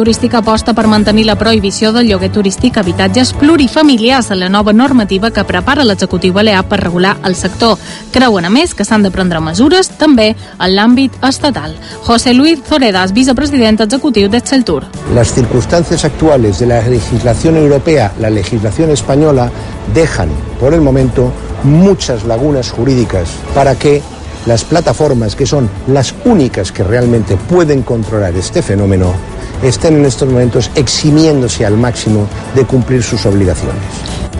turística 0.00 0.38
aposta 0.38 0.72
per 0.72 0.86
mantenir 0.88 1.26
la 1.28 1.34
prohibició 1.36 1.90
del 1.92 2.06
lloguer 2.08 2.30
turístic 2.32 2.78
a 2.78 2.80
habitatges 2.80 3.34
plurifamiliars 3.36 4.30
a 4.30 4.36
la 4.38 4.48
nova 4.48 4.72
normativa 4.72 5.28
que 5.30 5.42
prepara 5.44 5.84
l'executiu 5.84 6.32
balear 6.32 6.62
per 6.64 6.78
regular 6.80 7.18
el 7.28 7.34
sector. 7.36 7.76
Creuen, 8.14 8.46
a 8.48 8.50
més, 8.54 8.72
que 8.72 8.86
s'han 8.88 9.04
de 9.04 9.10
prendre 9.12 9.42
mesures 9.44 9.90
també 10.00 10.30
en 10.32 10.72
l'àmbit 10.72 11.18
estatal. 11.28 11.74
José 12.06 12.32
Luis 12.32 12.62
Zoredas, 12.64 13.12
vicepresident 13.12 13.82
executiu 13.84 14.30
d'Exceltur. 14.32 14.86
Las 15.14 15.34
circunstancias 15.34 16.06
actuales 16.06 16.60
de 16.60 16.70
la 16.72 16.80
legislación 16.80 17.58
europea, 17.58 18.14
la 18.20 18.30
legislación 18.30 18.88
española, 18.96 19.50
dejan, 19.92 20.30
por 20.58 20.72
el 20.72 20.80
momento, 20.80 21.30
muchas 21.62 22.24
lagunas 22.24 22.70
jurídicas 22.70 23.28
para 23.54 23.74
que 23.74 24.00
las 24.46 24.64
plataformas, 24.64 25.36
que 25.36 25.44
son 25.44 25.68
las 25.88 26.14
únicas 26.24 26.72
que 26.72 26.84
realmente 26.84 27.36
pueden 27.36 27.82
controlar 27.82 28.34
este 28.34 28.62
fenómeno, 28.62 29.12
estén 29.62 29.96
en 29.96 30.04
estos 30.04 30.28
momentos 30.28 30.70
eximiéndose 30.74 31.66
al 31.66 31.76
máximo 31.76 32.26
de 32.54 32.64
cumplir 32.64 33.02
sus 33.02 33.26
obligaciones. 33.26 33.84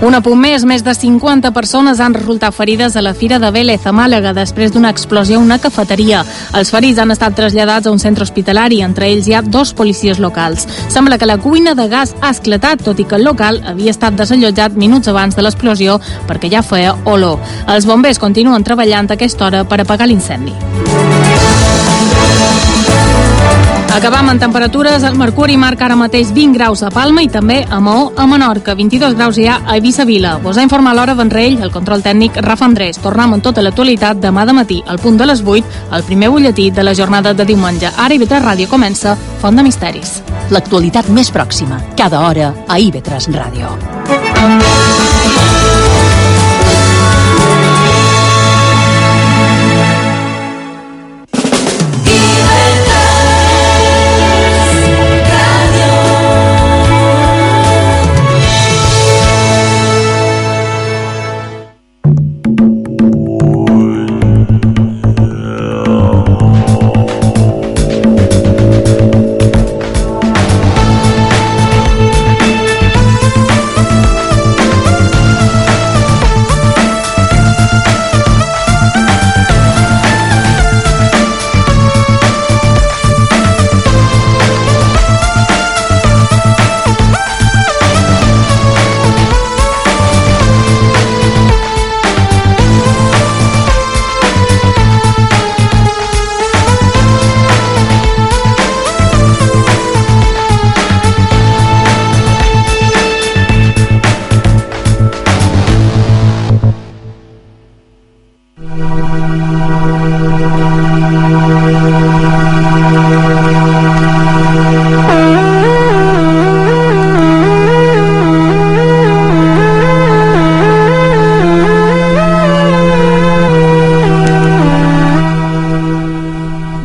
Un 0.01 0.15
apunt 0.17 0.39
més, 0.41 0.63
més 0.65 0.81
de 0.81 0.95
50 0.97 1.51
persones 1.53 1.99
han 2.01 2.15
resultat 2.17 2.55
ferides 2.57 2.95
a 2.97 3.03
la 3.05 3.13
Fira 3.13 3.37
de 3.39 3.51
Vélez 3.53 3.85
a 3.85 3.93
Màlaga 3.93 4.33
després 4.33 4.73
d'una 4.73 4.89
explosió 4.89 5.37
a 5.37 5.43
una 5.45 5.59
cafeteria. 5.61 6.23
Els 6.57 6.73
ferits 6.73 7.03
han 7.03 7.13
estat 7.13 7.37
traslladats 7.37 7.87
a 7.87 7.93
un 7.93 8.01
centre 8.01 8.25
hospitalari, 8.25 8.81
entre 8.81 9.11
ells 9.13 9.29
hi 9.29 9.37
ha 9.37 9.43
dos 9.45 9.75
policies 9.77 10.19
locals. 10.19 10.65
Sembla 10.89 11.19
que 11.21 11.29
la 11.29 11.37
cuina 11.37 11.77
de 11.77 11.87
gas 11.93 12.15
ha 12.23 12.33
esclatat, 12.33 12.81
tot 12.89 12.97
i 12.97 13.05
que 13.05 13.21
el 13.21 13.29
local 13.29 13.61
havia 13.61 13.93
estat 13.93 14.17
desallotjat 14.17 14.73
minuts 14.73 15.13
abans 15.13 15.37
de 15.37 15.45
l'explosió 15.45 16.01
perquè 16.27 16.49
ja 16.49 16.65
feia 16.65 16.97
olor. 17.05 17.37
Els 17.69 17.85
bombers 17.85 18.19
continuen 18.19 18.65
treballant 18.65 19.13
a 19.13 19.21
aquesta 19.21 19.51
hora 19.51 19.67
per 19.69 19.83
apagar 19.85 20.09
l'incendi. 20.09 20.57
Acabam 23.93 24.29
en 24.31 24.39
temperatures. 24.39 25.03
El 25.03 25.17
mercuri 25.19 25.57
marca 25.57 25.85
ara 25.85 25.97
mateix 25.99 26.31
20 26.33 26.55
graus 26.55 26.83
a 26.87 26.91
Palma 26.95 27.25
i 27.25 27.29
també 27.29 27.65
a 27.69 27.81
Maó, 27.83 28.13
a 28.17 28.27
Menorca. 28.27 28.77
22 28.79 29.17
graus 29.19 29.39
hi 29.39 29.49
ha 29.51 29.59
a 29.67 29.75
Eivissa 29.75 30.07
Vila. 30.07 30.37
Vos 30.39 30.57
ha 30.57 30.63
informat 30.63 30.95
l'hora 30.95 31.17
Vendrell, 31.19 31.59
el 31.61 31.73
control 31.75 32.05
tècnic 32.05 32.39
Rafa 32.47 32.69
Andrés. 32.71 33.01
Tornem 33.03 33.35
amb 33.35 33.43
tota 33.43 33.65
l'actualitat 33.67 34.23
demà 34.23 34.47
de 34.47 34.55
matí, 34.55 34.79
al 34.87 35.03
punt 35.03 35.19
de 35.19 35.27
les 35.27 35.43
8, 35.43 35.81
el 35.99 36.07
primer 36.07 36.31
butlletí 36.31 36.71
de 36.71 36.87
la 36.87 36.95
jornada 36.95 37.35
de 37.35 37.45
diumenge. 37.45 37.91
Ara 37.97 38.15
IB3 38.15 38.47
Ràdio 38.47 38.71
comença 38.71 39.17
Font 39.43 39.59
de 39.59 39.67
Misteris. 39.67 40.21
L'actualitat 40.55 41.11
més 41.11 41.35
pròxima, 41.35 41.83
cada 41.99 42.23
hora, 42.29 42.55
a 42.69 42.79
IB3 42.79 43.35
Ràdio. 43.35 44.90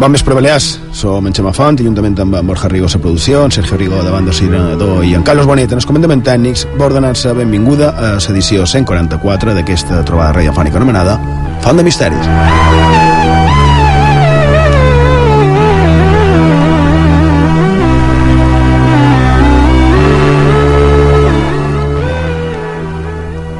Bon 0.05 0.13
vespre, 0.13 0.35
Balears. 0.35 0.79
Som 0.93 1.25
en 1.25 1.33
Xema 1.33 1.49
Font, 1.49 1.79
juntament 1.81 2.13
amb 2.21 2.35
Borja 2.45 2.67
Rigo 2.69 2.85
la 2.85 2.99
producció, 3.01 3.39
en 3.43 3.51
Sergio 3.51 3.75
Rigo 3.75 4.03
de 4.03 4.11
banda 4.13 4.31
Sirenador 4.31 5.03
i 5.03 5.15
en 5.17 5.23
Carlos 5.23 5.47
Bonet 5.49 5.71
en 5.71 5.79
els 5.81 5.87
comandaments 5.89 6.23
tècnics, 6.27 6.67
va 6.77 6.85
ordenar-se 6.85 7.33
benvinguda 7.33 7.89
a 7.89 8.11
l'edició 8.19 8.67
144 8.69 9.55
d'aquesta 9.57 10.03
trobada 10.05 10.37
radiofònica 10.37 10.77
anomenada 10.77 11.17
Font 11.65 11.81
de 11.81 11.83
Misteris. 11.89 12.29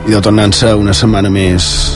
I 0.06 0.14
de 0.14 0.22
tornant-se 0.22 0.76
una 0.78 0.94
setmana 0.94 1.34
més 1.34 1.95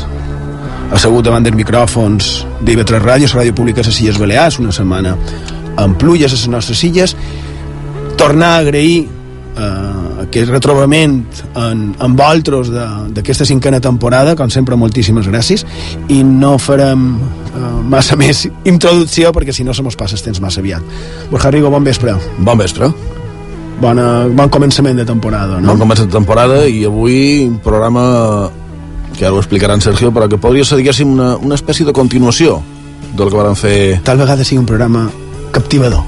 assegut 1.00 1.24
davant 1.24 1.46
dels 1.46 1.56
micròfons 1.56 2.26
d'IV3 2.68 3.00
Ràdio, 3.00 3.28
la 3.32 3.40
ràdio 3.40 3.54
pública 3.56 3.80
a 3.80 3.88
les 3.88 4.02
Illes 4.02 4.18
Balears, 4.20 4.58
una 4.60 4.74
setmana 4.76 5.14
amb 5.80 5.96
pluges 5.96 6.34
a 6.34 6.36
les 6.36 6.50
nostres 6.52 6.82
illes, 6.84 7.14
tornar 8.20 8.50
a 8.58 8.66
agrair 8.66 9.06
eh, 9.08 10.26
aquest 10.26 10.52
retrobament 10.52 11.22
en, 11.56 11.86
en 11.96 12.20
voltros 12.20 12.74
d'aquesta 13.16 13.48
cinquena 13.48 13.80
temporada, 13.80 14.36
com 14.36 14.52
sempre 14.52 14.76
moltíssimes 14.76 15.32
gràcies, 15.32 15.64
i 16.12 16.20
no 16.28 16.58
farem 16.59 17.14
eh, 17.16 17.66
massa 17.96 18.20
més 18.20 18.44
introducció 18.68 19.32
perquè 19.32 19.56
si 19.56 19.64
no 19.64 19.72
se 19.72 19.86
mos 19.88 19.96
passa 19.96 20.20
el 20.20 20.28
temps 20.28 20.44
massa 20.44 20.59
aviat. 20.59 20.84
Borja 21.32 21.56
Rigo, 21.56 21.72
bon 21.72 21.88
vespre. 21.88 22.20
Bon 22.44 22.59
vespre. 22.59 22.92
Bona, 23.80 24.28
bon 24.28 24.52
començament 24.52 25.00
de 25.00 25.08
temporada, 25.08 25.62
no? 25.64 25.72
Bon 25.72 25.86
començament 25.88 26.12
de 26.12 26.20
temporada 26.20 26.66
i 26.68 26.84
avui 26.92 27.46
un 27.48 27.62
programa 27.64 28.50
que 29.19 29.25
ara 29.28 29.35
ho 29.35 29.41
explicarà 29.41 29.75
en 29.75 29.81
Sergio, 29.84 30.13
però 30.16 30.30
que 30.31 30.38
podria 30.40 30.63
ser, 30.63 30.78
diguéssim, 30.80 31.09
una, 31.12 31.34
una 31.44 31.57
espècie 31.59 31.84
de 31.84 31.91
continuació 31.91 32.62
del 33.19 33.28
que 33.28 33.35
varen 33.35 33.57
fer... 33.59 34.00
Tal 34.07 34.22
vegada 34.22 34.46
sigui 34.47 34.62
un 34.62 34.69
programa 34.69 35.09
captivador. 35.52 36.07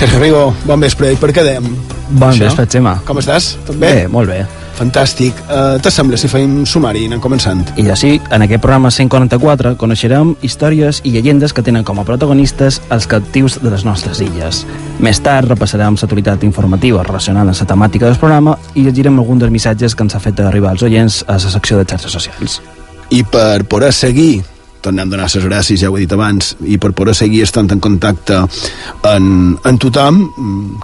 Sergio 0.00 0.22
Rigo, 0.24 0.46
bon 0.64 0.80
vespre, 0.80 1.12
i 1.12 1.20
per 1.20 1.28
què 1.36 1.44
dèiem? 1.44 1.68
Bon 2.08 2.32
Això? 2.32 2.48
vespre, 2.48 2.64
Xema. 2.72 2.96
Com 3.04 3.20
estàs? 3.20 3.52
Tot 3.68 3.76
bé? 3.76 3.92
Bé, 3.92 4.08
molt 4.08 4.32
bé. 4.32 4.40
Fantàstic. 4.80 5.36
Uh, 5.44 5.76
T'assembla 5.84 6.16
si 6.16 6.28
feim 6.32 6.62
sumari 6.64 7.02
i 7.04 7.08
anem 7.10 7.20
començant? 7.20 7.60
I 7.76 7.84
així, 7.92 8.14
en 8.32 8.44
aquest 8.46 8.62
programa 8.64 8.88
144 8.94 9.74
coneixerem 9.80 10.32
històries 10.46 11.02
i 11.04 11.12
llegendes 11.12 11.52
que 11.52 11.64
tenen 11.66 11.84
com 11.84 12.00
a 12.00 12.04
protagonistes 12.08 12.80
els 12.88 13.08
captius 13.10 13.58
de 13.60 13.72
les 13.74 13.84
nostres 13.84 14.22
illes. 14.24 14.62
Més 15.04 15.20
tard 15.20 15.52
repassarem 15.52 15.98
l'actualitat 16.00 16.46
informativa 16.48 17.04
relacionada 17.04 17.52
amb 17.52 17.60
la 17.60 17.68
temàtica 17.74 18.08
del 18.08 18.16
programa 18.22 18.56
i 18.72 18.86
llegirem 18.86 19.20
alguns 19.20 19.44
dels 19.44 19.52
missatges 19.52 19.94
que 19.94 20.06
ens 20.06 20.16
ha 20.16 20.22
fet 20.24 20.40
arribar 20.40 20.72
als 20.72 20.86
oients 20.88 21.20
a 21.28 21.36
la 21.36 21.52
secció 21.52 21.76
de 21.76 21.84
xarxes 21.84 22.16
socials. 22.16 22.60
I 23.10 23.20
per 23.26 23.66
poder 23.68 23.92
seguir 23.92 24.40
tornem 24.82 25.08
a 25.08 25.10
donar 25.10 25.28
les 25.28 25.46
gràcies, 25.46 25.80
ja 25.80 25.90
ho 25.90 25.96
he 25.96 26.04
dit 26.04 26.12
abans, 26.12 26.54
i 26.66 26.78
per 26.80 26.92
poder 26.96 27.14
seguir 27.14 27.42
estant 27.44 27.70
en 27.72 27.80
contacte 27.80 28.42
en, 29.08 29.56
en 29.64 29.80
tothom, 29.80 30.22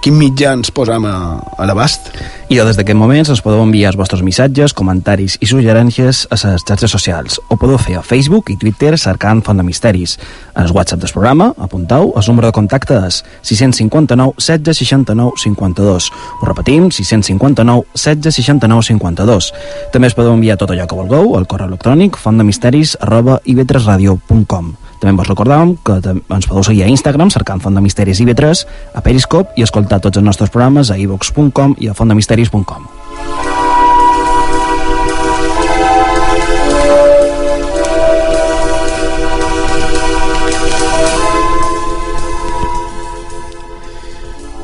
quin 0.02 0.16
mitjà 0.18 0.54
ens 0.56 0.72
posam 0.74 1.06
a, 1.08 1.16
a 1.56 1.68
l'abast? 1.68 2.12
I 2.46 2.60
des 2.62 2.76
d'aquest 2.78 2.98
moments 2.98 3.30
ens 3.32 3.42
podeu 3.42 3.58
enviar 3.64 3.90
els 3.90 3.98
vostres 3.98 4.22
missatges, 4.22 4.70
comentaris 4.76 5.34
i 5.42 5.48
suggerències 5.50 6.26
a 6.30 6.36
les 6.38 6.62
xarxes 6.62 6.92
socials. 6.94 7.40
Ho 7.50 7.56
podeu 7.58 7.78
fer 7.82 7.96
a 7.98 8.04
Facebook 8.06 8.52
i 8.52 8.58
Twitter 8.60 8.92
cercant 9.02 9.42
Font 9.42 9.58
de 9.58 9.64
Misteris. 9.66 10.14
En 10.54 10.62
el 10.62 10.70
WhatsApp 10.70 11.02
del 11.02 11.10
programa, 11.10 11.52
apuntau, 11.58 12.12
el 12.14 12.28
número 12.28 12.46
de 12.46 12.54
contacte 12.54 13.00
és 13.08 13.22
659 13.42 14.38
16 14.38 14.78
69 14.78 15.42
52. 15.42 16.10
Ho 16.40 16.46
repetim, 16.46 16.86
659 16.90 17.82
16 17.94 18.38
69 18.38 18.86
52. 18.92 19.50
També 19.92 20.06
es 20.06 20.14
podeu 20.14 20.36
enviar 20.36 20.56
tot 20.60 20.70
allò 20.70 20.86
que 20.86 21.00
vulgueu 21.00 21.34
al 21.34 21.48
correu 21.50 21.72
electrònic 21.72 22.16
fontdemisteris 22.20 22.94
arroba 23.00 23.40
ivetresradio.com. 23.86 24.74
També 25.00 25.16
vos 25.18 25.28
recordàvem 25.28 25.76
que 25.84 26.00
ens 26.00 26.48
podeu 26.48 26.64
seguir 26.64 26.86
a 26.86 26.90
Instagram 26.90 27.30
cercant 27.30 27.60
Font 27.60 27.76
de 27.76 27.84
Misteris 27.84 28.20
IB3, 28.20 28.66
a 28.94 29.00
Periscope 29.04 29.52
i 29.56 29.66
escoltar 29.66 30.00
tots 30.00 30.16
els 30.16 30.26
nostres 30.26 30.50
programes 30.50 30.90
a 30.90 30.98
ivox.com 30.98 31.76
i 31.78 31.90
a 31.90 31.94
fontdemisteris.com. 31.94 32.88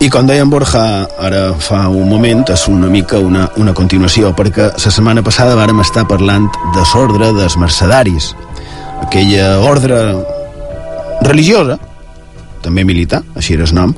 I 0.02 0.08
com 0.10 0.26
deia 0.26 0.42
en 0.42 0.50
Borja 0.50 0.80
ara 1.22 1.52
fa 1.62 1.84
un 1.86 2.08
moment, 2.10 2.40
és 2.50 2.64
una 2.66 2.88
mica 2.90 3.20
una, 3.22 3.44
una 3.62 3.70
continuació, 3.70 4.32
perquè 4.34 4.72
la 4.72 4.90
setmana 4.90 5.22
passada 5.22 5.54
vàrem 5.54 5.78
estar 5.84 6.02
parlant 6.10 6.48
de 6.74 6.86
sordre 6.90 7.28
dels 7.36 7.54
mercedaris, 7.60 8.32
aquella 9.02 9.60
ordre 9.60 9.99
religiosa, 11.22 11.78
també 12.62 12.84
militar, 12.84 13.22
així 13.37 13.54
era 13.54 13.66
el 13.66 13.75
nom, 13.75 13.94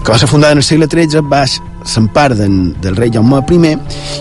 que 0.00 0.12
va 0.12 0.18
ser 0.18 0.28
fundada 0.28 0.52
en 0.52 0.62
el 0.62 0.66
segle 0.66 0.88
XIII 0.90 1.22
baix 1.28 1.58
s'empar 1.84 2.34
del, 2.36 2.74
rei 2.96 3.10
Jaume 3.12 3.40
I 3.40 3.76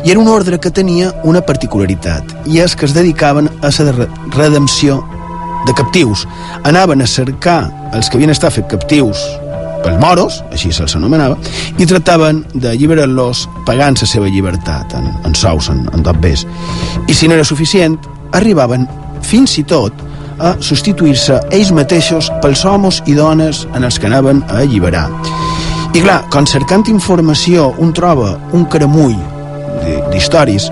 i 0.06 0.12
era 0.12 0.20
un 0.20 0.28
ordre 0.28 0.60
que 0.60 0.72
tenia 0.72 1.12
una 1.24 1.42
particularitat 1.42 2.48
i 2.48 2.60
és 2.60 2.76
que 2.76 2.86
es 2.86 2.94
dedicaven 2.94 3.50
a 3.62 3.70
la 3.70 4.08
redempció 4.36 5.04
de 5.66 5.74
captius 5.74 6.28
anaven 6.64 7.02
a 7.02 7.08
cercar 7.08 7.92
els 7.94 8.10
que 8.10 8.18
havien 8.18 8.32
estat 8.32 8.54
fet 8.54 8.68
captius 8.68 9.20
pels 9.84 10.00
moros, 10.00 10.44
així 10.52 10.74
se'ls 10.76 10.96
anomenava, 10.98 11.38
i 11.80 11.86
tractaven 11.88 12.44
d'alliberar-los 12.54 13.46
pagant 13.66 13.96
la 14.02 14.08
seva 14.08 14.28
llibertat 14.28 14.94
en, 14.98 15.08
en 15.24 15.36
sous, 15.36 15.70
en, 15.72 15.86
en 15.94 16.04
dobbers. 16.04 16.46
I 17.08 17.16
si 17.16 17.30
no 17.30 17.38
era 17.38 17.48
suficient, 17.48 17.96
arribaven 18.36 18.88
fins 19.24 19.56
i 19.58 19.64
tot 19.64 20.09
a 20.40 20.56
substituir-se 20.64 21.40
ells 21.56 21.72
mateixos 21.76 22.30
pels 22.44 22.64
homes 22.66 23.02
i 23.08 23.16
dones 23.18 23.66
en 23.76 23.84
els 23.84 24.00
que 24.00 24.10
anaven 24.10 24.44
a 24.48 24.62
alliberar. 24.64 25.08
I 25.94 26.04
clar, 26.04 26.22
quan 26.32 26.48
cercant 26.48 26.86
informació 26.92 27.72
un 27.82 27.94
troba 27.98 28.36
un 28.54 28.66
caramull 28.70 29.18
d'històries, 30.12 30.68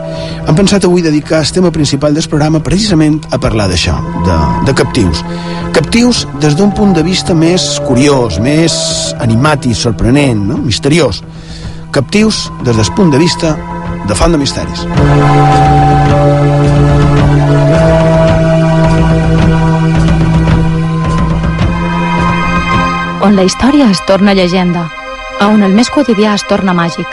hem 0.48 0.58
pensat 0.58 0.86
avui 0.86 1.02
dedicar 1.02 1.40
el 1.42 1.52
tema 1.54 1.72
principal 1.72 2.14
del 2.14 2.28
programa 2.30 2.62
precisament 2.64 3.20
a 3.32 3.40
parlar 3.42 3.68
d'això, 3.72 3.96
de, 4.28 4.38
de 4.68 4.76
captius. 4.78 5.24
Captius 5.74 6.26
des 6.42 6.58
d'un 6.58 6.74
punt 6.76 6.94
de 6.96 7.04
vista 7.06 7.36
més 7.38 7.78
curiós, 7.88 8.40
més 8.44 8.76
animat 9.24 9.66
i 9.66 9.76
sorprenent, 9.76 10.46
no? 10.52 10.58
misteriós. 10.58 11.24
Captius 11.92 12.48
des 12.64 12.76
del 12.76 12.94
punt 12.96 13.14
de 13.14 13.22
vista 13.22 13.56
de 14.08 14.16
Font 14.16 14.32
de 14.32 14.38
Misteris. 14.38 16.07
On 23.28 23.36
la 23.36 23.44
història 23.44 23.90
es 23.92 24.00
torna 24.08 24.32
llegenda 24.32 24.86
a 25.44 25.48
on 25.52 25.60
el 25.66 25.74
més 25.76 25.90
quotidià 25.92 26.32
es 26.38 26.46
torna 26.48 26.72
màgic. 26.72 27.10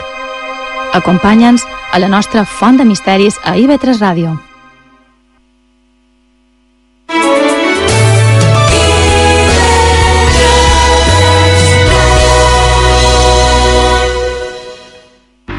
Acompanya'ns 0.95 1.65
a 1.91 1.99
la 1.99 2.07
nostra 2.07 2.45
font 2.47 2.79
de 2.79 2.85
misteris 2.87 3.35
a 3.43 3.57
IB3 3.59 3.99
Ràdio. 3.99 4.31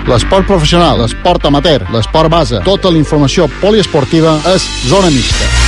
L'esport 0.08 0.48
professional, 0.48 1.04
l'esport 1.04 1.44
amateur, 1.52 1.84
l'esport 1.92 2.32
base, 2.32 2.64
tota 2.64 2.88
la 2.88 3.02
informació 3.04 3.50
poliesportiva 3.60 4.38
és 4.56 4.64
Zona 4.88 5.12
Mixta. 5.12 5.65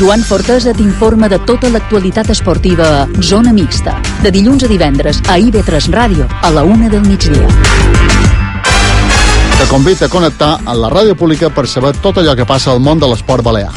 Joan 0.00 0.22
Fortesa 0.24 0.72
t'informa 0.72 1.28
de 1.28 1.36
tota 1.44 1.68
l'actualitat 1.68 2.30
esportiva 2.32 2.84
a 3.02 3.08
Zona 3.20 3.50
Mixta, 3.52 3.98
de 4.24 4.30
dilluns 4.32 4.64
a 4.64 4.70
divendres 4.70 5.18
a 5.28 5.36
IB3 5.36 5.90
Ràdio, 5.92 6.24
a 6.40 6.48
la 6.56 6.62
una 6.64 6.88
del 6.88 7.04
migdia. 7.04 7.44
Te 9.58 9.68
convida 9.68 10.08
a 10.08 10.08
connectar 10.08 10.54
a 10.64 10.78
la 10.78 10.88
ràdio 10.88 11.18
pública 11.20 11.52
per 11.52 11.66
saber 11.68 11.92
tot 12.00 12.16
allò 12.16 12.32
que 12.32 12.48
passa 12.48 12.72
al 12.72 12.80
món 12.80 12.96
de 12.96 13.12
l'esport 13.12 13.44
balear. 13.44 13.76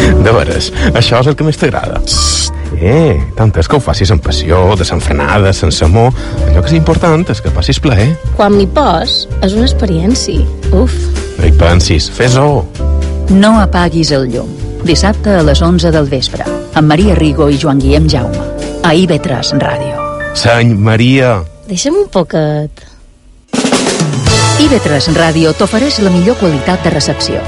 De 0.00 0.32
veres, 0.32 0.72
això 0.94 1.20
és 1.20 1.28
el 1.28 1.36
que 1.36 1.44
més 1.44 1.60
t'agrada. 1.60 2.00
Eh, 2.80 3.20
tant 3.36 3.52
és 3.60 3.68
que 3.68 3.76
ho 3.76 3.84
facis 3.84 4.08
amb 4.08 4.24
passió, 4.24 4.70
desenfrenada, 4.80 5.52
sense 5.52 5.84
amor. 5.84 6.14
Allò 6.48 6.62
que 6.62 6.72
és 6.72 6.80
important 6.80 7.28
és 7.28 7.44
que 7.44 7.52
passis 7.52 7.84
plaer. 7.84 8.14
Quan 8.40 8.56
m'hi 8.56 8.64
pos, 8.64 9.26
és 9.44 9.52
una 9.52 9.68
experiència. 9.68 10.40
Uf. 10.72 11.19
No 11.40 11.46
hi 11.48 11.52
pensis, 11.56 12.10
fes-ho. 12.12 12.66
No 13.32 13.54
apaguis 13.62 14.10
el 14.12 14.26
llum. 14.28 14.48
Dissabte 14.84 15.38
a 15.38 15.44
les 15.44 15.62
11 15.64 15.88
del 15.94 16.08
vespre, 16.10 16.44
amb 16.76 16.92
Maria 16.92 17.14
Rigo 17.16 17.46
i 17.48 17.56
Joan 17.56 17.80
Guillem 17.80 18.08
Jaume. 18.12 18.42
A 18.84 18.92
IB3 18.92 19.54
Ràdio. 19.62 19.96
Seny 20.36 20.74
Maria. 20.76 21.38
Deixa'm 21.64 21.96
un 21.96 22.10
poquet. 22.12 22.84
IB3 24.60 25.16
Ràdio 25.16 25.54
t'ofereix 25.56 26.02
la 26.04 26.12
millor 26.12 26.36
qualitat 26.42 26.84
de 26.84 26.92
recepció. 26.92 27.40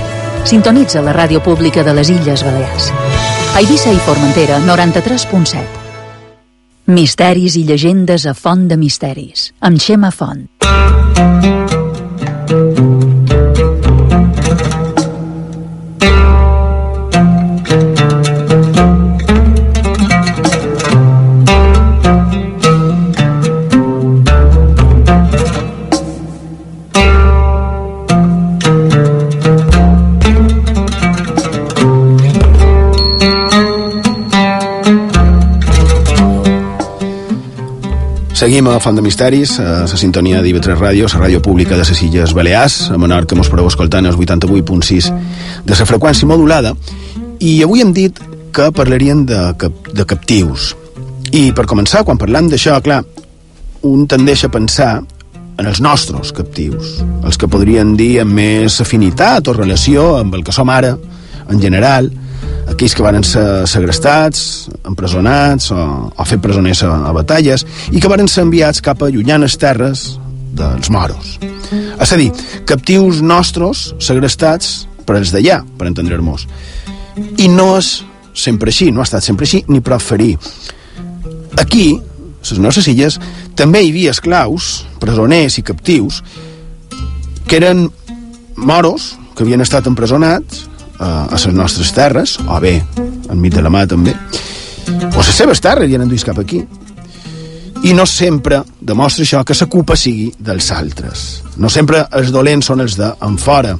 Sintonitza 0.48 1.04
la 1.04 1.12
ràdio 1.12 1.44
pública 1.44 1.84
de 1.84 1.92
les 1.92 2.08
Illes 2.16 2.48
Balears. 2.48 2.88
A 3.52 3.60
Eivissa 3.60 3.92
i 3.92 4.00
Formentera, 4.08 4.56
93.7. 4.64 5.60
Misteris 6.96 7.60
i 7.60 7.68
llegendes 7.68 8.24
a 8.24 8.32
Font 8.32 8.68
de 8.72 8.80
Misteris, 8.80 9.52
amb 9.60 9.76
Xema 9.76 10.10
Font. 10.10 10.48
Seguim 38.42 38.66
a 38.66 38.80
Font 38.80 38.96
de 38.96 39.02
Misteris, 39.06 39.52
a 39.62 39.84
la 39.86 39.96
sintonia 40.00 40.40
d'IV3 40.42 40.74
Ràdio, 40.74 41.06
la 41.12 41.20
ràdio 41.20 41.38
pública 41.38 41.76
de 41.78 41.84
les 41.86 42.00
Illes 42.02 42.32
Balears, 42.34 42.88
a 42.90 42.96
menor 42.98 43.22
que 43.30 43.36
mos 43.38 43.46
podeu 43.46 43.68
escoltar 43.70 44.00
en 44.02 44.08
els 44.10 44.16
88.6 44.18 45.10
de 45.62 45.76
la 45.78 45.86
freqüència 45.86 46.26
modulada, 46.26 46.72
i 47.38 47.52
avui 47.62 47.84
hem 47.84 47.92
dit 47.94 48.18
que 48.50 48.66
parlarien 48.74 49.22
de, 49.30 49.38
cap, 49.62 49.92
de 49.94 50.06
captius. 50.10 50.72
I 51.30 51.52
per 51.54 51.68
començar, 51.70 52.02
quan 52.02 52.18
parlam 52.18 52.50
d'això, 52.50 52.80
clar, 52.82 53.04
un 53.86 54.08
tendeix 54.10 54.42
a 54.42 54.50
pensar 54.50 54.90
en 54.98 55.62
els 55.62 55.78
nostres 55.78 56.34
captius, 56.34 56.98
els 57.22 57.38
que 57.38 57.46
podrien 57.46 57.94
dir 57.94 58.16
amb 58.24 58.34
més 58.42 58.80
afinitat 58.82 59.46
o 59.46 59.54
relació 59.54 60.16
amb 60.18 60.34
el 60.34 60.42
que 60.42 60.58
som 60.58 60.74
ara, 60.74 60.96
en 61.46 61.62
general, 61.62 62.10
aquells 62.72 62.94
que 62.96 63.04
van 63.04 63.22
ser 63.26 63.44
segrestats, 63.70 64.68
empresonats 64.88 65.70
o, 65.74 65.78
o 66.10 66.26
fet 66.28 66.42
presoners 66.44 66.82
a, 66.86 66.92
a 67.08 67.12
batalles 67.16 67.66
i 67.92 68.00
que 68.00 68.10
van 68.10 68.28
ser 68.30 68.46
enviats 68.46 68.82
cap 68.84 69.02
a 69.02 69.10
llunyanes 69.12 69.58
terres 69.60 70.12
dels 70.52 70.90
moros. 70.92 71.36
És 71.72 72.12
a 72.12 72.18
dir, 72.20 72.30
captius 72.68 73.22
nostres 73.24 73.90
segrestats 74.02 74.82
per 75.06 75.18
els 75.18 75.32
d'allà, 75.34 75.62
per 75.78 75.88
entendre-nos. 75.88 76.46
I 77.40 77.48
no 77.52 77.74
és 77.78 78.00
sempre 78.34 78.72
així, 78.72 78.90
no 78.92 79.02
ha 79.02 79.08
estat 79.08 79.24
sempre 79.24 79.46
així, 79.48 79.62
ni 79.68 79.82
prou 79.84 80.00
ferir. 80.00 80.36
Aquí, 81.60 81.86
a 81.98 82.50
les 82.50 82.60
nostres 82.60 82.88
illes, 82.92 83.18
també 83.58 83.82
hi 83.82 83.92
havia 83.92 84.12
esclaus, 84.14 84.86
presoners 85.00 85.58
i 85.60 85.64
captius, 85.66 86.22
que 87.48 87.58
eren 87.60 87.88
moros, 88.56 89.12
que 89.36 89.44
havien 89.44 89.64
estat 89.64 89.88
empresonats, 89.90 90.66
a 90.98 91.28
les 91.32 91.46
nostres 91.54 91.92
terres, 91.94 92.38
o 92.46 92.60
bé, 92.60 92.76
enmig 93.30 93.54
de 93.54 93.62
la 93.62 93.70
mà 93.72 93.86
també, 93.88 94.14
o 95.12 95.18
les 95.18 95.34
seves 95.36 95.60
terres 95.60 95.90
i 95.90 95.96
han 95.96 96.08
cap 96.24 96.38
aquí. 96.38 96.62
I 97.82 97.92
no 97.98 98.06
sempre 98.06 98.62
demostra 98.80 99.24
això 99.24 99.42
que 99.44 99.56
la 99.58 99.66
culpa 99.66 99.96
sigui 99.96 100.30
dels 100.38 100.70
altres. 100.70 101.42
No 101.56 101.68
sempre 101.68 102.04
els 102.12 102.30
dolents 102.30 102.66
són 102.66 102.80
els 102.80 102.94
d'en 102.96 103.38
fora. 103.38 103.76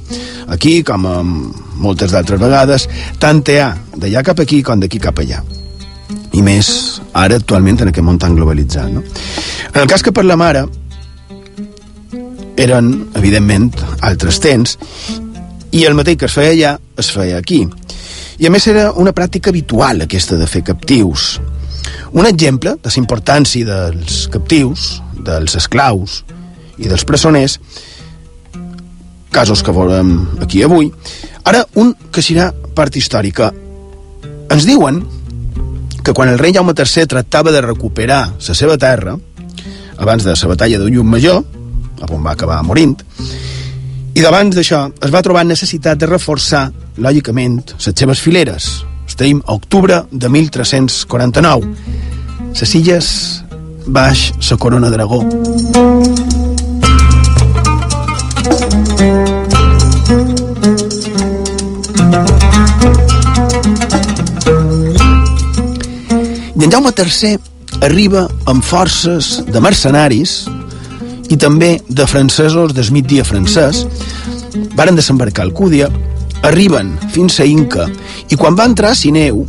Aquí, 0.51 0.83
com 0.83 1.05
en 1.07 1.31
moltes 1.79 2.11
d'altres 2.11 2.39
vegades, 2.39 2.89
tant 3.19 3.41
hi 3.47 3.59
ha 3.59 3.71
d'allà 3.95 4.23
cap 4.23 4.39
aquí 4.39 4.61
com 4.61 4.79
d'aquí 4.79 4.99
cap 4.99 5.19
allà. 5.19 5.39
I 6.33 6.41
més 6.41 6.99
ara, 7.13 7.37
actualment, 7.37 7.79
en 7.79 7.93
aquest 7.93 8.05
món 8.05 8.19
tan 8.19 8.35
globalitzat. 8.35 8.91
No? 8.91 9.03
En 9.73 9.81
el 9.81 9.87
cas 9.87 10.03
que 10.03 10.11
parlem 10.11 10.41
ara, 10.41 10.65
eren, 12.57 12.91
evidentment, 13.15 13.71
altres 14.01 14.39
temps, 14.43 14.77
i 15.73 15.85
el 15.89 15.95
mateix 15.97 16.19
que 16.21 16.29
es 16.29 16.35
feia 16.37 16.53
allà, 16.53 16.73
es 17.01 17.09
feia 17.11 17.39
aquí. 17.41 17.63
I 18.37 18.47
a 18.47 18.51
més 18.53 18.67
era 18.69 18.91
una 18.99 19.13
pràctica 19.15 19.49
habitual 19.49 20.05
aquesta 20.05 20.37
de 20.37 20.47
fer 20.49 20.61
captius. 20.65 21.39
Un 22.13 22.29
exemple 22.29 22.75
de 22.77 22.91
la 22.91 23.01
importància 23.01 23.65
dels 23.65 24.27
captius, 24.33 25.01
dels 25.25 25.57
esclaus 25.57 26.21
i 26.77 26.89
dels 26.89 27.05
presoners, 27.09 27.57
casos 29.33 29.63
que 29.65 29.73
veurem 29.73 30.13
aquí 30.45 30.61
avui, 30.61 30.91
ara 31.49 31.63
un 31.81 31.95
que 32.13 32.21
serà 32.21 32.51
part 32.77 32.93
històrica. 32.95 33.49
Ens 34.53 34.67
diuen 34.69 35.01
que 36.03 36.13
quan 36.13 36.29
el 36.29 36.37
rei 36.37 36.53
Jaume 36.53 36.75
III 36.77 37.07
tractava 37.09 37.51
de 37.51 37.63
recuperar 37.65 38.21
la 38.37 38.57
seva 38.57 38.77
terra, 38.77 39.17
abans 39.97 40.23
de 40.23 40.35
la 40.35 40.51
batalla 40.51 40.77
de 40.79 40.91
Llum 40.91 41.09
Major, 41.09 41.41
on 42.11 42.21
va 42.21 42.33
acabar 42.35 42.61
morint, 42.61 42.97
i 44.13 44.21
davant 44.21 44.53
d'això 44.53 44.87
es 45.01 45.11
va 45.11 45.21
trobar 45.25 45.43
necessitat 45.45 45.97
de 45.97 46.09
reforçar, 46.09 46.71
lògicament, 46.97 47.61
les 47.77 47.93
seves 47.97 48.19
fileres, 48.21 48.83
Estem 49.07 49.41
a 49.45 49.53
octubre 49.53 50.05
de 50.11 50.29
1349. 50.29 51.75
Les 52.59 52.75
illes 52.75 53.07
baix 53.85 54.31
la 54.49 54.57
corona 54.57 54.89
dragó. 54.89 55.19
I 66.53 66.65
en 66.65 66.71
Jaume 66.71 66.93
III 66.95 67.37
arriba 67.83 68.27
amb 68.47 68.63
forces 68.63 69.43
de 69.45 69.59
mercenaris 69.59 70.45
i 71.29 71.37
també 71.37 71.77
de 71.87 72.07
francesos 72.07 72.73
del 72.73 72.91
migdia 72.91 73.23
francès. 73.23 73.85
Varen 74.75 74.95
desembarcar 74.95 75.45
al 75.45 75.53
Cúdia, 75.53 75.89
arriben 76.43 76.93
fins 77.13 77.39
a 77.39 77.45
Inca 77.47 77.87
i 78.29 78.35
quan 78.35 78.57
va 78.59 78.67
entrar 78.67 78.91
a 78.91 78.99
Sineu 78.99 79.45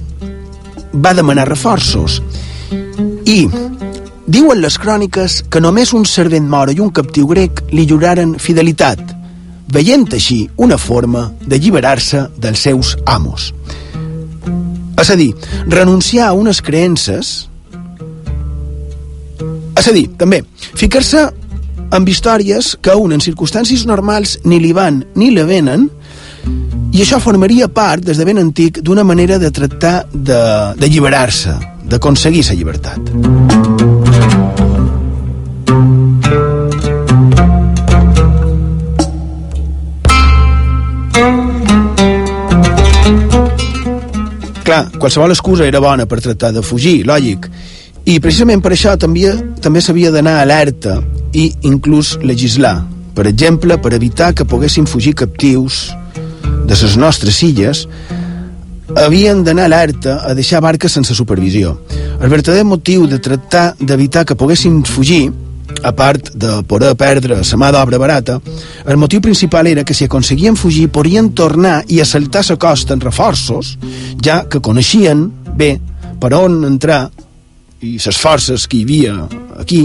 va 0.95 1.15
demanar 1.15 1.49
reforços 1.49 2.21
i 3.27 3.49
diuen 4.27 4.61
les 4.63 4.77
cròniques 4.79 5.41
que 5.51 5.61
només 5.61 5.93
un 5.93 6.07
servent 6.09 6.47
moro 6.49 6.73
i 6.73 6.81
un 6.81 6.93
captiu 6.95 7.27
grec 7.29 7.65
li 7.75 7.85
lloraren 7.91 8.37
fidelitat, 8.41 9.01
veient 9.75 10.07
així 10.15 10.45
una 10.57 10.79
forma 10.79 11.27
d'alliberar-se 11.45 12.29
dels 12.39 12.63
seus 12.69 12.95
amos. 13.07 13.51
És 15.01 15.11
a 15.11 15.17
dir, 15.19 15.33
renunciar 15.67 16.31
a 16.31 16.39
unes 16.39 16.63
creences 16.63 17.35
és 19.75 19.89
a 19.91 19.93
dir, 19.93 20.07
també, 20.17 20.39
ficar-se 20.79 21.27
amb 21.95 22.09
històries 22.11 22.75
que 22.83 22.95
un 22.99 23.15
en 23.15 23.23
circumstàncies 23.23 23.85
normals 23.87 24.39
ni 24.45 24.59
li 24.59 24.73
van 24.75 25.05
ni 25.15 25.31
li 25.31 25.45
venen 25.47 25.87
i 26.95 27.03
això 27.03 27.21
formaria 27.23 27.69
part, 27.71 28.03
des 28.03 28.19
de 28.19 28.27
ben 28.27 28.39
antic, 28.39 28.81
d'una 28.83 29.05
manera 29.07 29.39
de 29.39 29.51
tractar 29.51 30.05
d'alliberar-se, 30.13 31.55
d'aconseguir 31.91 32.45
la 32.49 32.55
llibertat. 32.55 32.99
Clar, 44.65 44.85
qualsevol 44.99 45.35
excusa 45.35 45.67
era 45.67 45.83
bona 45.83 46.07
per 46.07 46.21
tractar 46.23 46.53
de 46.55 46.63
fugir, 46.63 47.03
lògic, 47.07 47.51
i 48.05 48.19
precisament 48.21 48.63
per 48.63 48.75
això 48.75 48.95
també 49.01 49.31
també 49.65 49.81
s'havia 49.81 50.13
d'anar 50.13 50.41
alerta 50.43 50.99
i 51.33 51.51
inclús 51.63 52.19
legislar. 52.23 52.83
Per 53.15 53.27
exemple, 53.31 53.79
per 53.79 53.95
evitar 53.95 54.33
que 54.35 54.45
poguessin 54.45 54.87
fugir 54.87 55.15
captius 55.15 55.95
de 56.67 56.75
les 56.75 56.97
nostres 56.97 57.41
illes, 57.47 57.87
havien 58.97 59.43
d'anar 59.45 59.65
alerta 59.71 60.19
a 60.27 60.35
deixar 60.35 60.61
barques 60.61 60.93
sense 60.93 61.15
supervisió. 61.15 61.79
El 62.21 62.29
verdader 62.29 62.65
motiu 62.65 63.07
de 63.07 63.19
tractar 63.19 63.75
d'evitar 63.81 64.25
que 64.25 64.37
poguessin 64.37 64.83
fugir, 64.85 65.33
a 65.83 65.93
part 65.93 66.31
de 66.35 66.63
poder 66.69 66.95
perdre 66.97 67.41
la 67.41 67.59
mà 67.59 67.71
d'obra 67.73 67.99
barata, 67.99 68.41
el 68.87 68.97
motiu 68.97 69.21
principal 69.21 69.67
era 69.67 69.85
que 69.85 69.95
si 69.95 70.05
aconseguien 70.05 70.57
fugir 70.57 70.89
podrien 70.89 71.33
tornar 71.33 71.85
i 71.89 72.01
assaltar 72.01 72.45
la 72.49 72.57
costa 72.57 72.95
en 72.95 73.01
reforços, 73.01 73.79
ja 74.23 74.45
que 74.49 74.61
coneixien 74.61 75.31
bé 75.57 75.79
per 76.21 76.35
on 76.35 76.65
entrar 76.65 77.11
i 77.85 77.99
les 78.01 78.21
forces 78.21 78.67
que 78.67 78.81
hi 78.81 78.87
havia 78.87 79.15
aquí, 79.61 79.85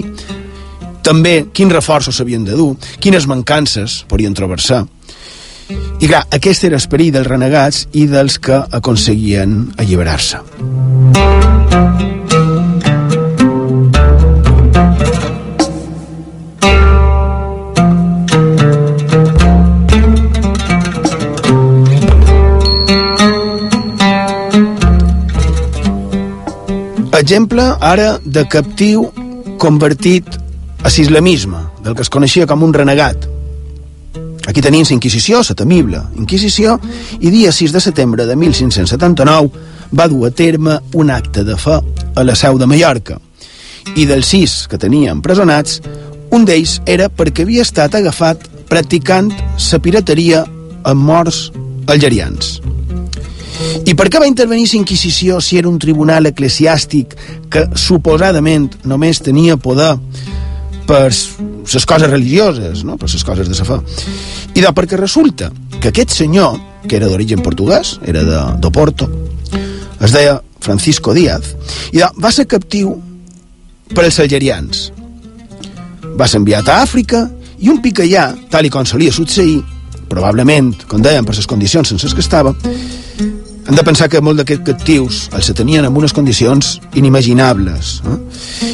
també 1.04 1.50
quins 1.54 1.74
reforços 1.74 2.20
s'havien 2.20 2.46
de 2.48 2.58
dur, 2.58 2.74
quines 3.02 3.28
mancances 3.28 4.04
podien 4.10 4.36
trobar-se. 4.38 4.84
I 6.00 6.08
clar, 6.08 6.24
aquest 6.34 6.66
era 6.66 6.80
l'esperit 6.80 7.14
dels 7.14 7.28
renegats 7.28 7.84
i 7.94 8.08
dels 8.10 8.40
que 8.42 8.64
aconseguien 8.80 9.60
alliberar-se. 9.78 10.42
Exemple, 27.20 27.64
ara, 27.84 28.14
de 28.24 28.46
captiu 28.48 29.10
convertit 29.60 30.24
a 30.84 30.88
l'islamisme, 30.88 31.60
del 31.84 31.96
que 31.96 32.06
es 32.06 32.10
coneixia 32.10 32.48
com 32.48 32.64
un 32.64 32.72
renegat. 32.74 33.28
Aquí 34.48 34.64
tenim 34.64 34.86
la 34.88 34.96
Inquisició, 34.96 35.42
la 35.44 35.56
temible 35.56 36.00
Inquisició, 36.16 36.78
i 37.20 37.30
dia 37.30 37.52
6 37.52 37.76
de 37.76 37.82
setembre 37.84 38.26
de 38.26 38.38
1579 38.40 39.52
va 39.92 40.08
dur 40.08 40.30
a 40.30 40.32
terme 40.32 40.80
un 40.94 41.12
acte 41.12 41.44
de 41.44 41.58
fe 41.60 41.82
a 42.16 42.24
la 42.24 42.36
seu 42.40 42.58
de 42.58 42.66
Mallorca. 42.66 43.20
I 44.00 44.08
dels 44.08 44.32
sis 44.32 44.56
que 44.72 44.80
tenia 44.80 45.12
empresonats, 45.12 45.82
un 46.32 46.48
d'ells 46.48 46.80
era 46.88 47.12
perquè 47.12 47.44
havia 47.44 47.68
estat 47.68 48.00
agafat 48.00 48.48
practicant 48.72 49.34
la 49.34 49.84
pirateria 49.84 50.46
amb 50.88 51.04
morts 51.04 51.50
algerians. 51.88 52.60
I 53.90 53.96
per 53.98 54.06
què 54.06 54.20
va 54.22 54.28
intervenir 54.30 54.68
la 54.70 54.78
Inquisició 54.84 55.40
si 55.42 55.58
era 55.58 55.70
un 55.70 55.80
tribunal 55.82 56.30
eclesiàstic 56.30 57.16
que 57.50 57.64
suposadament 57.74 58.68
només 58.86 59.22
tenia 59.26 59.56
poder 59.58 59.96
per 60.86 61.08
les 61.10 61.86
coses 61.90 62.10
religioses, 62.12 62.84
no? 62.86 63.00
per 63.02 63.10
les 63.10 63.26
coses 63.26 63.50
de 63.50 63.58
la 63.58 63.66
fe? 63.66 63.80
I 64.54 64.62
de 64.62 64.74
perquè 64.78 65.00
resulta 65.00 65.50
que 65.80 65.90
aquest 65.90 66.14
senyor, 66.14 66.60
que 66.86 67.00
era 67.00 67.10
d'origen 67.10 67.42
portuguès, 67.42 67.96
era 68.06 68.22
de, 68.28 68.44
de 68.62 68.72
Porto, 68.72 69.10
es 69.98 70.14
deia 70.14 70.38
Francisco 70.62 71.16
Díaz, 71.18 71.56
i 71.90 72.04
de, 72.04 72.12
va 72.22 72.30
ser 72.36 72.46
captiu 72.46 72.94
per 73.96 74.06
els 74.06 74.22
algerians. 74.22 74.92
Va 76.20 76.30
ser 76.30 76.44
enviat 76.44 76.70
a 76.70 76.84
Àfrica 76.84 77.26
i 77.58 77.74
un 77.74 77.82
picallà, 77.82 78.30
tal 78.54 78.70
i 78.70 78.74
com 78.74 78.86
solia 78.86 79.14
succeir, 79.16 79.64
probablement, 80.10 80.76
com 80.86 81.02
deien, 81.02 81.26
per 81.26 81.38
les 81.38 81.50
condicions 81.50 81.90
sense 81.90 82.06
les 82.06 82.18
que 82.18 82.26
estava, 82.26 82.54
hem 83.70 83.76
de 83.76 83.84
pensar 83.86 84.08
que 84.10 84.18
molts 84.26 84.42
d'aquests 84.42 84.66
captius 84.66 85.18
els 85.38 85.52
tenien 85.54 85.86
en 85.86 85.94
unes 85.96 86.14
condicions 86.18 86.80
inimaginables. 86.98 88.00
Eh? 88.02 88.16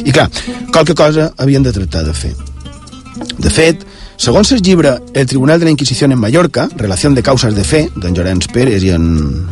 I 0.08 0.14
clar, 0.16 0.30
qualque 0.72 0.96
cosa 0.96 1.28
havien 1.36 1.66
de 1.66 1.72
tractar 1.76 2.06
de 2.06 2.14
fer. 2.16 2.32
De 3.36 3.52
fet, 3.52 3.84
segons 4.16 4.54
el 4.56 4.62
llibre 4.64 4.94
El 5.12 5.26
Tribunal 5.28 5.60
de 5.60 5.68
la 5.68 5.74
Inquisició 5.74 6.08
en 6.08 6.16
Mallorca, 6.18 6.64
Relació 6.80 7.10
de 7.12 7.22
Causes 7.22 7.54
de 7.54 7.64
Fe, 7.64 7.82
d'en 7.94 8.16
Llorenç 8.16 8.48
Pérez 8.48 8.88
i 8.88 8.94
en, 8.96 9.04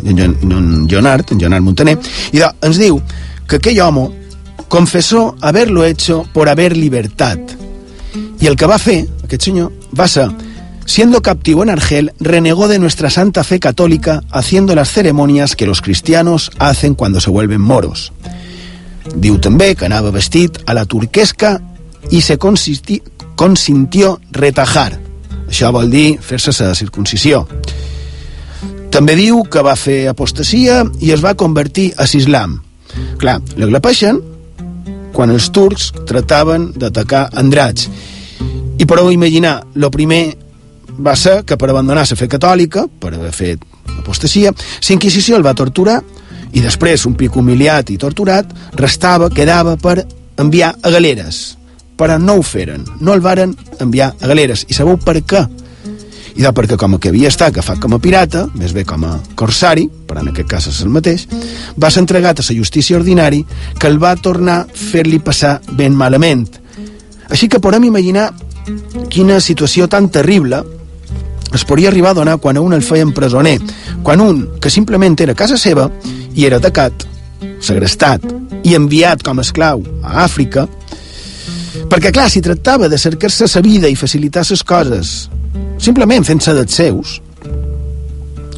i 0.03 0.17
en, 0.17 0.33
en 0.49 0.89
Leonard, 0.89 1.33
en 1.33 1.45
Leonard 1.45 1.67
Montaner, 1.67 1.99
i 2.33 2.41
de, 2.41 2.49
ens 2.65 2.81
diu 2.81 3.03
que 3.47 3.61
aquell 3.61 3.83
home 3.85 4.09
confessó 4.73 5.37
haberlo 5.43 5.85
hecho 5.85 6.25
por 6.33 6.49
haber 6.49 6.75
libertad. 6.75 7.39
I 8.41 8.49
el 8.49 8.57
que 8.57 8.67
va 8.67 8.81
fer, 8.81 9.03
aquest 9.29 9.51
senyor, 9.51 9.73
va 9.93 10.09
ser 10.09 10.31
Siendo 10.87 11.23
captivo 11.23 11.63
en 11.63 11.71
Argel, 11.71 12.13
renegó 12.21 12.69
de 12.69 12.79
nuestra 12.79 13.11
santa 13.11 13.43
fe 13.43 13.59
católica 13.59 14.23
haciendo 14.31 14.75
las 14.75 14.91
ceremonias 14.91 15.57
que 15.57 15.67
los 15.67 15.81
cristianos 15.81 16.51
hacen 16.59 16.95
cuando 16.95 17.21
se 17.21 17.31
vuelven 17.31 17.61
moros. 17.61 18.13
Diu 19.17 19.39
que 19.39 19.85
anava 19.85 20.11
vestit 20.11 20.59
a 20.67 20.75
la 20.75 20.87
turquesca 20.87 21.61
i 22.11 22.21
se 22.21 22.39
consisti, 22.39 23.03
consintió 23.37 24.21
retajar. 24.33 24.99
Això 25.49 25.71
vol 25.73 25.91
dir 25.91 26.19
fer-se 26.21 26.53
la 26.65 26.75
circuncisió. 26.75 27.47
També 28.91 29.17
diu 29.17 29.43
que 29.45 29.63
va 29.63 29.77
fer 29.77 30.09
apostasia 30.09 30.85
i 31.01 31.13
es 31.13 31.23
va 31.25 31.35
convertir 31.35 31.93
a 31.99 32.07
l'islam. 32.07 32.63
Clar, 33.19 33.41
l'aglepeixen 33.57 34.21
quan 35.13 35.31
els 35.31 35.51
turcs 35.51 35.93
trataven 36.07 36.73
d'atacar 36.77 37.29
Andrats. 37.35 37.89
I 38.79 38.87
podeu 38.87 39.13
imaginar, 39.13 39.63
lo 39.75 39.91
primer 39.91 40.44
va 40.99 41.15
ser 41.17 41.43
que 41.45 41.57
per 41.57 41.71
abandonar 41.71 42.05
la 42.09 42.17
fe 42.17 42.29
catòlica, 42.29 42.87
per 43.01 43.15
haver 43.15 43.33
fet 43.33 43.65
apostasia, 43.99 44.53
la 44.53 44.95
Inquisició 44.95 45.37
el 45.37 45.47
va 45.47 45.55
torturar 45.55 46.01
i 46.55 46.63
després, 46.63 47.03
un 47.09 47.17
pic 47.19 47.35
humiliat 47.37 47.91
i 47.91 47.99
torturat, 47.99 48.47
restava, 48.79 49.31
quedava 49.31 49.75
per 49.77 50.05
enviar 50.39 50.75
a 50.83 50.91
galeres. 50.91 51.59
Però 51.99 52.19
no 52.19 52.39
ho 52.39 52.43
feren, 52.47 52.85
no 53.01 53.15
el 53.15 53.23
varen 53.23 53.55
enviar 53.83 54.15
a 54.21 54.31
galeres. 54.31 54.65
I 54.71 54.75
sabeu 54.75 54.99
per 55.03 55.19
què? 55.23 55.43
I 56.35 56.43
de 56.43 56.51
perquè 56.51 56.77
com 56.79 56.97
que 56.99 57.11
havia 57.11 57.31
estat 57.31 57.53
agafat 57.53 57.79
com 57.83 57.95
a 57.95 58.01
pirata, 58.03 58.45
més 58.59 58.73
bé 58.75 58.83
com 58.87 59.05
a 59.07 59.17
corsari, 59.39 59.87
però 60.07 60.23
en 60.23 60.33
aquest 60.33 60.49
cas 60.51 60.67
és 60.71 60.81
el 60.83 60.91
mateix, 60.95 61.27
va 61.79 61.91
ser 61.91 62.03
entregat 62.03 62.43
a 62.43 62.47
la 62.47 62.57
justícia 62.57 62.99
ordinari 62.99 63.45
que 63.79 63.91
el 63.91 64.01
va 64.03 64.17
tornar 64.17 64.61
a 64.63 64.67
fer-li 64.67 65.21
passar 65.23 65.61
ben 65.71 65.95
malament. 65.95 66.49
Així 67.31 67.49
que 67.49 67.63
podem 67.63 67.87
imaginar 67.87 68.33
quina 69.11 69.39
situació 69.41 69.87
tan 69.91 70.09
terrible 70.11 70.63
es 71.55 71.65
podria 71.65 71.91
arribar 71.91 72.13
a 72.13 72.19
donar 72.21 72.39
quan 72.43 72.57
a 72.57 72.63
un 72.63 72.73
el 72.75 72.83
feien 72.83 73.13
presoner, 73.15 73.59
quan 74.03 74.21
un, 74.21 74.45
que 74.61 74.71
simplement 74.71 75.17
era 75.21 75.37
casa 75.39 75.59
seva, 75.61 75.89
i 76.35 76.47
era 76.47 76.59
atacat, 76.59 77.07
segrestat 77.63 78.25
i 78.65 78.75
enviat 78.75 79.23
com 79.23 79.39
a 79.39 79.45
esclau 79.45 79.85
a 80.03 80.25
Àfrica, 80.25 80.67
perquè, 81.91 82.11
clar, 82.11 82.31
si 82.31 82.43
tractava 82.43 82.89
de 82.89 82.99
cercar-se 82.99 83.49
sa 83.51 83.63
vida 83.63 83.91
i 83.91 83.99
facilitar 83.99 84.45
ses 84.45 84.65
coses 84.65 85.29
simplement 85.79 86.25
fent-se 86.25 86.55
dels 86.57 86.83
seus, 86.83 87.21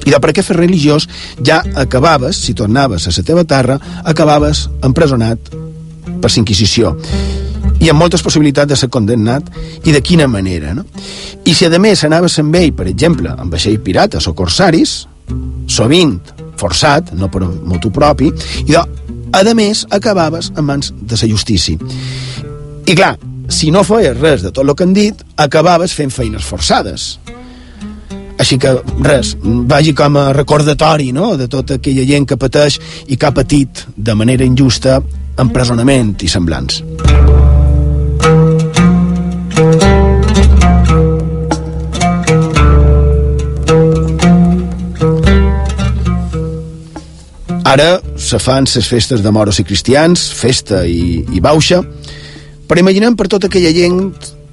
I 0.06 0.12
de 0.14 0.20
per 0.22 0.30
què 0.30 0.42
fer 0.46 0.54
religiós 0.54 1.08
ja 1.42 1.56
acabaves, 1.74 2.38
si 2.38 2.54
tornaves 2.54 3.08
a 3.08 3.14
la 3.16 3.24
teva 3.26 3.42
terra, 3.42 3.74
acabaves 4.06 4.68
empresonat 4.86 5.50
per 6.20 6.32
l'inquisició 6.34 6.94
i 7.80 7.90
amb 7.90 8.00
moltes 8.00 8.22
possibilitats 8.24 8.70
de 8.70 8.78
ser 8.78 8.88
condemnat 8.92 9.50
i 9.84 9.92
de 9.92 10.00
quina 10.00 10.26
manera 10.30 10.72
no? 10.74 10.84
i 11.44 11.54
si 11.54 11.66
a 11.66 11.78
més 11.82 12.04
anaves 12.04 12.38
amb 12.40 12.56
ell 12.56 12.72
per 12.76 12.88
exemple 12.90 13.32
amb 13.32 13.52
vaixell 13.52 13.78
pirates 13.84 14.26
o 14.26 14.34
corsaris 14.34 14.96
sovint 15.66 16.16
forçat, 16.56 17.12
no 17.12 17.28
per 17.28 17.42
motu 17.44 17.90
propi 17.92 18.30
i 18.64 18.72
de, 18.72 18.82
a 19.36 19.54
més 19.54 19.84
acabaves 19.90 20.52
en 20.56 20.64
mans 20.64 20.92
de 20.96 21.18
la 21.20 21.28
justícia 21.28 21.76
i 22.86 22.94
clar, 22.94 23.16
si 23.48 23.70
no 23.70 23.84
feies 23.84 24.16
res 24.18 24.42
de 24.46 24.52
tot 24.52 24.64
el 24.64 24.74
que 24.74 24.86
han 24.86 24.94
dit 24.96 25.22
acabaves 25.36 25.92
fent 25.92 26.14
feines 26.14 26.44
forçades 26.44 27.16
així 28.40 28.58
que 28.60 28.72
res, 29.04 29.34
vagi 29.42 29.94
com 29.96 30.16
a 30.20 30.30
recordatori 30.36 31.12
no? 31.12 31.34
de 31.36 31.48
tota 31.48 31.76
aquella 31.76 32.04
gent 32.08 32.26
que 32.28 32.40
pateix 32.40 32.80
i 33.08 33.16
que 33.16 33.28
ha 33.28 33.34
patit 33.36 33.86
de 33.96 34.14
manera 34.14 34.44
injusta 34.44 35.00
empresonament 35.42 36.14
i 36.24 36.28
semblants. 36.30 36.82
Ara 47.66 47.98
se 48.16 48.38
fan 48.40 48.64
les 48.70 48.86
festes 48.88 49.22
de 49.22 49.30
moros 49.34 49.58
i 49.60 49.64
cristians, 49.66 50.30
festa 50.32 50.84
i, 50.86 51.24
i 51.34 51.42
bauxa, 51.44 51.82
però 52.66 52.80
imaginem 52.80 53.16
per 53.18 53.26
tota 53.28 53.50
aquella 53.50 53.72
gent 53.74 54.00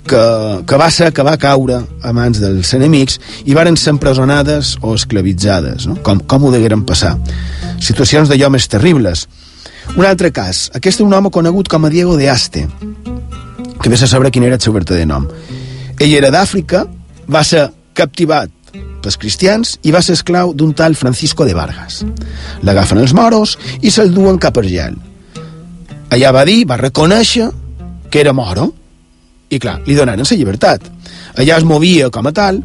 que, 0.08 0.24
que 0.68 0.80
va 0.80 0.90
ser, 0.92 1.12
que 1.16 1.24
va 1.24 1.38
caure 1.40 1.80
a 2.04 2.12
mans 2.16 2.42
dels 2.42 2.74
enemics 2.75 3.20
i 3.46 3.56
varen 3.56 3.78
ser 3.80 3.94
empresonades 3.96 4.75
o 4.82 4.96
esclavitzades, 4.98 5.88
no? 5.88 5.96
com, 6.04 6.20
com 6.20 6.48
ho 6.48 6.52
degueren 6.54 6.84
passar. 6.88 7.16
Situacions 7.80 8.32
d'allò 8.32 8.52
més 8.54 8.68
terribles. 8.68 9.28
Un 9.94 10.06
altre 10.10 10.32
cas, 10.34 10.72
aquest 10.74 10.98
és 10.98 11.06
un 11.06 11.14
home 11.14 11.30
conegut 11.30 11.68
com 11.70 11.86
a 11.86 11.90
Diego 11.94 12.16
de 12.18 12.26
Aste, 12.30 12.64
que 13.82 13.90
ve 13.92 13.96
a 13.96 14.08
saber 14.08 14.32
quin 14.32 14.44
era 14.48 14.56
el 14.58 14.62
seu 14.62 14.74
verdader 14.74 15.06
nom. 15.06 15.28
Ell 16.02 16.16
era 16.18 16.32
d'Àfrica, 16.34 16.88
va 17.30 17.44
ser 17.46 17.68
captivat 17.94 18.50
pels 19.04 19.20
cristians 19.22 19.76
i 19.86 19.94
va 19.94 20.02
ser 20.02 20.16
esclau 20.18 20.56
d'un 20.58 20.74
tal 20.74 20.96
Francisco 20.98 21.46
de 21.46 21.54
Vargas. 21.54 22.02
L'agafen 22.66 23.04
els 23.04 23.14
moros 23.14 23.54
i 23.82 23.92
se'l 23.94 24.16
duen 24.16 24.42
cap 24.42 24.58
a 24.58 24.64
Argel. 24.64 24.98
Allà 26.10 26.34
va 26.34 26.46
dir, 26.50 26.64
va 26.66 26.80
reconèixer 26.82 27.52
que 28.10 28.22
era 28.22 28.34
moro, 28.34 28.72
i 29.54 29.62
clar, 29.62 29.80
li 29.86 29.94
donaren 29.94 30.26
la 30.26 30.38
llibertat. 30.40 30.90
Allà 31.38 31.62
es 31.62 31.70
movia 31.70 32.10
com 32.10 32.26
a 32.26 32.34
tal, 32.34 32.64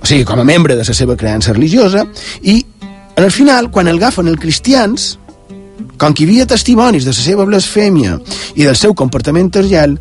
o 0.00 0.06
sigui, 0.06 0.24
com 0.24 0.40
a 0.40 0.44
membre 0.44 0.74
de 0.74 0.82
la 0.82 0.98
seva 0.98 1.14
creença 1.14 1.54
religiosa, 1.54 2.08
i 2.42 2.58
en 3.14 3.22
el 3.22 3.30
final, 3.30 3.70
quan 3.70 3.86
el 3.86 4.02
agafen 4.02 4.26
els 4.26 4.40
cristians, 4.40 5.12
com 6.00 6.14
que 6.14 6.24
hi 6.24 6.28
havia 6.28 6.48
testimonis 6.48 7.06
de 7.06 7.14
la 7.14 7.22
seva 7.22 7.46
blasfèmia 7.48 8.18
i 8.54 8.64
del 8.64 8.76
seu 8.76 8.94
comportament 8.94 9.50
tergel, 9.52 9.98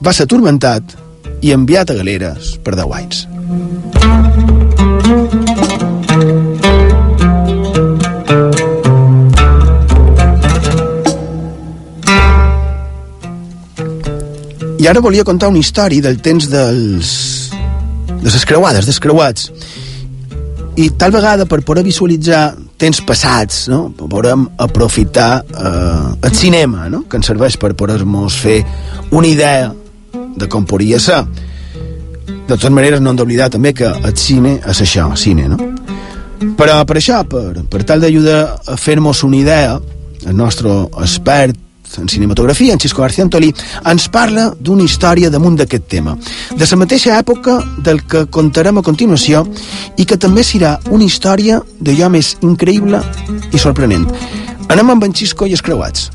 va 0.00 0.12
ser 0.16 0.28
atormentat 0.28 0.96
i 1.40 1.52
enviat 1.56 1.90
a 1.90 1.98
galeres 2.00 2.56
per 2.64 2.76
deu 2.76 2.92
anys. 2.96 3.26
I 14.80 14.86
ara 14.88 15.02
volia 15.04 15.26
contar 15.28 15.50
una 15.52 15.60
història 15.60 16.00
del 16.00 16.22
temps 16.24 16.48
dels... 16.48 17.10
de 18.08 18.30
les 18.32 18.46
creuades, 18.48 18.86
dels 18.88 19.00
creuats. 19.00 19.50
I 20.80 20.88
tal 20.96 21.12
vegada 21.12 21.44
per 21.44 21.60
poder 21.68 21.84
visualitzar 21.84 22.54
temps 22.80 23.02
passats, 23.04 23.66
no? 23.68 23.90
podem 23.92 24.46
aprofitar 24.58 25.44
eh, 25.44 26.26
el 26.26 26.34
cinema, 26.34 26.88
no? 26.88 27.04
que 27.08 27.20
ens 27.20 27.28
serveix 27.28 27.58
per 27.60 27.74
poder-nos 27.76 28.40
fer 28.40 28.62
una 29.12 29.28
idea 29.28 29.70
de 30.36 30.48
com 30.48 30.64
podria 30.66 31.00
ser. 31.02 31.20
De 32.26 32.56
totes 32.56 32.72
maneres, 32.72 33.02
no 33.02 33.12
hem 33.12 33.20
d'oblidar 33.20 33.50
també 33.52 33.74
que 33.76 33.86
el 33.90 34.16
cine 34.18 34.56
és 34.58 34.82
això, 34.82 35.10
cine, 35.14 35.46
no? 35.52 35.58
Però 36.56 36.78
per 36.88 36.96
això, 36.96 37.20
per, 37.28 37.62
per 37.68 37.82
tal 37.86 38.00
d'ajudar 38.00 38.40
a 38.72 38.76
fer-nos 38.80 39.20
una 39.28 39.36
idea, 39.36 39.74
el 40.26 40.36
nostre 40.36 40.72
expert 41.04 41.56
en 41.98 42.08
cinematografia, 42.08 42.72
en 42.72 42.80
Xisco 42.80 43.02
García 43.02 43.24
Antolí, 43.24 43.52
ens 43.84 44.08
parla 44.08 44.50
d'una 44.58 44.84
història 44.86 45.30
damunt 45.30 45.56
d'aquest 45.58 45.88
tema, 45.88 46.16
de 46.56 46.66
la 46.70 46.78
mateixa 46.78 47.18
època 47.18 47.58
del 47.78 48.04
que 48.06 48.26
contarem 48.26 48.78
a 48.78 48.86
continuació 48.86 49.44
i 49.96 50.06
que 50.06 50.18
també 50.18 50.44
serà 50.44 50.78
una 50.90 51.04
història 51.04 51.60
d'allò 51.80 52.10
més 52.10 52.36
increïble 52.42 53.02
i 53.52 53.58
sorprenent. 53.58 54.06
Anem 54.70 54.90
amb 54.90 55.04
en 55.04 55.14
Xisco 55.14 55.46
i 55.46 55.56
els 55.56 55.62
creuats. 55.66 56.10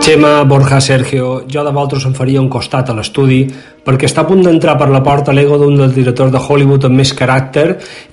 Xema, 0.00 0.44
Borja, 0.44 0.80
Sergio, 0.80 1.44
jo 1.46 1.62
de 1.62 1.70
vosaltres 1.70 2.06
em 2.08 2.14
faria 2.16 2.40
un 2.40 2.48
costat 2.48 2.88
a 2.88 2.94
l'estudi 2.96 3.42
perquè 3.84 4.08
està 4.08 4.24
a 4.24 4.28
punt 4.28 4.40
d'entrar 4.42 4.78
per 4.80 4.88
la 4.88 5.02
porta 5.04 5.34
l'ego 5.36 5.58
d'un 5.60 5.76
dels 5.76 5.92
directors 5.92 6.32
de 6.32 6.40
Hollywood 6.40 6.86
amb 6.88 6.96
més 7.02 7.12
caràcter 7.12 7.66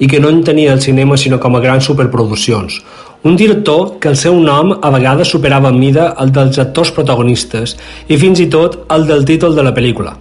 i 0.04 0.10
que 0.12 0.20
no 0.20 0.28
en 0.30 0.43
tenia 0.43 0.74
el 0.76 0.84
cinema 0.84 1.15
sinó 1.17 1.39
com 1.39 1.56
a 1.56 1.62
grans 1.63 1.88
superproduccions. 1.88 2.82
Un 3.27 3.35
director 3.35 3.97
que 3.99 4.07
el 4.07 4.15
seu 4.15 4.37
nom 4.39 4.69
a 4.71 4.89
vegades 4.93 5.27
superava 5.33 5.67
en 5.73 5.79
mida 5.81 6.03
el 6.23 6.29
dels 6.31 6.61
actors 6.63 6.93
protagonistes 6.95 7.73
i 8.07 8.15
fins 8.21 8.39
i 8.39 8.45
tot 8.53 8.77
el 8.95 9.03
del 9.09 9.25
títol 9.27 9.57
de 9.57 9.65
la 9.67 9.73
pel·lícula. 9.75 10.13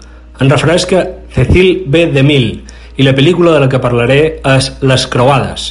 En 0.42 0.50
que 0.50 1.04
Cecil 1.36 1.84
B. 1.86 2.06
DeMille 2.10 2.64
i 2.96 3.06
la 3.06 3.14
pel·lícula 3.14 3.52
de 3.54 3.60
la 3.62 3.68
que 3.68 3.78
parlaré 3.78 4.40
és 4.42 4.72
Les 4.82 5.06
Croades, 5.06 5.68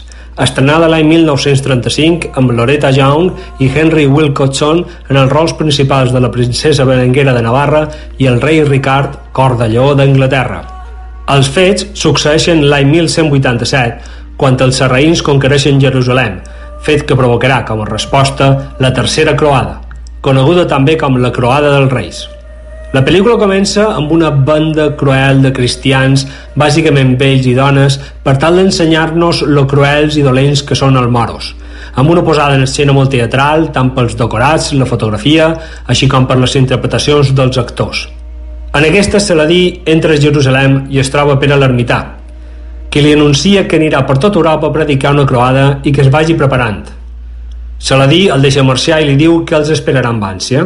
estrenada 0.47 0.87
l'any 0.87 1.09
1935 1.11 2.31
amb 2.39 2.55
Loretta 2.55 2.93
Young 2.95 3.33
i 3.59 3.67
Henry 3.67 4.07
Wilcoxon 4.07 4.85
en 5.09 5.17
els 5.17 5.31
rols 5.35 5.59
principals 5.59 6.15
de 6.15 6.23
la 6.23 6.31
princesa 6.31 6.87
Berenguera 6.87 7.33
de 7.35 7.43
Navarra 7.43 7.89
i 8.17 8.31
el 8.31 8.39
rei 8.39 8.63
Ricard, 8.63 9.19
cor 9.33 9.57
de 9.59 9.67
lleó 9.75 9.91
d'Anglaterra. 9.93 10.63
Els 11.35 11.51
fets 11.51 11.89
succeeixen 11.99 12.63
l'any 12.69 12.87
1187, 12.95 14.21
quan 14.37 14.55
els 14.61 14.79
sarraïns 14.79 15.23
conquereixen 15.23 15.83
Jerusalem, 15.83 16.39
fet 16.85 17.03
que 17.07 17.17
provocarà 17.17 17.63
com 17.65 17.81
a 17.81 17.89
resposta 17.89 18.51
la 18.79 18.93
tercera 18.93 19.35
croada, 19.37 19.81
coneguda 20.21 20.67
també 20.69 20.95
com 21.01 21.17
la 21.21 21.33
croada 21.33 21.73
dels 21.73 21.93
reis. 21.93 22.23
La 22.95 23.01
pel·lícula 23.03 23.35
comença 23.35 23.89
amb 23.91 24.11
una 24.15 24.29
banda 24.31 24.85
cruel 24.95 25.41
de 25.43 25.51
cristians, 25.51 26.23
bàsicament 26.55 27.17
vells 27.19 27.47
i 27.49 27.55
dones, 27.57 27.97
per 28.23 28.37
tal 28.39 28.55
d'ensenyar-nos 28.61 29.41
lo 29.49 29.65
cruels 29.67 30.15
i 30.15 30.23
dolents 30.23 30.63
que 30.63 30.77
són 30.79 30.95
els 31.01 31.11
moros, 31.11 31.49
amb 31.99 32.13
una 32.13 32.23
posada 32.23 32.55
en 32.55 32.63
escena 32.63 32.95
molt 32.95 33.11
teatral, 33.11 33.67
tant 33.75 33.91
pels 33.97 34.15
decorats, 34.15 34.71
la 34.79 34.87
fotografia, 34.87 35.49
així 35.91 36.07
com 36.07 36.29
per 36.29 36.39
les 36.39 36.55
interpretacions 36.55 37.33
dels 37.35 37.59
actors. 37.59 38.05
En 38.75 38.87
aquesta 38.87 39.19
Saladí 39.19 39.81
entra 39.85 40.15
a 40.15 40.21
Jerusalem 40.21 40.85
i 40.91 41.03
es 41.03 41.11
troba 41.11 41.35
per 41.39 41.51
a 41.51 41.59
l'ermità, 41.59 41.99
que 42.95 43.01
li 43.03 43.11
anuncia 43.11 43.65
que 43.67 43.75
anirà 43.75 44.05
per 44.07 44.15
tota 44.23 44.39
Europa 44.39 44.69
a 44.69 44.71
predicar 44.71 45.09
una 45.11 45.25
croada 45.27 45.63
i 45.83 45.91
que 45.91 45.99
es 45.99 46.07
vagi 46.07 46.31
preparant. 46.39 46.77
Saladí 47.75 48.29
el 48.31 48.45
deixa 48.45 48.63
marxar 48.63 49.01
i 49.03 49.09
li 49.09 49.17
diu 49.19 49.41
que 49.43 49.57
els 49.57 49.71
esperarà 49.73 50.13
amb 50.13 50.23
ànsia. 50.23 50.63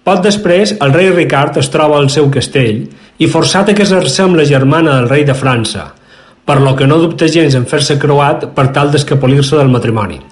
Poc 0.00 0.22
després, 0.24 0.72
el 0.80 0.94
rei 0.96 1.10
Ricard 1.12 1.60
es 1.60 1.68
troba 1.68 1.98
al 2.00 2.08
seu 2.08 2.30
castell 2.32 2.86
i 3.20 3.28
forçat 3.28 3.68
a 3.68 3.76
casar-se 3.76 4.24
amb 4.24 4.40
la 4.40 4.48
germana 4.48 4.96
del 4.96 5.10
rei 5.12 5.28
de 5.28 5.36
França, 5.36 5.90
per 6.40 6.56
lo 6.64 6.72
que 6.72 6.88
no 6.88 7.02
dubta 7.04 7.28
gens 7.28 7.60
en 7.60 7.68
fer-se 7.68 7.98
croat 8.00 8.54
per 8.56 8.70
tal 8.72 8.96
d'escapolir-se 8.96 9.60
del 9.60 9.68
matrimoni. 9.68 10.22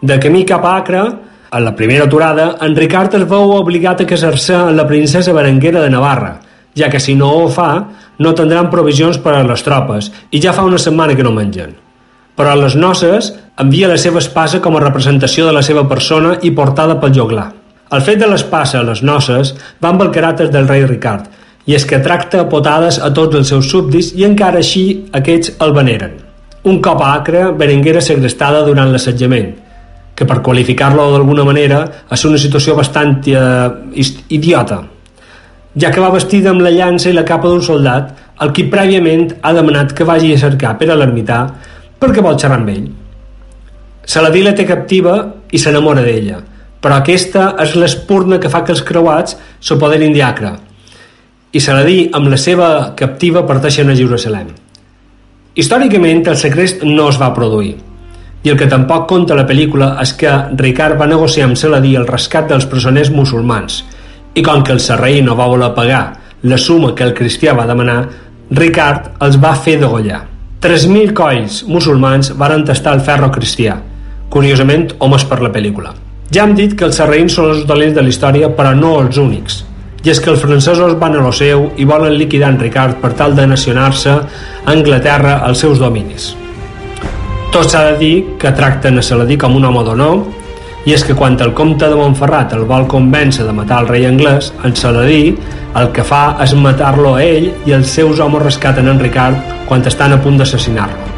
De 0.00 0.16
camí 0.16 0.46
cap 0.48 0.64
a 0.64 0.78
Acre, 0.78 1.08
a 1.50 1.60
la 1.60 1.76
primera 1.76 2.08
aturada, 2.08 2.54
en 2.64 2.72
Ricard 2.72 3.20
es 3.20 3.28
veu 3.28 3.52
obligat 3.60 4.00
a 4.00 4.08
casar-se 4.08 4.56
amb 4.62 4.78
la 4.80 4.88
princesa 4.88 5.36
Berenguera 5.36 5.84
de 5.84 5.92
Navarra, 5.92 6.38
ja 6.72 6.88
que 6.88 7.00
si 7.00 7.14
no 7.14 7.34
ho 7.36 7.48
fa, 7.52 7.74
no 8.20 8.34
tindran 8.36 8.70
provisions 8.72 9.18
per 9.18 9.34
a 9.34 9.44
les 9.46 9.64
tropes 9.66 10.10
i 10.30 10.40
ja 10.44 10.52
fa 10.56 10.66
una 10.68 10.78
setmana 10.78 11.16
que 11.16 11.24
no 11.26 11.32
mengen. 11.32 11.72
Però 12.36 12.52
a 12.52 12.60
les 12.60 12.76
noces 12.76 13.32
envia 13.60 13.88
la 13.88 13.98
seva 14.00 14.20
espasa 14.20 14.60
com 14.60 14.76
a 14.76 14.84
representació 14.84 15.48
de 15.48 15.56
la 15.56 15.64
seva 15.66 15.86
persona 15.88 16.36
i 16.42 16.52
portada 16.56 17.00
pel 17.00 17.16
joglar. 17.16 17.50
El 17.90 18.04
fet 18.06 18.20
de 18.20 18.28
l'espasa 18.30 18.78
a 18.78 18.86
les 18.86 19.02
noces 19.02 19.54
va 19.82 19.90
amb 19.90 20.04
el 20.04 20.12
caràcter 20.14 20.46
del 20.52 20.68
rei 20.68 20.84
Ricard, 20.86 21.26
i 21.66 21.74
és 21.76 21.84
que 21.86 22.00
tracta 22.04 22.46
potades 22.50 22.98
a 23.02 23.10
tots 23.14 23.36
els 23.40 23.50
seus 23.52 23.68
súbdits 23.70 24.12
i 24.18 24.24
encara 24.28 24.60
així 24.62 24.84
aquests 25.16 25.56
el 25.64 25.74
veneren. 25.76 26.14
Un 26.70 26.80
cop 26.84 27.00
a 27.02 27.14
Acre, 27.16 27.50
Berenguera 27.56 28.02
segrestada 28.04 28.62
durant 28.66 28.92
l'assetjament, 28.92 29.52
que 30.14 30.26
per 30.28 30.40
qualificar-lo 30.44 31.06
d'alguna 31.12 31.46
manera 31.48 31.82
és 32.12 32.24
una 32.28 32.40
situació 32.40 32.76
bastant 32.76 33.20
eh, 33.32 34.06
idiota, 34.28 34.82
ja 35.78 35.90
que 35.90 36.02
va 36.02 36.10
vestida 36.10 36.50
amb 36.50 36.64
la 36.64 36.72
llança 36.74 37.10
i 37.10 37.14
la 37.14 37.26
capa 37.26 37.48
d'un 37.48 37.62
soldat, 37.62 38.14
el 38.42 38.52
qui 38.56 38.66
prèviament 38.72 39.28
ha 39.42 39.52
demanat 39.54 39.92
que 39.94 40.06
vagi 40.08 40.32
a 40.34 40.40
cercar 40.40 40.76
per 40.78 40.90
a 40.90 40.96
l'ermità 40.96 41.42
perquè 42.00 42.24
vol 42.24 42.38
xerrar 42.40 42.58
amb 42.58 42.72
ell. 42.72 42.88
Saladí 44.04 44.42
la 44.42 44.54
té 44.56 44.64
captiva 44.66 45.18
i 45.52 45.58
s'enamora 45.60 46.02
d'ella, 46.02 46.40
però 46.80 46.96
aquesta 46.98 47.54
és 47.62 47.76
l'espurna 47.76 48.40
que 48.40 48.50
fa 48.50 48.64
que 48.64 48.72
els 48.74 48.82
creuats 48.82 49.36
s'apoderin 49.60 50.16
d'Acre, 50.16 50.56
i 51.52 51.60
Saladí 51.60 52.08
amb 52.14 52.30
la 52.30 52.38
seva 52.38 52.94
captiva 52.96 53.44
parteixen 53.46 53.90
a 53.90 53.94
Jerusalem. 53.98 54.50
Històricament, 55.54 56.24
el 56.30 56.38
segrest 56.38 56.84
no 56.86 57.08
es 57.10 57.18
va 57.20 57.34
produir. 57.34 57.74
I 58.46 58.52
el 58.52 58.56
que 58.56 58.68
tampoc 58.70 59.08
conta 59.10 59.36
la 59.36 59.44
pel·lícula 59.48 59.96
és 60.00 60.14
que 60.16 60.30
Ricard 60.56 60.96
va 60.96 61.10
negociar 61.10 61.48
amb 61.48 61.58
Saladí 61.58 61.96
el 61.98 62.06
rescat 62.08 62.46
dels 62.48 62.68
presoners 62.70 63.10
musulmans 63.12 63.82
i 64.40 64.42
com 64.42 64.64
que 64.64 64.72
el 64.72 64.80
serraí 64.80 65.20
no 65.20 65.36
va 65.36 65.48
voler 65.50 65.74
pagar 65.76 66.02
la 66.42 66.56
suma 66.56 66.94
que 66.96 67.04
el 67.04 67.12
cristià 67.12 67.52
va 67.56 67.66
demanar, 67.68 68.00
Ricard 68.56 69.20
els 69.22 69.36
va 69.38 69.52
fer 69.54 69.76
degollar. 69.78 70.22
3.000 70.64 71.12
colls 71.16 71.60
musulmans 71.68 72.32
varen 72.40 72.64
tastar 72.64 72.94
el 72.96 73.02
ferro 73.04 73.28
cristià, 73.34 73.76
curiosament 74.32 74.94
homes 75.04 75.26
per 75.28 75.42
la 75.44 75.52
pel·lícula. 75.52 75.92
Ja 76.32 76.46
hem 76.46 76.56
dit 76.56 76.72
que 76.78 76.86
els 76.88 76.96
sarraïns 76.96 77.36
són 77.36 77.50
els 77.52 77.66
dolents 77.68 77.96
de 77.96 78.04
la 78.06 78.12
història, 78.12 78.50
però 78.56 78.72
no 78.76 78.96
els 79.02 79.20
únics. 79.20 79.64
I 80.00 80.12
és 80.14 80.20
que 80.24 80.32
els 80.32 80.40
francesos 80.40 80.96
van 80.96 81.18
a 81.18 81.22
lo 81.22 81.32
seu 81.36 81.68
i 81.76 81.84
volen 81.84 82.16
liquidar 82.16 82.54
en 82.54 82.60
Ricard 82.60 83.00
per 83.02 83.12
tal 83.18 83.36
de 83.36 83.44
nacionar-se 83.50 84.12
a 84.16 84.22
Anglaterra 84.72 85.40
als 85.44 85.60
seus 85.60 85.78
dominis. 85.82 86.32
Tot 87.52 87.68
s'ha 87.68 87.90
de 87.90 87.96
dir 88.00 88.14
que 88.40 88.54
tracten 88.56 88.96
a 88.96 89.04
Saladí 89.04 89.36
com 89.36 89.58
un 89.58 89.66
home 89.68 89.84
d'honor 89.84 90.39
i 90.88 90.94
és 90.96 91.04
que 91.04 91.14
quan 91.14 91.36
el 91.44 91.52
comte 91.52 91.88
de 91.88 91.96
Montferrat 91.96 92.54
el 92.56 92.64
vol 92.68 92.86
convèncer 92.88 93.44
de 93.44 93.52
matar 93.52 93.82
el 93.82 93.88
rei 93.90 94.06
anglès, 94.08 94.52
en 94.64 94.74
Saladí 94.76 95.36
el 95.76 95.90
que 95.94 96.04
fa 96.04 96.36
és 96.42 96.54
matar-lo 96.56 97.14
a 97.16 97.22
ell 97.24 97.50
i 97.68 97.74
els 97.76 97.92
seus 97.98 98.20
homes 98.20 98.42
rescaten 98.42 98.88
en 98.88 99.00
Ricard 99.00 99.66
quan 99.68 99.84
estan 99.86 100.16
a 100.16 100.20
punt 100.22 100.38
d'assassinar-lo. 100.40 101.08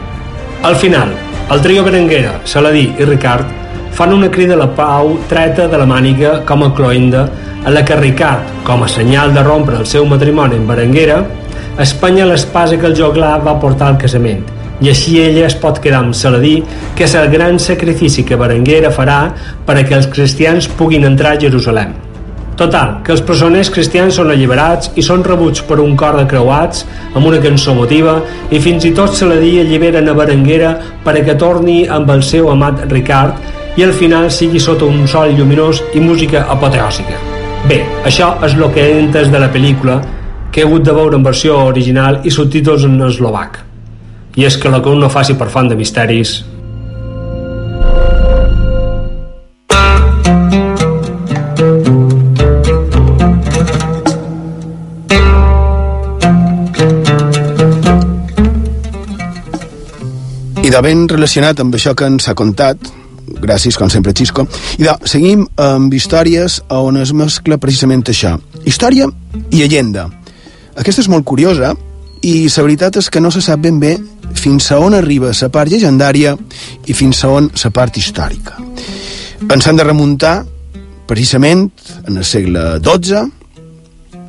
Al 0.68 0.76
final, 0.76 1.14
el 1.50 1.62
trio 1.62 1.84
Berenguera, 1.84 2.40
Saladí 2.44 2.88
i 2.98 3.06
Ricard 3.06 3.46
fan 3.92 4.12
una 4.12 4.30
crida 4.30 4.54
a 4.54 4.62
la 4.64 4.70
pau 4.74 5.18
treta 5.28 5.68
de 5.68 5.78
la 5.78 5.86
màniga 5.86 6.40
com 6.48 6.64
a 6.64 6.72
cloenda 6.74 7.28
en 7.64 7.74
la 7.74 7.84
que 7.84 7.96
Ricard, 7.96 8.64
com 8.64 8.82
a 8.82 8.88
senyal 8.88 9.34
de 9.34 9.44
rompre 9.46 9.78
el 9.78 9.86
seu 9.86 10.06
matrimoni 10.08 10.58
amb 10.58 10.74
Berenguera, 10.74 11.20
espanya 11.78 12.26
l'espasa 12.26 12.76
que 12.76 12.90
el 12.90 12.98
joglar 12.98 13.38
va 13.46 13.60
portar 13.60 13.92
al 13.92 14.00
casament 14.00 14.42
i 14.82 14.90
així 14.90 15.18
ella 15.22 15.46
es 15.46 15.54
pot 15.54 15.78
quedar 15.82 16.02
amb 16.02 16.16
Saladí, 16.18 16.56
que 16.98 17.06
és 17.06 17.14
el 17.18 17.28
gran 17.30 17.58
sacrifici 17.62 18.24
que 18.26 18.38
Berenguera 18.38 18.90
farà 18.94 19.20
per 19.66 19.78
a 19.78 19.84
que 19.86 19.94
els 19.98 20.08
cristians 20.10 20.66
puguin 20.78 21.06
entrar 21.06 21.36
a 21.36 21.40
Jerusalem. 21.44 21.94
Total, 22.58 22.98
que 23.02 23.14
els 23.14 23.22
presoners 23.24 23.70
cristians 23.72 24.18
són 24.18 24.28
alliberats 24.30 24.90
i 25.00 25.02
són 25.06 25.24
rebuts 25.24 25.62
per 25.68 25.78
un 25.80 25.94
cor 25.96 26.18
de 26.18 26.26
creuats 26.28 26.84
amb 27.14 27.24
una 27.30 27.40
cançó 27.40 27.72
motiva 27.78 28.18
i 28.52 28.60
fins 28.60 28.84
i 28.84 28.92
tot 28.98 29.16
Saladí 29.16 29.54
alliberen 29.62 30.10
a 30.10 30.16
Berenguera 30.18 30.74
per 31.06 31.16
a 31.16 31.24
que 31.24 31.38
torni 31.38 31.80
amb 31.88 32.12
el 32.12 32.22
seu 32.26 32.50
amat 32.52 32.84
Ricard 32.92 33.78
i 33.80 33.86
al 33.86 33.96
final 33.96 34.28
sigui 34.30 34.60
sota 34.60 34.84
un 34.84 35.08
sol 35.08 35.32
lluminós 35.38 35.80
i 35.96 36.04
música 36.04 36.44
apoteòsica. 36.52 37.16
Bé, 37.70 37.80
això 38.04 38.34
és 38.44 38.58
el 38.58 38.68
que 38.74 38.84
he 38.84 39.00
entès 39.00 39.32
de 39.32 39.40
la 39.40 39.50
pel·lícula 39.50 40.02
que 40.52 40.60
he 40.60 40.68
hagut 40.68 40.84
de 40.84 40.92
veure 40.92 41.16
en 41.16 41.24
versió 41.24 41.62
original 41.72 42.20
i 42.28 42.30
subtítols 42.30 42.84
en 42.84 43.00
eslovac 43.08 43.62
i 44.36 44.46
és 44.48 44.56
que 44.56 44.70
que 44.70 44.88
un 44.88 45.00
no 45.00 45.08
faci 45.12 45.34
per 45.36 45.50
fan 45.52 45.68
de 45.68 45.76
misteris 45.76 46.40
I 60.62 60.70
de 60.70 60.80
ben 60.80 61.08
relacionat 61.10 61.58
amb 61.60 61.74
això 61.74 61.92
que 61.98 62.06
ens 62.06 62.28
ha 62.30 62.36
contat, 62.38 62.78
gràcies, 63.42 63.76
com 63.76 63.90
sempre, 63.90 64.14
Xisco, 64.16 64.46
i 64.78 64.86
de, 64.86 64.94
seguim 65.10 65.42
amb 65.60 65.92
històries 65.92 66.60
on 66.72 66.96
es 67.02 67.12
mescla 67.12 67.58
precisament 67.58 68.06
això. 68.08 68.36
Història 68.64 69.08
i 69.50 69.58
llegenda. 69.58 70.06
Aquesta 70.78 71.02
és 71.02 71.10
molt 71.10 71.26
curiosa 71.28 71.74
i 72.22 72.48
la 72.48 72.62
veritat 72.62 72.96
és 73.00 73.10
que 73.10 73.20
no 73.20 73.30
se 73.34 73.42
sap 73.42 73.60
ben 73.64 73.80
bé 73.82 73.96
fins 74.38 74.70
a 74.72 74.78
on 74.78 74.94
arriba 74.94 75.32
la 75.34 75.50
part 75.52 75.70
llegendària 75.70 76.36
i 76.86 76.94
fins 76.94 77.24
a 77.24 77.30
on 77.30 77.50
la 77.50 77.70
part 77.70 77.96
històrica. 77.98 78.56
Ens 79.50 79.66
han 79.66 79.76
de 79.76 79.84
remuntar 79.84 80.44
precisament 81.06 81.68
en 82.06 82.16
el 82.16 82.24
segle 82.24 82.78
XII, 82.80 83.22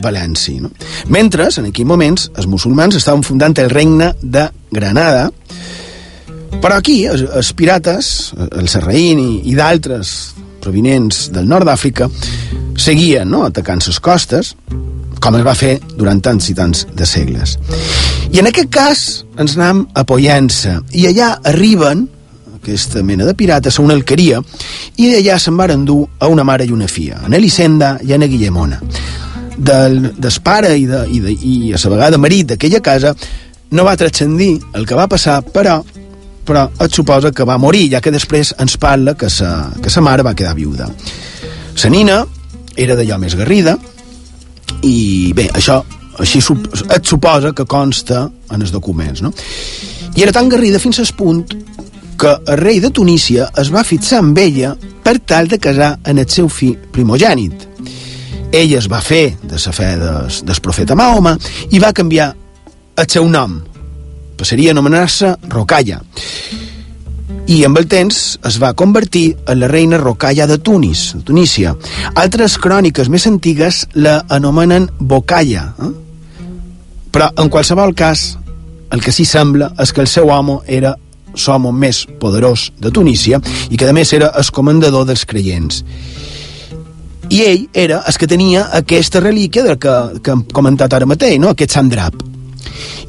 València. 0.00 0.56
No? 0.62 0.70
Mentre, 1.12 1.50
en 1.52 1.68
aquells 1.68 1.86
moments, 1.86 2.30
els 2.32 2.48
musulmans 2.48 2.96
estaven 2.96 3.20
fundant 3.22 3.52
el 3.60 3.68
regne 3.68 4.14
de 4.22 4.46
Granada, 4.72 5.28
però 6.62 6.78
aquí 6.78 7.04
els, 7.04 7.26
els 7.28 7.52
pirates, 7.52 8.32
el 8.56 8.72
Serraín 8.72 9.20
i, 9.20 9.30
i 9.52 9.54
d'altres 9.58 10.32
provinents 10.64 11.26
del 11.34 11.44
nord 11.44 11.68
d'Àfrica, 11.68 12.08
seguien 12.80 13.28
no, 13.28 13.44
atacant 13.44 13.84
les 13.84 14.00
costes, 14.00 14.54
com 15.20 15.36
es 15.36 15.44
va 15.46 15.54
fer 15.54 15.74
durant 15.96 16.20
tants 16.24 16.48
i 16.50 16.54
tants 16.56 16.86
de 16.96 17.06
segles. 17.06 17.56
I 18.30 18.40
en 18.40 18.48
aquest 18.50 18.70
cas 18.72 19.04
ens 19.40 19.56
anem 19.58 19.84
a 19.94 20.04
Poyensa, 20.08 20.78
i 20.96 21.06
allà 21.10 21.34
arriben 21.50 22.06
aquesta 22.60 23.02
mena 23.02 23.24
de 23.24 23.34
pirates, 23.34 23.78
a 23.78 23.82
una 23.82 23.94
alqueria, 23.96 24.40
i 25.00 25.08
d'allà 25.10 25.38
se'n 25.40 25.56
van 25.56 25.72
endur 25.74 26.02
a 26.20 26.28
una 26.28 26.44
mare 26.44 26.66
i 26.68 26.72
una 26.72 26.88
filla, 26.88 27.22
en 27.26 27.34
Elisenda 27.34 27.96
i 28.04 28.12
en 28.12 28.26
Guillemona. 28.28 28.80
Del, 29.56 30.14
del 30.16 30.36
pare 30.42 30.74
i, 30.78 30.86
de, 30.88 31.04
i, 31.08 31.20
de, 31.20 31.32
i 31.32 31.72
a 31.76 31.80
la 31.82 31.90
vegada 31.92 32.20
marit 32.20 32.52
d'aquella 32.52 32.80
casa 32.80 33.14
no 33.76 33.84
va 33.84 33.96
transcendir 33.96 34.54
el 34.74 34.86
que 34.86 34.96
va 34.96 35.08
passar, 35.08 35.40
però 35.42 35.80
però 36.50 36.64
et 36.82 36.90
suposa 36.96 37.30
que 37.30 37.44
va 37.46 37.58
morir, 37.62 37.84
ja 37.92 38.00
que 38.02 38.10
després 38.10 38.54
ens 38.58 38.74
parla 38.80 39.14
que 39.14 39.28
sa, 39.30 39.70
que 39.82 39.90
sa 39.92 40.00
mare 40.02 40.24
va 40.26 40.34
quedar 40.34 40.56
viuda. 40.56 40.88
Sa 41.78 41.90
nina 41.92 42.24
era 42.74 42.96
d'allò 42.98 43.20
més 43.22 43.36
garrida, 43.38 43.76
i 44.82 45.32
bé, 45.36 45.48
això 45.54 45.80
així 46.20 46.40
et 46.40 47.06
suposa 47.06 47.52
que 47.56 47.64
consta 47.64 48.26
en 48.50 48.60
els 48.60 48.72
documents, 48.74 49.22
no? 49.24 49.32
I 50.16 50.24
era 50.26 50.34
tan 50.34 50.48
garrida 50.50 50.80
fins 50.82 51.00
al 51.00 51.12
punt 51.16 51.44
que 52.20 52.32
el 52.52 52.58
rei 52.60 52.80
de 52.80 52.90
Tunísia 52.90 53.48
es 53.60 53.70
va 53.72 53.86
fixar 53.86 54.20
amb 54.20 54.38
ella 54.38 54.74
per 55.04 55.18
tal 55.24 55.48
de 55.48 55.58
casar 55.58 55.94
en 56.04 56.20
el 56.20 56.28
seu 56.28 56.50
fill 56.52 56.76
primogènit. 56.92 57.66
Ella 58.52 58.80
es 58.80 58.88
va 58.90 59.00
fer 59.00 59.36
de 59.40 59.56
la 59.56 59.72
fe 59.72 59.90
des, 59.96 60.42
del 60.44 60.60
profeta 60.60 60.96
Mahoma 60.98 61.36
i 61.70 61.80
va 61.80 61.94
canviar 61.96 62.32
el 63.00 63.08
seu 63.08 63.28
nom. 63.30 63.60
Passaria 64.36 64.74
a 64.74 64.76
anomenar-se 64.76 65.36
Rocalla. 65.48 66.00
I 67.50 67.64
amb 67.66 67.80
el 67.80 67.88
temps 67.90 68.38
es 68.46 68.58
va 68.62 68.74
convertir 68.78 69.36
en 69.48 69.58
la 69.58 69.68
reina 69.68 69.98
Rocalla 69.98 70.46
de 70.46 70.58
Tunis, 70.58 71.10
de 71.16 71.22
Tunísia. 71.26 71.74
Altres 72.14 72.56
cròniques 72.62 73.10
més 73.10 73.26
antigues 73.26 73.86
la 73.94 74.20
anomenen 74.28 74.88
Bocalla. 74.98 75.64
Eh? 75.82 75.90
Però, 77.10 77.30
en 77.42 77.50
qualsevol 77.50 77.94
cas, 77.98 78.38
el 78.90 79.02
que 79.02 79.12
sí 79.14 79.26
sembla 79.26 79.72
és 79.82 79.92
que 79.92 80.04
el 80.04 80.10
seu 80.10 80.30
home 80.30 80.60
era 80.66 80.94
l'home 81.34 81.72
més 81.74 82.04
poderós 82.20 82.70
de 82.78 82.90
Tunísia 82.90 83.40
i 83.70 83.78
que 83.78 83.88
a 83.88 83.94
més 83.94 84.12
era 84.14 84.32
el 84.38 84.50
comandador 84.54 85.06
dels 85.06 85.26
creients. 85.26 85.84
I 87.30 87.42
ell 87.46 87.66
era 87.74 88.00
el 88.06 88.16
que 88.18 88.26
tenia 88.26 88.68
aquesta 88.74 89.20
relíquia 89.22 89.62
del 89.62 89.78
que, 89.78 89.96
que 90.22 90.34
hem 90.34 90.42
comentat 90.50 90.94
ara 90.94 91.06
mateix, 91.06 91.38
no? 91.38 91.54
aquest 91.54 91.78
sant 91.78 91.90
drap. 91.90 92.18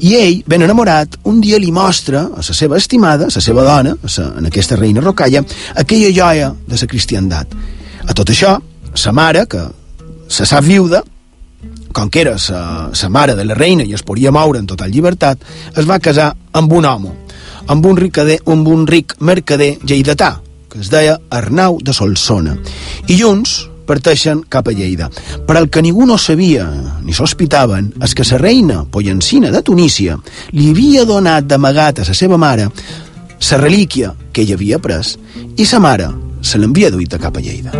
I 0.02 0.14
ell, 0.18 0.40
ben 0.46 0.64
enamorat, 0.66 1.18
un 1.30 1.40
dia 1.40 1.58
li 1.62 1.70
mostra 1.72 2.24
a 2.26 2.42
la 2.42 2.56
seva 2.56 2.76
estimada, 2.76 3.28
a 3.28 3.34
la 3.34 3.44
seva 3.44 3.64
dona, 3.66 3.94
a 3.94 4.10
sa, 4.10 4.32
en 4.38 4.48
aquesta 4.48 4.76
reina 4.76 5.00
rocalla, 5.00 5.44
aquella 5.78 6.10
joia 6.14 6.50
de 6.66 6.80
la 6.80 6.90
cristiandat. 6.90 7.54
A 8.08 8.14
tot 8.14 8.32
això, 8.34 8.56
sa 8.94 9.12
mare, 9.12 9.46
que 9.46 9.62
se 10.28 10.46
sap 10.48 10.64
viuda, 10.66 11.02
com 11.92 12.08
que 12.10 12.22
era 12.22 12.38
sa 12.40 13.08
mare 13.10 13.36
de 13.36 13.44
la 13.44 13.54
reina 13.54 13.84
i 13.84 13.92
es 13.94 14.02
podia 14.02 14.32
moure 14.32 14.58
en 14.58 14.66
total 14.66 14.90
llibertat, 14.90 15.42
es 15.76 15.88
va 15.88 16.00
casar 16.00 16.32
amb 16.52 16.72
un 16.72 16.88
home, 16.88 17.12
amb 17.68 17.86
un, 17.86 17.96
ricader, 17.96 18.40
amb 18.46 18.68
un 18.68 18.86
ric 18.88 19.14
mercader 19.20 19.76
lleidatà, 19.84 20.38
que 20.72 20.80
es 20.80 20.90
deia 20.90 21.18
Arnau 21.30 21.78
de 21.84 21.92
Solsona. 21.92 22.56
I 23.06 23.18
junts 23.20 23.60
parteixen 23.86 24.42
cap 24.48 24.68
a 24.68 24.74
Lleida. 24.76 25.10
Per 25.46 25.56
al 25.56 25.68
que 25.70 25.82
ningú 25.82 26.06
no 26.06 26.18
sabia 26.18 26.66
ni 27.02 27.14
sospitaven 27.14 27.92
és 28.02 28.14
que 28.14 28.26
la 28.30 28.38
reina 28.38 28.84
Pollancina 28.84 29.50
de 29.50 29.62
Tunísia 29.62 30.18
li 30.52 30.70
havia 30.70 31.04
donat 31.04 31.46
d'amagat 31.46 32.00
a 32.02 32.08
la 32.08 32.14
seva 32.14 32.38
mare 32.38 32.68
la 33.50 33.58
relíquia 33.58 34.14
que 34.32 34.42
ella 34.42 34.54
havia 34.54 34.78
pres 34.78 35.16
i 35.56 35.66
sa 35.66 35.80
mare 35.82 36.08
se 36.42 36.58
l'envia 36.58 36.90
duita 36.90 37.18
cap 37.18 37.36
a 37.36 37.40
Lleida. 37.40 37.72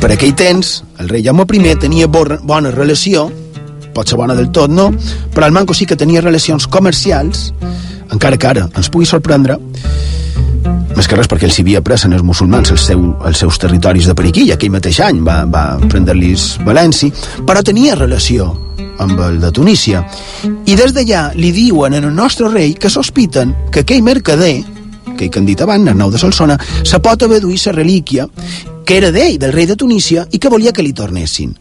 Per 0.00 0.10
aquell 0.14 0.34
temps, 0.34 0.80
el 0.98 1.08
rei 1.08 1.22
Jaume 1.22 1.44
I 1.44 1.76
tenia 1.76 2.06
bona 2.08 2.70
relació 2.70 3.30
pot 4.00 4.08
ser 4.08 4.16
bona 4.16 4.36
del 4.38 4.48
tot, 4.48 4.72
no? 4.72 4.88
Però 5.34 5.46
el 5.46 5.52
Manco 5.52 5.76
sí 5.76 5.84
que 5.86 5.98
tenia 6.00 6.24
relacions 6.24 6.66
comercials, 6.66 7.50
encara 8.10 8.40
que 8.40 8.48
ara 8.48 8.64
ens 8.72 8.88
pugui 8.88 9.08
sorprendre, 9.08 9.58
més 10.96 11.06
que 11.08 11.16
res 11.18 11.28
perquè 11.30 11.46
els 11.48 11.60
havia 11.60 11.82
pres 11.84 12.06
en 12.08 12.16
els 12.16 12.24
musulmans 12.26 12.72
els, 12.72 12.86
seu, 12.88 13.02
els 13.28 13.38
seus 13.44 13.60
territoris 13.60 14.08
de 14.08 14.16
per 14.16 14.26
aquí, 14.28 14.46
i 14.48 14.54
aquell 14.56 14.72
mateix 14.72 15.02
any 15.04 15.20
va, 15.26 15.42
va 15.48 15.64
prendre-los 15.84 16.56
Valenci, 16.66 17.12
però 17.46 17.62
tenia 17.66 17.98
relació 17.98 18.50
amb 19.00 19.20
el 19.24 19.38
de 19.40 19.52
Tunísia. 19.56 20.02
I 20.68 20.76
des 20.76 20.92
d'allà 20.96 21.30
li 21.36 21.52
diuen 21.56 21.96
en 21.96 22.08
el 22.08 22.16
nostre 22.16 22.50
rei 22.52 22.74
que 22.74 22.90
sospiten 22.92 23.54
que 23.72 23.84
aquell 23.84 24.04
mercader, 24.04 24.58
que 25.16 25.30
han 25.36 25.48
dit 25.48 25.60
abans, 25.60 25.88
Arnau 25.88 26.12
de 26.12 26.20
Solsona, 26.20 26.56
se 26.82 27.00
pot 27.04 27.22
haver 27.22 27.40
duit 27.44 27.64
la 27.68 27.76
relíquia 27.76 28.28
que 28.84 28.96
era 28.98 29.12
d'ell, 29.14 29.38
del 29.38 29.52
rei 29.54 29.68
de 29.68 29.76
Tunísia, 29.76 30.26
i 30.32 30.40
que 30.40 30.50
volia 30.50 30.72
que 30.72 30.82
li 30.82 30.96
tornessin. 30.96 31.54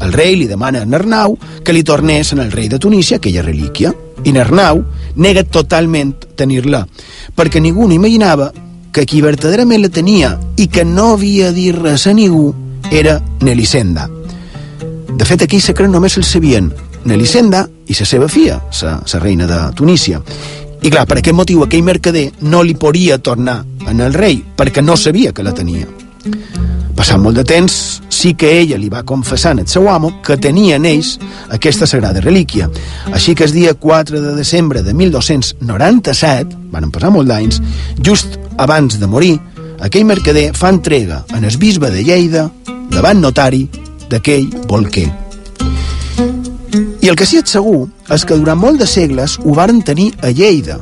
El 0.00 0.12
rei 0.12 0.34
li 0.36 0.46
demana 0.50 0.82
a 0.82 0.88
Arnau 0.98 1.38
que 1.64 1.72
li 1.72 1.84
tornés 1.84 2.32
en 2.32 2.40
el 2.40 2.52
rei 2.52 2.68
de 2.68 2.78
Tunísia 2.78 3.18
aquella 3.18 3.42
relíquia. 3.42 3.94
I 4.24 4.36
Arnau 4.38 4.82
nega 5.16 5.44
totalment 5.44 6.14
tenir-la, 6.36 6.86
perquè 7.36 7.60
ningú 7.60 7.86
no 7.86 7.94
imaginava 7.94 8.52
que 8.92 9.04
qui 9.06 9.20
verdaderament 9.20 9.82
la 9.82 9.90
tenia 9.90 10.38
i 10.56 10.68
que 10.68 10.84
no 10.84 11.12
havia 11.14 11.50
dit 11.52 11.74
res 11.74 12.06
a 12.06 12.14
ningú 12.14 12.54
era 12.90 13.20
Nelisenda. 13.40 14.08
De 15.14 15.24
fet, 15.24 15.42
aquí 15.42 15.60
secret 15.60 15.90
només 15.90 16.16
el 16.16 16.24
sabien 16.24 16.72
Nelisenda 17.04 17.66
i 17.86 17.94
la 17.98 18.06
seva 18.06 18.28
filla, 18.28 18.60
la 18.82 19.20
reina 19.20 19.46
de 19.46 19.58
Tunísia. 19.76 20.22
I 20.82 20.90
clar, 20.90 21.06
per 21.08 21.18
aquest 21.18 21.36
motiu 21.36 21.64
aquell 21.64 21.84
mercader 21.84 22.30
no 22.40 22.62
li 22.62 22.74
podia 22.74 23.18
tornar 23.18 23.62
en 23.88 24.00
el 24.00 24.14
rei, 24.14 24.42
perquè 24.56 24.82
no 24.82 24.96
sabia 24.96 25.32
que 25.32 25.42
la 25.42 25.54
tenia. 25.54 25.86
Passant 26.94 27.18
molt 27.20 27.36
de 27.36 27.44
temps, 27.44 27.74
sí 28.08 28.34
que 28.38 28.52
ella 28.60 28.78
li 28.78 28.88
va 28.88 29.02
confessar 29.02 29.52
al 29.52 29.66
seu 29.66 29.88
amo 29.90 30.12
que 30.22 30.36
tenia 30.38 30.76
en 30.78 30.86
ells 30.86 31.16
aquesta 31.50 31.88
sagrada 31.90 32.22
relíquia. 32.22 32.68
Així 33.12 33.34
que 33.34 33.44
el 33.44 33.52
dia 33.52 33.74
4 33.74 34.20
de 34.22 34.34
desembre 34.36 34.82
de 34.82 34.94
1297, 34.94 36.56
van 36.70 36.92
passar 36.94 37.10
molt 37.10 37.28
d'anys, 37.28 37.60
just 37.98 38.38
abans 38.58 39.00
de 39.00 39.10
morir, 39.10 39.34
aquell 39.82 40.06
mercader 40.06 40.52
fa 40.54 40.70
entrega 40.70 41.24
en 41.34 41.44
el 41.44 41.58
bisbe 41.58 41.90
de 41.90 42.04
Lleida, 42.06 42.46
davant 42.94 43.20
notari, 43.20 43.66
d'aquell 44.08 44.46
volquer. 44.70 45.08
I 47.02 47.10
el 47.10 47.18
que 47.18 47.26
sí 47.26 47.40
és 47.42 47.50
segur 47.50 47.88
és 48.14 48.22
que 48.24 48.38
durant 48.38 48.58
molt 48.58 48.80
de 48.80 48.86
segles 48.88 49.36
ho 49.42 49.54
varen 49.56 49.82
tenir 49.82 50.12
a 50.22 50.30
Lleida. 50.30 50.78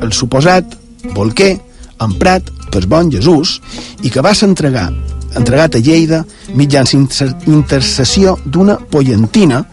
El 0.00 0.12
suposat 0.12 0.76
volquer 1.16 1.56
emprat 2.04 2.52
pel 2.70 2.86
bon 2.90 3.10
Jesús 3.10 3.58
i 4.02 4.12
que 4.12 4.22
va 4.22 4.34
s'entregar 4.34 4.90
entregat 5.36 5.76
a 5.76 5.82
Lleida 5.82 6.24
mitjançant 6.54 7.08
intercessió 7.46 8.36
d'una 8.44 8.76
pollentina 8.78 9.64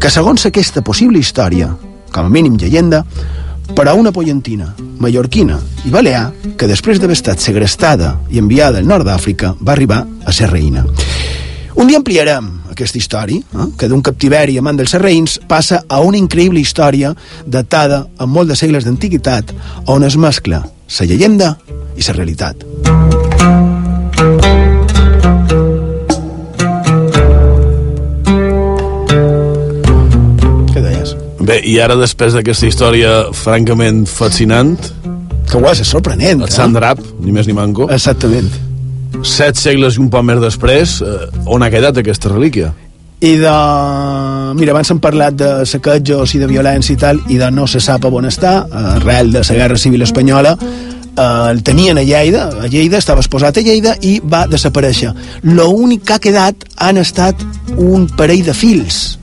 que, 0.00 0.10
segons 0.10 0.46
aquesta 0.46 0.82
possible 0.82 1.18
història, 1.18 1.70
com 2.10 2.26
a 2.26 2.32
mínim 2.32 2.56
llegenda, 2.58 3.04
però 3.74 3.94
una 3.96 4.12
pollentina, 4.12 4.72
mallorquina 4.98 5.58
i 5.86 5.92
balear, 5.94 6.30
que 6.58 6.68
després 6.68 7.00
d'haver 7.00 7.16
estat 7.18 7.42
segrestada 7.42 8.16
i 8.30 8.40
enviada 8.42 8.80
al 8.80 8.88
nord 8.88 9.06
d'Àfrica, 9.06 9.54
va 9.60 9.76
arribar 9.76 10.04
a 10.24 10.32
ser 10.32 10.50
reina. 10.50 10.84
Un 11.76 11.86
dia 11.88 12.00
ampliarem 12.00 12.50
aquesta 12.70 12.98
història, 12.98 13.40
eh, 13.40 13.68
que 13.78 13.88
d'un 13.88 14.02
captiveri 14.02 14.58
amant 14.58 14.76
dels 14.76 14.90
serreïns 14.96 15.38
passa 15.48 15.84
a 15.88 16.00
una 16.00 16.18
increïble 16.18 16.60
història 16.60 17.14
datada 17.46 18.06
amb 18.18 18.34
molt 18.34 18.48
de 18.48 18.56
segles 18.56 18.84
d'antiguitat, 18.84 19.54
on 19.86 20.04
es 20.04 20.16
mescla 20.16 20.64
la 20.64 21.06
llegenda 21.06 21.56
i 21.96 22.02
la 22.02 22.16
realitat. 22.16 23.79
Bé, 31.40 31.56
i 31.64 31.78
ara 31.80 31.96
després 31.96 32.36
d'aquesta 32.36 32.68
història 32.68 33.12
francament 33.36 34.04
fascinant... 34.08 34.76
Que 35.50 35.58
ho 35.58 35.64
és, 35.66 35.80
és 35.82 35.88
sorprenent. 35.88 36.44
El 36.46 36.74
Drap, 36.76 37.00
ni 37.24 37.32
més 37.34 37.48
ni 37.48 37.54
manco. 37.56 37.88
Exactament. 37.90 38.46
Set 39.26 39.58
segles 39.58 39.96
i 39.96 40.02
un 40.02 40.10
poc 40.12 40.22
més 40.28 40.38
després, 40.38 41.00
eh, 41.02 41.26
on 41.50 41.64
ha 41.64 41.70
quedat 41.72 41.98
aquesta 41.98 42.30
relíquia? 42.30 42.70
I 43.20 43.34
de... 43.40 43.54
Mira, 44.56 44.72
abans 44.72 44.92
hem 44.92 45.00
parlat 45.02 45.34
de 45.36 45.48
saquejos 45.68 46.36
i 46.36 46.40
de 46.40 46.48
violència 46.48 46.94
i 46.94 47.00
tal, 47.00 47.18
i 47.28 47.40
de 47.40 47.50
no 47.52 47.66
se 47.68 47.82
sap 47.82 48.06
on 48.08 48.28
està, 48.30 48.54
arrel 48.94 49.32
de 49.34 49.42
la 49.42 49.56
Guerra 49.58 49.80
Civil 49.80 50.06
Espanyola, 50.06 50.54
eh, 50.54 51.26
el 51.50 51.64
tenien 51.66 51.98
a 51.98 52.04
Lleida, 52.06 52.46
a 52.62 52.68
Lleida, 52.68 53.00
estava 53.00 53.24
exposat 53.24 53.58
a 53.58 53.64
Lleida 53.64 53.96
i 54.06 54.20
va 54.22 54.46
desaparèixer. 54.48 55.12
L'únic 55.48 56.04
que 56.06 56.16
ha 56.16 56.22
quedat 56.22 56.68
han 56.76 57.00
estat 57.00 57.42
un 57.76 58.06
parell 58.16 58.44
de 58.46 58.54
fils, 58.54 59.18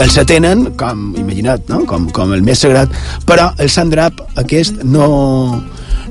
que 0.00 0.06
els 0.08 0.16
tenen 0.24 0.62
com, 0.80 1.10
imagina't, 1.20 1.68
no? 1.68 1.82
com, 1.88 2.06
com 2.14 2.32
el 2.32 2.40
més 2.44 2.62
sagrat, 2.64 2.92
però 3.28 3.50
el 3.60 3.68
Sant 3.72 3.90
Drap 3.92 4.22
aquest 4.40 4.80
no, 4.88 5.60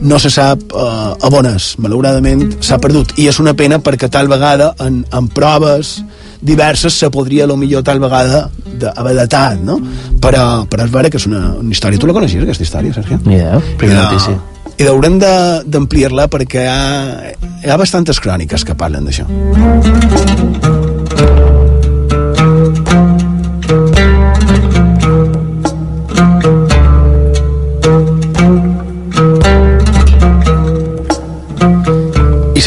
no 0.05 0.19
se 0.21 0.29
sap 0.33 0.61
uh, 0.69 1.15
a 1.17 1.31
bones, 1.33 1.71
malauradament 1.81 2.59
s'ha 2.61 2.77
perdut, 2.81 3.15
i 3.17 3.25
és 3.31 3.39
una 3.41 3.55
pena 3.57 3.79
perquè 3.81 4.11
tal 4.13 4.29
vegada 4.29 4.75
en, 4.85 5.01
en 5.09 5.31
proves 5.33 5.95
diverses 6.39 6.93
se 6.93 7.09
podria 7.09 7.47
a 7.47 7.49
lo 7.49 7.57
millor 7.57 7.81
tal 7.83 7.99
vegada 8.03 8.45
de, 8.69 8.93
haver 8.93 9.15
datat, 9.17 9.57
no? 9.65 9.79
Però, 10.21 10.45
però 10.69 10.85
és 10.85 10.93
vera 10.93 11.09
que 11.09 11.17
és 11.17 11.25
una, 11.27 11.55
una 11.57 11.73
història. 11.73 11.99
Tu 11.99 12.07
la 12.07 12.15
coneixies, 12.15 12.45
aquesta 12.45 12.67
història, 12.67 12.93
Sergio? 12.95 13.19
Yeah, 13.25 13.57
primera 13.81 14.05
notícia. 14.05 14.37
I 14.79 14.87
haurem 14.87 15.17
d'ampliar-la 15.19 16.29
perquè 16.31 16.63
hi 16.63 16.69
ha, 16.71 17.33
hi 17.65 17.73
ha 17.73 17.81
bastantes 17.81 18.21
cròniques 18.23 18.63
que 18.63 18.77
parlen 18.79 19.09
d'això. 19.09 19.27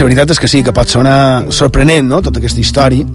La 0.02 0.08
veritat 0.08 0.32
és 0.34 0.40
que 0.42 0.48
sí, 0.50 0.62
que 0.66 0.74
pot 0.74 0.90
sonar 0.90 1.52
sorprenent, 1.54 2.08
no?, 2.10 2.18
tota 2.24 2.40
aquesta 2.42 2.58
història, 2.58 3.06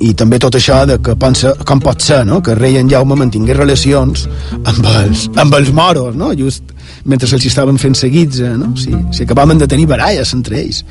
i 0.00 0.12
també 0.16 0.38
tot 0.40 0.56
això 0.56 0.82
de 0.88 0.96
que 1.04 1.14
pensa, 1.20 1.54
com 1.68 1.80
pot 1.80 2.04
ser, 2.04 2.20
no?, 2.28 2.40
que 2.44 2.56
rei 2.58 2.76
en 2.80 2.88
Jaume 2.90 3.16
mantingués 3.16 3.56
relacions 3.56 4.26
amb 4.58 4.84
els, 4.92 5.26
amb 5.40 5.56
els 5.56 5.72
moros, 5.76 6.16
no?, 6.16 6.32
just 6.36 6.74
mentre 7.08 7.28
se'ls 7.30 7.48
estaven 7.48 7.80
fent 7.80 7.96
seguits, 7.96 8.42
eh, 8.44 8.52
no?, 8.60 8.74
si, 8.76 8.92
si 9.16 9.24
acabaven 9.24 9.60
de 9.60 9.68
tenir 9.70 9.88
baralles 9.88 10.34
entre 10.36 10.60
ells. 10.60 10.82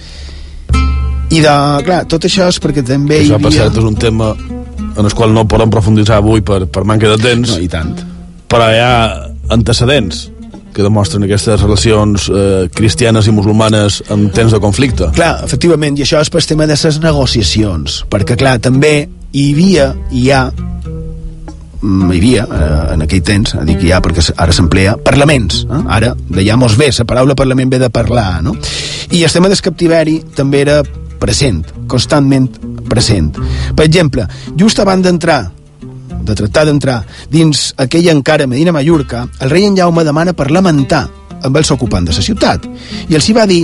I 1.30 1.44
de, 1.46 1.54
clar, 1.86 2.02
tot 2.10 2.26
això 2.26 2.50
és 2.50 2.58
perquè 2.62 2.82
també 2.86 3.22
això, 3.22 3.36
hi 3.36 3.38
havia... 3.38 3.56
cert, 3.60 3.78
és 3.78 3.92
un 3.92 4.00
tema 4.00 4.34
en 4.90 5.06
el 5.06 5.14
qual 5.14 5.34
no 5.36 5.46
podem 5.46 5.70
profunditzar 5.70 6.18
avui 6.18 6.42
per, 6.42 6.64
per 6.66 6.82
manca 6.90 7.14
de 7.14 7.22
temps. 7.22 7.54
No, 7.54 7.62
i 7.62 7.70
tant. 7.70 7.94
Però 8.50 8.74
hi 8.74 8.82
ha 8.82 8.94
antecedents 9.54 10.26
que 10.74 10.86
demostren 10.86 11.26
aquestes 11.26 11.62
relacions 11.62 12.30
eh, 12.30 12.70
cristianes 12.76 13.28
i 13.28 13.34
musulmanes 13.36 14.02
en 14.14 14.30
temps 14.36 14.54
de 14.54 14.62
conflicte. 14.64 15.10
Clar, 15.18 15.36
efectivament, 15.46 15.98
i 15.98 16.06
això 16.06 16.22
és 16.22 16.32
per 16.32 16.44
tema 16.46 16.68
de 16.70 16.78
les 16.78 17.00
negociacions, 17.04 18.04
perquè, 18.10 18.38
clar, 18.40 18.58
també 18.64 18.94
hi 19.32 19.46
havia, 19.54 19.90
hi 20.12 20.30
ha, 20.32 20.46
mm, 21.82 22.12
hi 22.12 22.18
havia, 22.18 22.46
eh, 22.46 22.94
en 22.96 23.06
aquell 23.06 23.24
temps, 23.26 23.56
dic 23.68 23.84
hi 23.84 23.92
ha 23.92 24.02
perquè 24.02 24.26
ara 24.38 24.56
s'emplea, 24.56 24.98
parlaments, 25.06 25.66
eh? 25.70 25.84
ara, 25.88 26.16
d'allà 26.30 26.58
mos 26.58 26.78
ve, 26.78 26.92
la 26.98 27.06
paraula 27.06 27.36
parlament 27.36 27.70
ve 27.70 27.80
de 27.80 27.90
parlar, 27.90 28.42
no? 28.44 28.56
I 29.12 29.24
el 29.24 29.32
tema 29.32 29.50
del 29.50 29.62
captiveri 29.62 30.20
també 30.36 30.62
era 30.62 30.82
present, 31.20 31.66
constantment 31.88 32.50
present. 32.90 33.36
Per 33.76 33.86
exemple, 33.86 34.26
just 34.58 34.80
abans 34.80 35.04
d'entrar 35.04 35.44
de 36.24 36.36
tractar 36.36 36.66
d'entrar 36.68 37.04
dins 37.32 37.74
aquella 37.78 38.14
encara 38.16 38.48
Medina 38.48 38.74
Mallorca, 38.76 39.28
el 39.40 39.50
rei 39.50 39.66
en 39.66 39.78
Jaume 39.78 40.04
demana 40.04 40.34
per 40.34 40.50
lamentar 40.52 41.08
amb 41.44 41.58
els 41.58 41.72
ocupants 41.72 42.10
de 42.10 42.16
la 42.16 42.26
ciutat 42.26 42.66
i 43.08 43.16
els 43.16 43.30
hi 43.30 43.36
va 43.38 43.48
dir 43.50 43.64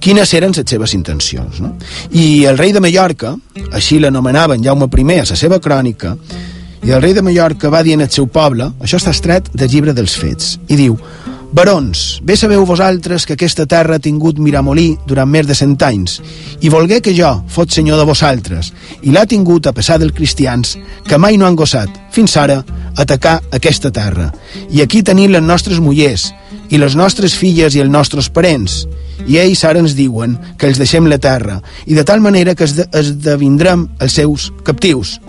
quines 0.00 0.32
eren 0.36 0.52
les 0.54 0.68
seves 0.68 0.92
intencions. 0.94 1.60
No? 1.60 1.72
I 2.12 2.44
el 2.44 2.58
rei 2.58 2.72
de 2.72 2.82
Mallorca, 2.84 3.34
així 3.72 3.98
l'anomenaven 3.98 4.62
Jaume 4.62 4.86
I 4.86 5.20
a 5.20 5.24
la 5.24 5.36
seva 5.36 5.58
crònica, 5.60 6.16
i 6.86 6.92
el 6.92 7.02
rei 7.02 7.14
de 7.14 7.22
Mallorca 7.22 7.70
va 7.70 7.82
dir 7.82 7.94
en 7.94 8.02
el 8.02 8.10
seu 8.10 8.28
poble, 8.28 8.70
això 8.80 9.00
està 9.00 9.10
estret 9.10 9.48
del 9.52 9.68
llibre 9.68 9.92
dels 9.92 10.14
fets, 10.14 10.58
i 10.68 10.76
diu 10.76 10.96
Barons, 11.56 12.20
bé 12.20 12.34
sabeu 12.36 12.66
vosaltres 12.68 13.24
que 13.24 13.32
aquesta 13.32 13.64
terra 13.64 13.96
ha 13.96 14.02
tingut 14.04 14.36
Miramolí 14.36 14.90
durant 15.08 15.30
més 15.32 15.46
de 15.48 15.54
cent 15.56 15.72
anys 15.86 16.18
i 16.60 16.68
volgué 16.68 16.98
que 17.00 17.14
jo 17.16 17.30
fos 17.48 17.72
senyor 17.72 17.96
de 17.96 18.04
vosaltres 18.04 18.68
i 19.00 19.14
l'ha 19.14 19.22
tingut 19.24 19.64
a 19.64 19.72
pesar 19.72 19.96
dels 20.02 20.12
cristians 20.12 20.74
que 21.08 21.16
mai 21.16 21.40
no 21.40 21.48
han 21.48 21.56
gossat, 21.56 21.88
fins 22.12 22.36
ara, 22.36 22.58
atacar 23.00 23.38
aquesta 23.56 23.88
terra. 23.88 24.28
I 24.68 24.84
aquí 24.84 25.00
tenim 25.00 25.32
les 25.32 25.48
nostres 25.48 25.80
mullers 25.80 26.28
i 26.68 26.76
les 26.76 26.92
nostres 26.92 27.32
filles 27.32 27.72
i 27.72 27.80
els 27.80 27.94
nostres 27.96 28.28
parents 28.28 28.82
i 29.24 29.40
ells 29.40 29.64
ara 29.64 29.80
ens 29.80 29.96
diuen 29.96 30.36
que 30.60 30.68
els 30.68 30.76
deixem 30.76 31.08
la 31.08 31.16
terra 31.16 31.62
i 31.86 31.96
de 31.96 32.04
tal 32.04 32.20
manera 32.20 32.52
que 32.52 32.68
esdevindrem 32.68 33.88
els 33.96 34.20
seus 34.20 34.50
captius. 34.62 35.22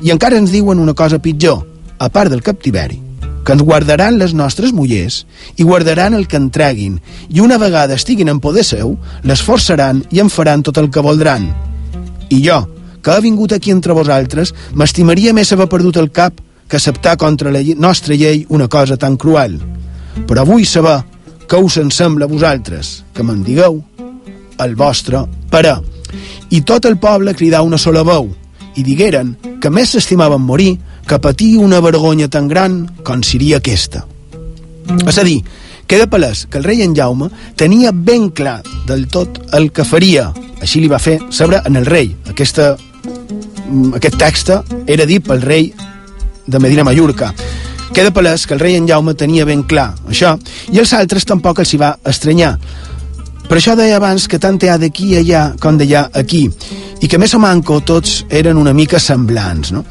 I 0.00 0.16
encara 0.16 0.40
ens 0.40 0.56
diuen 0.56 0.80
una 0.80 0.96
cosa 0.96 1.20
pitjor, 1.20 1.66
a 2.00 2.08
part 2.08 2.32
del 2.32 2.40
captiveri 2.40 3.04
que 3.46 3.54
ens 3.54 3.62
guardaran 3.62 4.18
les 4.18 4.34
nostres 4.34 4.72
mullers 4.74 5.20
i 5.54 5.62
guardaran 5.62 6.16
el 6.18 6.26
que 6.26 6.40
entreguin, 6.40 6.98
i 7.30 7.38
una 7.40 7.60
vegada 7.62 7.94
estiguin 7.94 8.28
en 8.32 8.40
poder 8.42 8.64
seu, 8.66 8.96
les 9.22 9.42
forçaran 9.46 10.02
i 10.10 10.18
en 10.20 10.32
faran 10.34 10.64
tot 10.66 10.80
el 10.82 10.90
que 10.90 11.04
voldran. 11.04 11.46
I 12.28 12.40
jo, 12.42 12.64
que 13.00 13.14
he 13.14 13.22
vingut 13.22 13.54
aquí 13.54 13.70
entre 13.70 13.94
vosaltres, 13.94 14.50
m'estimaria 14.74 15.32
més 15.32 15.52
haver 15.54 15.68
perdut 15.70 16.00
el 16.02 16.10
cap 16.10 16.40
que 16.66 16.80
acceptar 16.80 17.14
contra 17.16 17.52
la 17.54 17.62
nostra 17.78 18.18
llei 18.18 18.42
una 18.48 18.66
cosa 18.66 18.96
tan 18.96 19.16
cruel. 19.16 19.60
Però 20.26 20.42
vull 20.48 20.66
saber 20.66 20.98
què 21.46 21.60
us 21.62 21.76
en 21.78 21.92
sembla 21.94 22.26
a 22.26 22.32
vosaltres, 22.32 23.04
que 23.14 23.22
me'n 23.22 23.44
digueu 23.46 23.78
el 24.58 24.74
vostre 24.74 25.22
pare. 25.52 25.76
I 26.50 26.64
tot 26.66 26.90
el 26.90 26.98
poble 26.98 27.36
cridà 27.38 27.62
una 27.62 27.78
sola 27.78 28.02
veu, 28.02 28.26
i 28.74 28.82
digueren 28.82 29.36
que 29.62 29.70
més 29.70 29.94
s'estimaven 29.94 30.42
morir 30.42 30.74
que 31.06 31.18
patir 31.18 31.56
una 31.58 31.80
vergonya 31.80 32.28
tan 32.28 32.48
gran 32.48 32.84
com 33.06 33.22
seria 33.22 33.60
aquesta. 33.62 34.04
És 35.06 35.18
a 35.18 35.24
dir, 35.26 35.38
queda 35.86 36.08
palès 36.10 36.46
que 36.50 36.58
el 36.58 36.66
rei 36.66 36.82
en 36.82 36.94
Jaume 36.98 37.30
tenia 37.56 37.92
ben 37.94 38.30
clar 38.30 38.60
del 38.86 39.06
tot 39.08 39.38
el 39.54 39.70
que 39.72 39.86
faria. 39.86 40.32
Així 40.60 40.82
li 40.82 40.90
va 40.90 41.02
fer 41.02 41.18
saber 41.30 41.62
en 41.64 41.76
el 41.76 41.86
rei. 41.86 42.14
Aquesta, 42.30 42.74
mm, 42.76 43.94
aquest 43.94 44.18
text 44.18 44.50
era 44.86 45.06
dit 45.06 45.22
pel 45.26 45.42
rei 45.42 45.72
de 46.46 46.58
Medina 46.58 46.84
Mallorca. 46.84 47.32
Queda 47.94 48.12
palès 48.12 48.46
que 48.46 48.54
el 48.54 48.60
rei 48.60 48.74
en 48.76 48.88
Jaume 48.88 49.14
tenia 49.14 49.44
ben 49.44 49.62
clar 49.62 49.94
això, 50.08 50.38
i 50.72 50.78
els 50.78 50.92
altres 50.92 51.24
tampoc 51.24 51.60
els 51.60 51.72
hi 51.72 51.78
va 51.78 51.98
estranyar. 52.04 52.58
Per 53.48 53.56
això 53.58 53.76
deia 53.76 53.96
abans 53.96 54.26
que 54.26 54.38
tant 54.38 54.58
hi 54.62 54.68
ha 54.68 54.76
d'aquí 54.76 55.12
i 55.12 55.18
allà 55.20 55.54
com 55.60 55.78
d'allà 55.78 56.10
aquí, 56.12 56.50
i 57.00 57.06
que 57.06 57.18
més 57.18 57.34
o 57.34 57.38
manco 57.38 57.80
tots 57.80 58.24
eren 58.28 58.56
una 58.56 58.72
mica 58.74 58.98
semblants, 58.98 59.70
no? 59.72 59.84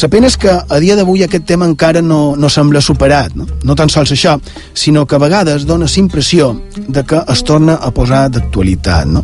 La 0.00 0.08
pena 0.08 0.26
és 0.26 0.36
que 0.40 0.50
a 0.50 0.78
dia 0.82 0.96
d'avui 0.98 1.22
aquest 1.22 1.44
tema 1.46 1.68
encara 1.68 2.02
no, 2.02 2.34
no 2.36 2.48
sembla 2.50 2.80
superat, 2.82 3.36
no? 3.38 3.46
no 3.62 3.76
tan 3.78 3.92
sols 3.92 4.14
això, 4.16 4.38
sinó 4.74 5.04
que 5.06 5.16
a 5.16 5.22
vegades 5.22 5.66
dona 5.68 5.86
la 5.86 6.00
impressió 6.00 6.52
de 6.88 7.04
que 7.04 7.22
es 7.28 7.44
torna 7.44 7.76
a 7.76 7.92
posar 7.94 8.28
d'actualitat. 8.30 9.06
No? 9.06 9.22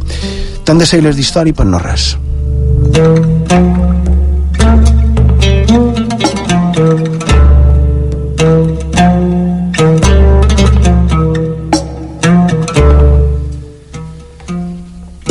Tant 0.65 0.79
de 0.79 0.87
segles 0.87 1.17
d'història 1.17 1.57
per 1.57 1.67
no 1.67 1.83
res. 1.83 2.13
I 2.95 3.98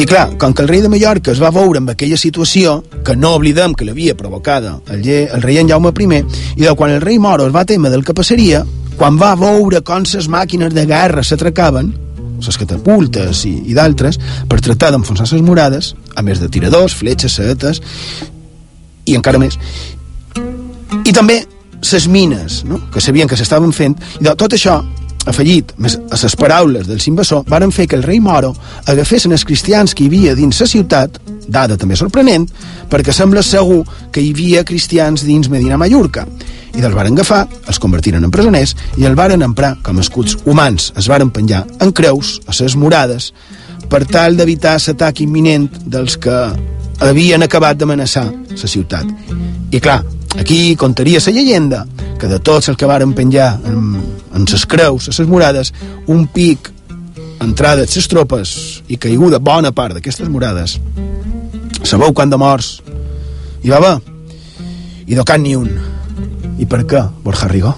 clar, 0.08 0.38
com 0.38 0.54
que 0.54 0.62
el 0.62 0.68
rei 0.68 0.82
de 0.82 0.90
Mallorca 0.90 1.32
es 1.32 1.40
va 1.42 1.52
veure 1.54 1.82
amb 1.82 1.92
aquella 1.92 2.18
situació, 2.18 2.80
que 3.06 3.16
no 3.16 3.36
oblidem 3.38 3.74
que 3.76 3.86
l'havia 3.86 4.16
provocada 4.18 4.78
el, 4.94 5.04
el 5.06 5.42
rei 5.42 5.60
en 5.62 5.70
Jaume 5.70 5.92
I, 5.92 6.24
i 6.56 6.64
de 6.64 6.74
quan 6.76 6.92
el 6.92 7.02
rei 7.02 7.20
Moro 7.20 7.48
es 7.48 7.56
va 7.56 7.66
temer 7.66 7.92
del 7.92 8.04
que 8.06 8.14
passaria, 8.14 8.64
quan 8.98 9.18
va 9.20 9.36
veure 9.36 9.82
com 9.82 10.04
les 10.04 10.28
màquines 10.28 10.74
de 10.74 10.86
guerra 10.86 11.24
s'atracaven, 11.24 11.94
les 12.46 12.58
catapultes 12.58 13.44
i, 13.46 13.54
i 13.72 13.74
d'altres, 13.74 14.20
per 14.50 14.62
tractar 14.62 14.92
d'enfonsar 14.92 15.28
les 15.32 15.42
murades, 15.42 15.96
a 16.16 16.22
més 16.22 16.40
de 16.40 16.50
tiradors, 16.50 16.96
fletxes, 16.96 17.38
saetes, 17.40 17.82
i 19.06 19.16
encara 19.16 19.40
més. 19.40 19.58
I 21.04 21.14
també 21.14 21.44
les 21.82 22.08
mines, 22.08 22.64
no? 22.66 22.80
que 22.94 23.02
sabien 23.02 23.28
que 23.28 23.38
s'estaven 23.38 23.74
fent, 23.74 23.98
i 24.20 24.24
de 24.26 24.36
tot 24.36 24.54
això 24.54 24.82
afegit 25.28 25.74
més 25.78 25.98
a 25.98 26.20
les 26.22 26.36
paraules 26.40 26.88
del 26.88 27.02
invasor, 27.08 27.44
varen 27.48 27.72
fer 27.72 27.88
que 27.88 27.98
el 27.98 28.04
rei 28.04 28.20
Moro 28.24 28.54
agafessin 28.86 29.36
els 29.36 29.46
cristians 29.46 29.94
que 29.94 30.06
hi 30.06 30.12
havia 30.12 30.36
dins 30.36 30.62
la 30.62 30.68
ciutat, 30.68 31.20
dada 31.48 31.78
també 31.78 31.96
sorprenent, 31.96 32.48
perquè 32.90 33.14
sembla 33.16 33.44
segur 33.44 33.84
que 34.12 34.24
hi 34.24 34.32
havia 34.34 34.66
cristians 34.68 35.26
dins 35.28 35.50
Medina 35.50 35.78
Mallorca, 35.78 36.26
i 36.78 36.82
dels 36.82 36.96
varen 36.96 37.16
agafar, 37.18 37.46
els 37.68 37.80
convertiren 37.82 38.24
en 38.24 38.32
presoners 38.34 38.76
i 38.98 39.08
el 39.10 39.16
varen 39.18 39.42
emprar 39.42 39.78
com 39.84 40.00
escuts 40.00 40.38
humans. 40.46 40.92
Es 40.98 41.08
varen 41.10 41.32
penjar 41.34 41.64
en 41.82 41.92
creus 41.92 42.38
a 42.46 42.54
ses 42.54 42.76
murades 42.78 43.32
per 43.90 44.04
tal 44.06 44.38
d'evitar 44.38 44.78
l'atac 44.78 45.24
imminent 45.24 45.70
dels 45.86 46.18
que 46.22 46.36
havien 47.00 47.44
acabat 47.44 47.78
d'amenaçar 47.78 48.28
la 48.30 48.70
ciutat. 48.70 49.06
I 49.72 49.80
clar, 49.82 50.04
aquí 50.40 50.76
contaria 50.76 51.20
la 51.26 51.32
llegenda 51.34 51.86
que 52.20 52.28
de 52.28 52.40
tots 52.40 52.70
els 52.70 52.78
que 52.78 52.90
varen 52.90 53.14
penjar 53.14 53.60
en, 53.66 54.02
en 54.34 54.48
ses 54.48 54.66
creus, 54.66 55.10
a 55.10 55.14
ses 55.14 55.28
murades, 55.28 55.74
un 56.08 56.28
pic, 56.28 56.72
entrada 57.42 57.84
de 57.84 57.88
ses 57.88 58.08
tropes 58.08 58.84
i 58.88 58.98
caiguda 58.98 59.40
bona 59.40 59.72
part 59.72 59.98
d'aquestes 59.98 60.30
murades, 60.30 60.80
sabeu 61.84 62.14
quant 62.14 62.30
de 62.30 62.40
morts 62.42 62.78
hi 63.64 63.70
va 63.70 63.78
haver? 63.82 63.98
I 65.08 65.16
de 65.16 65.24
cap 65.24 65.40
ni 65.42 65.56
un. 65.56 65.70
I 66.58 66.66
per 66.66 66.84
què, 66.90 67.04
Borja 67.24 67.48
Rigó? 67.52 67.76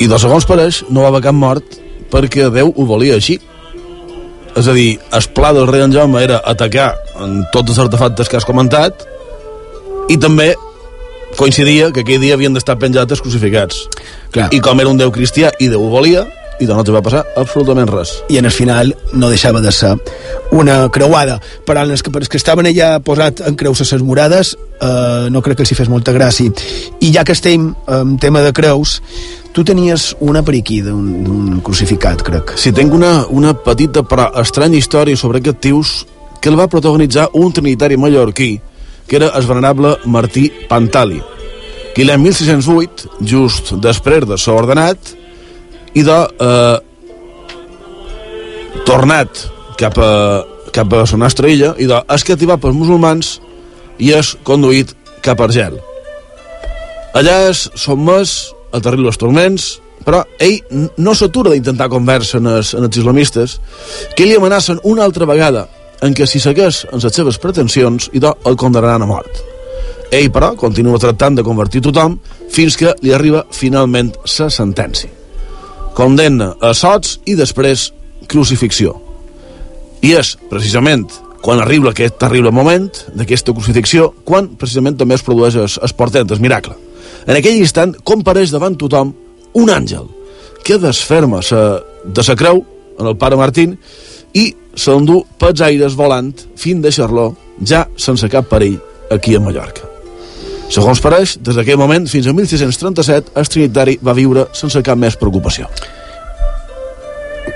I 0.00 0.08
dos 0.08 0.22
segons 0.24 0.46
pareix 0.48 0.82
no 0.88 1.04
va 1.04 1.10
haver 1.12 1.22
cap 1.28 1.36
mort 1.36 1.76
perquè 2.10 2.48
Déu 2.52 2.72
ho 2.72 2.86
volia 2.88 3.18
així. 3.18 3.38
És 4.58 4.66
a 4.66 4.74
dir, 4.74 4.96
el 5.14 5.28
pla 5.36 5.52
del 5.54 5.68
rei 5.68 5.84
en 5.84 5.92
Jaume 5.94 6.22
era 6.24 6.40
atacar 6.52 6.94
en 7.22 7.44
tots 7.52 7.70
els 7.70 7.84
artefactes 7.84 8.28
que 8.28 8.40
has 8.40 8.48
comentat 8.48 9.04
i 10.10 10.16
també 10.18 10.48
coincidia 11.38 11.92
que 11.94 12.02
aquell 12.02 12.22
dia 12.22 12.34
havien 12.34 12.56
d'estar 12.56 12.78
penjats 12.80 13.14
els 13.14 13.22
crucificats. 13.22 13.84
Clar. 14.34 14.48
I 14.50 14.58
com 14.64 14.80
era 14.82 14.90
un 14.90 14.98
déu 14.98 15.12
cristià 15.14 15.52
i 15.60 15.68
Déu 15.70 15.84
ho 15.84 15.92
volia, 15.92 16.24
i 16.60 16.68
doncs 16.68 16.88
no 16.88 16.94
va 16.94 17.02
passar 17.04 17.24
absolutament 17.40 17.88
res. 17.90 18.12
I 18.28 18.38
en 18.38 18.48
el 18.48 18.54
final 18.54 18.92
no 19.12 19.30
deixava 19.32 19.62
de 19.64 19.72
ser 19.72 19.94
una 20.52 20.88
creuada. 20.92 21.38
Però 21.66 21.84
els 21.86 22.04
que, 22.04 22.12
els 22.20 22.28
que 22.28 22.38
estaven 22.40 22.68
allà 22.68 22.92
posat 23.04 23.42
en 23.48 23.56
creus 23.56 23.80
a 23.80 23.88
les 23.88 24.04
murades, 24.04 24.54
eh, 24.80 25.28
no 25.32 25.42
crec 25.42 25.60
que 25.60 25.66
els 25.66 25.72
hi 25.72 25.78
fes 25.78 25.90
molta 25.92 26.14
gràcia. 26.16 26.52
I 27.00 27.12
ja 27.14 27.24
que 27.24 27.36
estem 27.36 27.70
en 27.88 28.16
tema 28.20 28.44
de 28.44 28.52
creus, 28.52 29.00
tu 29.52 29.64
tenies 29.64 30.14
una 30.20 30.44
per 30.46 30.54
aquí 30.58 30.80
d'un 30.84 31.60
crucificat, 31.64 32.22
crec. 32.26 32.54
Sí, 32.60 32.72
tinc 32.76 32.94
una, 32.94 33.24
una 33.28 33.54
petita 33.56 34.04
però 34.06 34.30
estranya 34.40 34.78
història 34.78 35.16
sobre 35.16 35.40
aquest 35.40 35.62
tius 35.64 35.94
que 36.40 36.48
el 36.48 36.58
va 36.58 36.68
protagonitzar 36.72 37.28
un 37.36 37.52
trinitari 37.52 37.98
mallorquí, 38.00 38.52
que 39.06 39.16
era 39.16 39.32
el 39.36 39.46
venerable 39.46 39.96
Martí 40.06 40.50
Pantali, 40.68 41.20
que 41.94 42.06
l'any 42.06 42.22
1608, 42.22 43.10
just 43.26 43.74
després 43.82 44.24
de 44.28 44.38
ser 44.38 44.54
ordenat, 44.54 45.16
i 45.94 46.04
de 46.06 46.18
eh, 46.46 46.78
tornat 48.86 49.44
cap 49.80 49.98
a, 49.98 50.12
cap 50.74 50.92
a 50.92 51.02
la 51.02 51.20
nostra 51.24 51.50
illa 51.50 51.74
i 51.78 51.88
de 51.90 52.00
és 52.14 52.24
cativat 52.26 52.62
pels 52.62 52.76
musulmans 52.76 53.38
i 54.00 54.12
és 54.16 54.34
conduït 54.46 54.94
cap 55.24 55.40
a 55.40 55.48
Argel. 55.48 55.76
Allà 57.16 57.36
és 57.50 57.66
sotmès 57.74 58.52
a 58.72 58.80
terribles 58.80 59.18
torments, 59.18 59.80
però 60.06 60.22
ell 60.40 60.60
no 60.96 61.14
s'atura 61.14 61.52
d'intentar 61.52 61.90
conversa 61.92 62.38
en 62.38 62.48
els, 62.54 62.72
en 62.78 62.86
els 62.86 62.96
islamistes, 63.02 63.58
que 64.16 64.28
li 64.28 64.38
amenacen 64.38 64.80
una 64.84 65.04
altra 65.04 65.28
vegada 65.28 65.66
en 66.00 66.14
què 66.16 66.24
si 66.24 66.40
segueix 66.40 66.86
en 66.88 67.02
les 67.02 67.14
seves 67.14 67.38
pretensions 67.42 68.08
i 68.16 68.22
el 68.24 68.56
condemnaran 68.56 69.04
a 69.04 69.10
mort. 69.10 69.42
Ell, 70.10 70.30
però, 70.32 70.54
continua 70.58 70.98
tractant 70.98 71.36
de 71.38 71.46
convertir 71.46 71.84
tothom 71.84 72.18
fins 72.50 72.76
que 72.76 72.96
li 73.02 73.14
arriba 73.14 73.44
finalment 73.54 74.14
la 74.38 74.50
sentència 74.50 75.19
condemna 76.00 76.54
a 76.64 76.72
sots 76.72 77.18
i 77.28 77.34
després 77.36 77.90
crucifixió. 78.30 78.94
I 80.00 80.14
és, 80.16 80.32
precisament, 80.48 81.10
quan 81.44 81.60
arriba 81.60 81.90
aquest 81.90 82.16
terrible 82.20 82.52
moment 82.56 82.88
d'aquesta 83.16 83.52
crucifixió, 83.52 84.06
quan 84.24 84.48
precisament 84.60 84.96
també 84.96 85.18
es 85.18 85.24
produeix 85.26 85.58
es, 85.60 85.76
es 85.76 85.92
portent, 85.96 86.30
el 86.32 86.40
miracle. 86.40 86.76
En 87.28 87.36
aquell 87.36 87.60
instant 87.60 87.92
compareix 88.00 88.52
davant 88.54 88.78
tothom 88.80 89.12
un 89.60 89.72
àngel 89.74 90.08
que 90.64 90.80
desferma 90.80 91.42
sa, 91.44 91.82
de 92.04 92.24
sa 92.24 92.36
creu 92.38 92.64
en 92.96 93.12
el 93.12 93.18
pare 93.20 93.36
Martín 93.36 93.76
i 94.32 94.48
s'endú 94.72 95.20
pels 95.40 95.60
aires 95.68 96.00
volant 96.00 96.32
fins 96.56 96.80
deixar-lo 96.84 97.34
ja 97.60 97.84
sense 98.00 98.32
cap 98.32 98.48
perill 98.48 98.80
aquí 99.12 99.36
a 99.36 99.44
Mallorca. 99.44 99.89
Segons 100.70 101.02
pareix, 101.02 101.34
des 101.42 101.56
d'aquell 101.58 101.80
moment 101.80 102.06
fins 102.06 102.28
a 102.30 102.34
1637 102.36 103.34
el 103.40 103.48
Trinitari 103.50 103.98
va 104.06 104.14
viure 104.14 104.46
sense 104.54 104.82
cap 104.86 104.98
més 104.98 105.18
preocupació. 105.18 105.66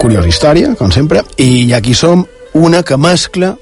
Curiosa 0.03 0.29
història, 0.29 0.75
com 0.79 0.91
sempre, 0.93 1.23
i 1.39 1.73
aquí 1.73 1.95
som 1.95 2.27
una 2.59 2.83
que 2.83 2.99
mescla 2.99 3.55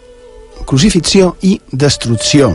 crucifixió 0.67 1.35
i 1.45 1.59
destrucció 1.73 2.53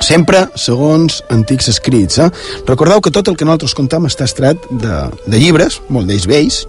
sempre 0.00 0.46
segons 0.56 1.20
antics 1.30 1.68
escrits. 1.68 2.18
Eh? 2.18 2.30
Recordeu 2.66 3.02
que 3.04 3.12
tot 3.14 3.28
el 3.28 3.36
que 3.36 3.46
nosaltres 3.46 3.76
contem 3.76 4.08
està 4.08 4.26
estret 4.26 4.64
de, 4.70 5.02
de 5.26 5.38
llibres, 5.38 5.78
molt 5.92 6.08
d'ells 6.08 6.26
vells, 6.30 6.62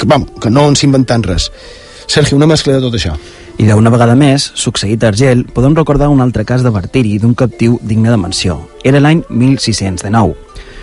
que, 0.00 0.08
vam, 0.08 0.24
que 0.40 0.50
no 0.50 0.66
ens 0.72 0.82
inventant 0.86 1.26
res. 1.28 1.50
Sergi, 2.10 2.34
una 2.34 2.48
mescla 2.50 2.78
de 2.78 2.82
tot 2.86 2.96
això. 2.96 3.14
I 3.58 3.66
d'una 3.68 3.90
vegada 3.90 4.14
més, 4.16 4.50
succeït 4.54 5.02
a 5.04 5.10
Argel, 5.10 5.44
podem 5.54 5.74
recordar 5.76 6.08
un 6.12 6.20
altre 6.20 6.44
cas 6.44 6.62
de 6.62 6.70
martiri 6.70 7.18
d'un 7.18 7.34
captiu 7.34 7.78
digne 7.82 8.10
de 8.10 8.16
menció. 8.16 8.60
Era 8.84 9.00
l'any 9.00 9.24
1609. 9.28 10.36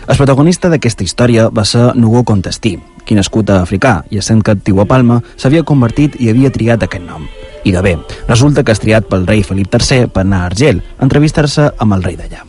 El 0.08 0.16
protagonista 0.16 0.70
d'aquesta 0.72 1.04
història 1.04 1.50
va 1.52 1.66
ser 1.68 1.92
Nugo 1.96 2.24
Contestí, 2.24 2.78
qui 3.06 3.16
nascut 3.16 3.50
a 3.52 3.62
africà 3.64 4.02
i 4.12 4.20
essent 4.22 4.44
captiu 4.44 4.82
a 4.82 4.86
Palma 4.88 5.22
s'havia 5.36 5.66
convertit 5.68 6.16
i 6.20 6.30
havia 6.32 6.52
triat 6.52 6.84
aquest 6.84 7.04
nom. 7.04 7.26
I 7.68 7.74
de 7.76 7.82
bé, 7.84 7.98
resulta 8.28 8.64
que 8.64 8.72
és 8.72 8.84
triat 8.84 9.08
pel 9.12 9.28
rei 9.28 9.44
Felip 9.44 9.74
III 9.74 10.08
per 10.14 10.24
anar 10.24 10.44
a 10.44 10.52
Argel 10.52 10.84
a 10.84 11.04
entrevistar-se 11.04 11.72
amb 11.78 11.98
el 11.98 12.04
rei 12.08 12.16
d'allà. 12.20 12.46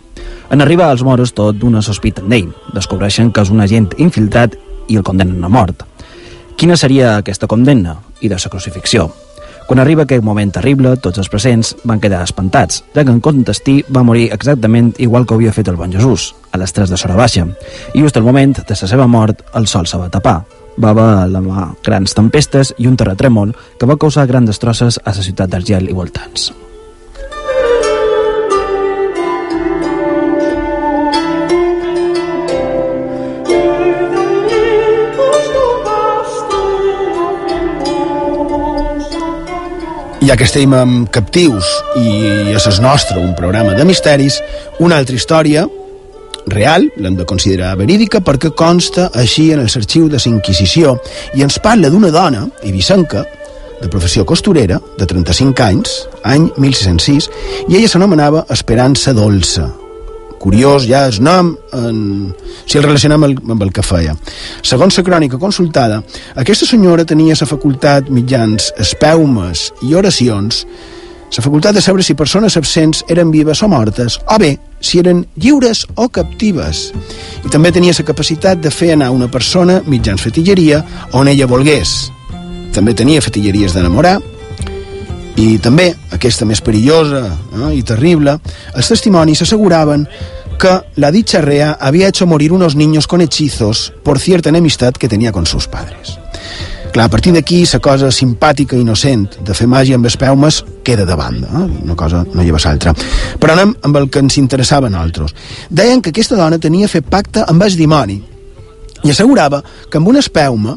En 0.50 0.62
arribar 0.62 0.90
als 0.90 1.02
moros 1.04 1.34
tot 1.36 1.58
d'una 1.58 1.82
sospita 1.82 2.22
d'ell. 2.22 2.52
Descobreixen 2.74 3.32
que 3.32 3.42
és 3.42 3.50
un 3.50 3.60
agent 3.60 3.90
infiltrat 3.98 4.54
i 4.88 4.96
el 4.96 5.04
condemnen 5.04 5.44
a 5.44 5.50
mort. 5.52 5.84
Quina 6.56 6.76
seria 6.76 7.16
aquesta 7.16 7.46
condemna 7.46 7.98
i 8.20 8.30
de 8.30 8.38
sa 8.38 8.50
crucifixió? 8.50 9.10
Quan 9.68 9.82
arriba 9.82 10.06
aquest 10.06 10.24
moment 10.24 10.48
terrible, 10.48 10.94
tots 10.96 11.20
els 11.20 11.28
presents 11.28 11.74
van 11.84 11.98
quedar 12.00 12.22
espantats, 12.24 12.78
ja 12.94 13.02
que 13.04 13.12
en 13.12 13.18
Contestí 13.20 13.74
va 13.92 14.00
morir 14.00 14.30
exactament 14.32 14.94
igual 14.96 15.26
que 15.28 15.36
havia 15.36 15.52
fet 15.52 15.68
el 15.68 15.76
bon 15.76 15.92
Jesús, 15.92 16.30
a 16.56 16.60
les 16.62 16.72
3 16.72 16.88
de 16.88 16.96
Sora 16.96 17.18
Baixa, 17.18 17.44
i 17.92 18.00
just 18.00 18.16
al 18.16 18.24
moment 18.24 18.56
de 18.56 18.64
la 18.64 18.88
seva 18.88 19.06
mort 19.06 19.42
el 19.60 19.68
sol 19.68 19.84
se 19.84 20.00
va 20.00 20.08
tapar, 20.08 20.38
va 20.80 20.94
haver 20.94 21.10
la 21.34 21.42
mà 21.44 21.66
grans 21.84 22.16
tempestes 22.16 22.72
i 22.78 22.88
un 22.88 22.96
terratrèmol 22.96 23.52
que 23.76 23.90
va 23.90 23.98
causar 24.00 24.24
grans 24.30 24.48
destrosses 24.48 25.02
a 25.04 25.12
la 25.12 25.28
ciutat 25.28 25.52
d'Argel 25.52 25.92
i 25.92 25.98
voltants. 26.00 26.48
Ja 40.20 40.36
que 40.36 40.46
estem 40.48 40.72
amb 40.74 41.08
captius 41.14 41.66
i 42.00 42.54
a 42.54 42.60
ses 42.62 42.80
nostre 42.82 43.20
un 43.22 43.34
programa 43.38 43.74
de 43.76 43.84
misteris, 43.86 44.40
una 44.82 44.98
altra 44.98 45.16
història 45.16 45.66
real, 46.48 46.88
l'hem 46.96 47.16
de 47.18 47.26
considerar 47.28 47.76
verídica 47.78 48.20
perquè 48.24 48.50
consta 48.56 49.08
així 49.14 49.50
en 49.52 49.62
el 49.62 49.70
arxiu 49.70 50.08
de 50.08 50.18
la 50.18 50.30
Inquisició 50.30 50.96
i 51.36 51.44
ens 51.46 51.58
parla 51.62 51.90
d'una 51.90 52.10
dona, 52.10 52.46
ibicenca, 52.64 53.24
de 53.78 53.88
professió 53.88 54.24
costurera, 54.26 54.80
de 54.98 55.06
35 55.06 55.62
anys, 55.62 55.98
any 56.24 56.48
1606, 56.56 57.28
i 57.68 57.76
ella 57.78 57.88
s'anomenava 57.88 58.46
Esperança 58.50 59.14
Dolça, 59.14 59.68
curiós 60.38 60.86
ja 60.88 61.04
el 61.06 61.18
nom 61.22 61.54
en, 61.76 62.34
si 62.64 62.78
el 62.78 62.86
relacionem 62.86 63.24
amb 63.24 63.30
el, 63.30 63.38
amb 63.56 63.64
el 63.66 63.72
que 63.74 63.84
feia. 63.86 64.14
Segons 64.62 64.98
la 64.98 65.06
crònica 65.06 65.40
consultada, 65.40 66.02
aquesta 66.36 66.68
senyora 66.68 67.06
tenia 67.08 67.36
la 67.38 67.50
facultat 67.50 68.08
mitjans 68.10 68.72
espeumes 68.78 69.68
i 69.86 69.94
oracions 69.98 70.64
la 71.36 71.42
facultat 71.42 71.74
de 71.74 71.82
saber 71.82 72.02
si 72.02 72.14
persones 72.14 72.56
absents 72.56 73.04
eren 73.08 73.30
vives 73.30 73.62
o 73.62 73.68
mortes, 73.68 74.18
o 74.26 74.38
bé, 74.40 74.56
si 74.80 74.98
eren 74.98 75.26
lliures 75.36 75.84
o 75.94 76.08
captives. 76.08 76.88
I 77.44 77.52
també 77.52 77.72
tenia 77.72 77.92
la 77.92 78.06
capacitat 78.08 78.62
de 78.64 78.72
fer 78.72 78.94
anar 78.94 79.10
una 79.12 79.28
persona 79.28 79.82
mitjans 79.86 80.24
fetilleria 80.24 80.80
on 81.12 81.28
ella 81.28 81.46
volgués. 81.46 82.10
També 82.72 82.94
tenia 82.94 83.20
fetilleries 83.20 83.76
d'enamorar, 83.76 84.16
i 85.38 85.58
també, 85.62 85.92
aquesta 86.14 86.46
més 86.48 86.60
perillosa 86.64 87.22
eh, 87.28 87.70
i 87.78 87.84
terrible, 87.86 88.34
els 88.74 88.90
testimonis 88.90 89.44
asseguraven 89.44 90.06
que 90.58 90.72
la 90.96 91.12
dicha 91.14 91.40
rea 91.40 91.76
había 91.80 92.08
hecho 92.08 92.26
morir 92.26 92.52
unos 92.52 92.74
niños 92.74 93.06
con 93.06 93.20
hechizos 93.20 93.92
por 94.02 94.18
cierta 94.18 94.48
enemistad 94.48 94.94
que 94.94 95.08
tenía 95.08 95.30
con 95.30 95.46
sus 95.46 95.68
padres. 95.68 96.18
Clar, 96.92 97.06
a 97.06 97.08
partir 97.08 97.32
d'aquí, 97.34 97.62
la 97.70 97.78
cosa 97.78 98.10
simpàtica 98.10 98.74
i 98.74 98.80
innocent 98.82 99.28
de 99.44 99.54
fer 99.54 99.68
màgia 99.68 99.94
amb 99.94 100.08
espeumes 100.08 100.62
queda 100.82 101.04
de 101.06 101.14
banda. 101.14 101.46
Eh? 101.46 101.84
Una 101.84 101.94
cosa 101.94 102.24
no 102.24 102.42
lleva 102.42 102.58
l'altra. 102.64 102.94
Però 103.38 103.54
anem 103.54 103.76
amb 103.84 104.00
el 104.00 104.08
que 104.10 104.24
ens 104.24 104.38
interessava 104.40 104.88
a 104.88 104.90
nosaltres. 104.90 105.36
Deien 105.70 106.02
que 106.02 106.10
aquesta 106.10 106.40
dona 106.40 106.58
tenia 106.58 106.88
fet 106.88 107.06
pacte 107.06 107.44
amb 107.46 107.62
el 107.62 107.76
dimoni 107.76 108.18
i 109.04 109.12
assegurava 109.12 109.62
que 109.62 110.00
amb 110.00 110.08
una 110.08 110.24
espeume, 110.24 110.74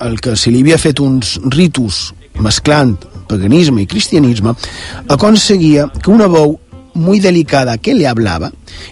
el 0.00 0.20
que 0.20 0.34
se 0.36 0.50
li 0.50 0.60
havia 0.64 0.80
fet 0.82 1.00
uns 1.00 1.38
ritus 1.46 2.10
mesclant 2.38 2.96
paganisme 3.30 3.82
i 3.82 3.86
cristianisme, 3.86 4.54
aconseguia 5.08 5.86
que 6.02 6.10
una 6.10 6.28
veu 6.28 6.58
muy 6.94 7.20
delicada 7.20 7.78
que 7.78 7.94
li 7.94 8.06
hablava 8.06 8.50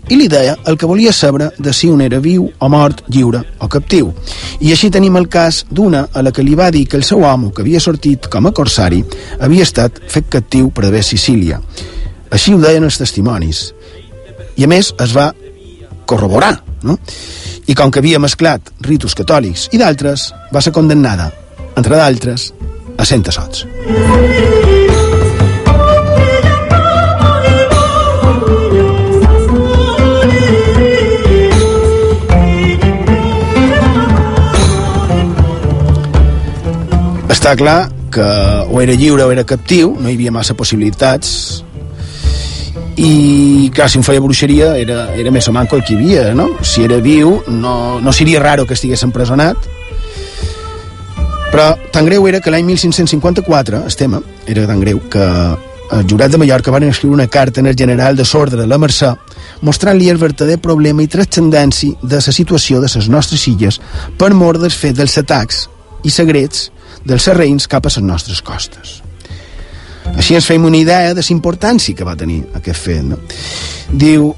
i 0.08 0.16
li 0.16 0.28
deia 0.30 0.56
el 0.66 0.76
que 0.78 0.86
volia 0.86 1.12
saber 1.12 1.50
de 1.58 1.72
si 1.72 1.88
un 1.90 2.00
era 2.00 2.20
viu 2.22 2.46
o 2.46 2.68
mort, 2.68 3.02
lliure 3.08 3.42
o 3.58 3.68
captiu. 3.68 4.12
I 4.60 4.72
així 4.72 4.90
tenim 4.94 5.16
el 5.18 5.28
cas 5.28 5.64
d'una 5.70 6.06
a 6.12 6.22
la 6.22 6.32
que 6.32 6.44
li 6.44 6.54
va 6.54 6.70
dir 6.70 6.86
que 6.88 6.96
el 6.96 7.04
seu 7.04 7.24
amo, 7.26 7.50
que 7.50 7.62
havia 7.62 7.80
sortit 7.80 8.28
com 8.30 8.46
a 8.46 8.52
corsari, 8.52 9.02
havia 9.40 9.66
estat 9.66 10.00
fet 10.08 10.28
captiu 10.30 10.70
per 10.70 10.86
haver 10.86 11.02
Sicília. 11.02 11.60
Així 12.30 12.54
ho 12.54 12.60
deien 12.60 12.84
els 12.84 12.98
testimonis. 13.00 13.72
I 14.56 14.64
a 14.64 14.70
més 14.70 14.92
es 15.00 15.16
va 15.16 15.32
corroborar, 16.06 16.58
no? 16.82 16.98
I 17.68 17.74
com 17.76 17.90
que 17.90 18.00
havia 18.00 18.20
mesclat 18.20 18.72
ritus 18.84 19.16
catòlics 19.16 19.68
i 19.72 19.80
d'altres, 19.80 20.30
va 20.54 20.62
ser 20.64 20.72
condemnada, 20.72 21.30
entre 21.76 21.96
d'altres, 21.96 22.52
a 22.98 23.06
cent 23.06 23.24
assots. 23.30 23.64
Està 37.32 37.54
clar 37.56 37.88
que 38.12 38.26
o 38.68 38.82
era 38.82 38.92
lliure 38.98 39.24
o 39.24 39.32
era 39.32 39.46
captiu, 39.46 39.94
no 39.96 40.10
hi 40.10 40.18
havia 40.18 40.34
massa 40.34 40.58
possibilitats, 40.58 41.62
i 42.98 43.70
clar, 43.70 43.86
si 43.86 44.00
un 44.00 44.04
feia 44.04 44.20
bruixeria 44.20 44.72
era, 44.76 45.04
era 45.14 45.30
més 45.30 45.46
o 45.46 45.54
manco 45.54 45.78
el 45.78 45.84
que 45.86 45.94
hi 45.94 45.98
havia, 46.00 46.24
no? 46.34 46.48
Si 46.66 46.82
era 46.82 46.98
viu, 46.98 47.36
no, 47.46 48.00
no 48.02 48.12
seria 48.12 48.42
raro 48.42 48.66
que 48.66 48.74
estigués 48.74 49.04
empresonat, 49.06 49.68
però 51.58 51.74
tan 51.90 52.06
greu 52.06 52.22
era 52.30 52.38
que 52.38 52.52
l'any 52.54 52.68
1554, 52.68 53.80
el 53.82 53.94
tema 53.98 54.20
era 54.46 54.62
tan 54.68 54.78
greu 54.78 55.00
que 55.10 55.24
el 55.90 56.04
jurat 56.06 56.30
de 56.30 56.38
Mallorca 56.38 56.70
van 56.70 56.84
escriure 56.86 57.16
una 57.16 57.26
carta 57.26 57.58
en 57.58 57.66
el 57.66 57.74
general 57.74 58.14
de 58.14 58.22
l'ordre 58.22 58.60
de 58.60 58.66
la 58.70 58.78
Mercè 58.78 59.10
mostrant-li 59.66 60.06
el 60.06 60.20
verdader 60.22 60.60
problema 60.62 61.02
i 61.02 61.08
transcendència 61.10 61.98
de 61.98 62.20
la 62.22 62.34
situació 62.36 62.78
de 62.78 62.86
les 62.94 63.08
nostres 63.10 63.48
illes 63.50 63.80
per 64.16 64.30
mort 64.38 64.62
dels 64.62 64.78
fets 64.78 65.00
dels 65.00 65.18
atacs 65.18 65.64
i 66.06 66.14
segrets 66.14 66.68
dels 67.02 67.26
serreins 67.26 67.66
cap 67.66 67.86
a 67.86 67.90
les 67.90 68.06
nostres 68.06 68.38
costes. 68.40 69.00
Així 70.14 70.38
ens 70.38 70.46
fem 70.46 70.62
una 70.62 70.78
idea 70.78 71.10
de 71.10 71.26
la 71.26 71.34
importància 71.34 71.90
que 71.92 72.06
va 72.06 72.14
tenir 72.14 72.44
aquest 72.54 72.86
fet. 72.86 73.02
No? 73.02 73.18
Diu, 73.90 74.30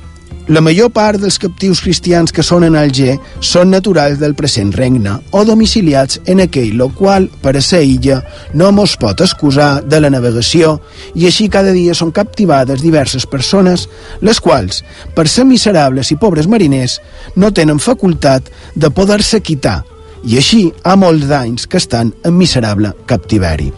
la 0.51 0.61
major 0.61 0.89
part 0.91 1.21
dels 1.23 1.37
captius 1.39 1.79
cristians 1.79 2.33
que 2.35 2.43
són 2.43 2.65
en 2.67 2.75
Alger 2.75 3.13
són 3.39 3.69
naturals 3.71 4.19
del 4.19 4.33
present 4.35 4.73
regne 4.75 5.13
o 5.31 5.45
domiciliats 5.47 6.19
en 6.33 6.43
aquell 6.43 6.73
lo 6.81 6.89
qual, 6.91 7.29
per 7.31 7.53
a 7.55 7.63
ser 7.63 7.85
illa, 7.87 8.17
no 8.59 8.73
mos 8.75 8.97
pot 8.99 9.23
excusar 9.23 9.85
de 9.87 10.01
la 10.03 10.11
navegació 10.11 10.73
i 11.15 11.29
així 11.31 11.47
cada 11.55 11.71
dia 11.77 11.95
són 11.95 12.11
captivades 12.11 12.83
diverses 12.83 13.29
persones, 13.31 13.87
les 14.27 14.43
quals, 14.43 14.83
per 15.15 15.29
ser 15.31 15.47
miserables 15.47 16.11
i 16.11 16.19
pobres 16.19 16.51
mariners, 16.51 16.99
no 17.37 17.53
tenen 17.55 17.79
facultat 17.79 18.51
de 18.75 18.91
poder-se 18.91 19.39
quitar 19.47 19.85
i 20.27 20.35
així 20.43 20.65
ha 20.83 20.97
molts 20.99 21.31
d'anys 21.31 21.71
que 21.71 21.79
estan 21.79 22.11
en 22.27 22.35
miserable 22.35 22.91
captiveri. 23.07 23.71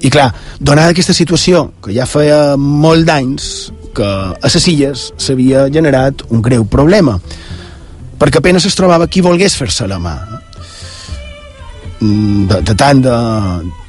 I 0.00 0.08
clar, 0.08 0.30
donada 0.58 0.96
aquesta 0.96 1.12
situació, 1.12 1.66
que 1.84 1.92
ja 1.92 2.08
feia 2.08 2.56
molt 2.56 3.04
d'anys 3.04 3.68
que 3.98 4.06
a 4.06 4.50
les 4.54 4.68
illes 4.70 5.08
s'havia 5.18 5.66
generat 5.74 6.22
un 6.30 6.42
greu 6.44 6.64
problema, 6.70 7.18
perquè 8.18 8.40
apenas 8.40 8.66
es 8.68 8.76
trobava 8.78 9.08
qui 9.10 9.24
volgués 9.24 9.56
fer-se 9.58 9.88
la 9.90 9.98
mà. 10.02 10.16
Mm, 11.98 12.46
de, 12.50 12.60
de 12.62 12.74
tant 12.78 13.02
de, 13.02 13.16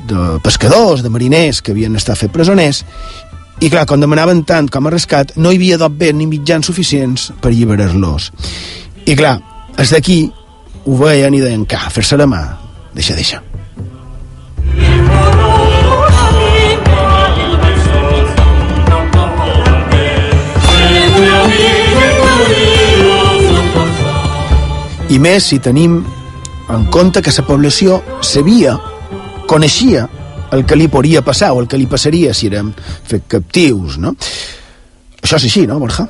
de 0.10 0.28
pescadors, 0.46 1.04
de 1.06 1.14
mariners 1.14 1.62
que 1.62 1.76
havien 1.76 1.98
estat 2.00 2.18
fet 2.18 2.34
presoners, 2.34 2.84
i 3.60 3.68
clar, 3.68 3.86
quan 3.86 4.00
demanaven 4.00 4.46
tant 4.48 4.70
com 4.72 4.88
a 4.88 4.94
rescat, 4.94 5.36
no 5.36 5.52
hi 5.52 5.60
havia 5.60 5.78
d'obver 5.82 6.14
ni 6.16 6.30
mitjans 6.32 6.70
suficients 6.70 7.30
per 7.44 7.52
alliberar-los. 7.52 8.32
I 9.06 9.18
clar, 9.20 9.36
és 9.78 9.94
d'aquí 9.94 10.22
ho 10.86 10.98
veien 11.04 11.36
i 11.36 11.44
deien, 11.44 11.68
ca, 11.70 11.86
fer-se 11.94 12.18
la 12.18 12.30
mà, 12.30 12.44
deixa, 12.96 13.20
deixa. 13.20 13.44
I 25.10 25.18
més 25.18 25.48
si 25.50 25.58
tenim 25.58 26.00
en 26.70 26.86
compte 26.94 27.22
que 27.26 27.34
la 27.34 27.46
població 27.48 28.00
sabia, 28.22 28.76
coneixia 29.50 30.06
el 30.54 30.66
que 30.66 30.78
li 30.78 30.88
podria 30.88 31.24
passar 31.26 31.52
o 31.54 31.62
el 31.62 31.68
que 31.68 31.78
li 31.78 31.88
passaria 31.90 32.34
si 32.34 32.48
érem 32.50 32.72
fet 32.78 33.26
captius, 33.28 33.98
no? 33.98 34.14
Això 35.20 35.38
és 35.38 35.48
així, 35.50 35.66
no, 35.68 35.80
Borja? 35.82 36.06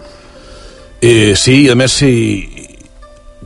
Eh, 1.02 1.34
sí, 1.40 1.70
a 1.72 1.76
més, 1.80 1.96
si 1.96 2.12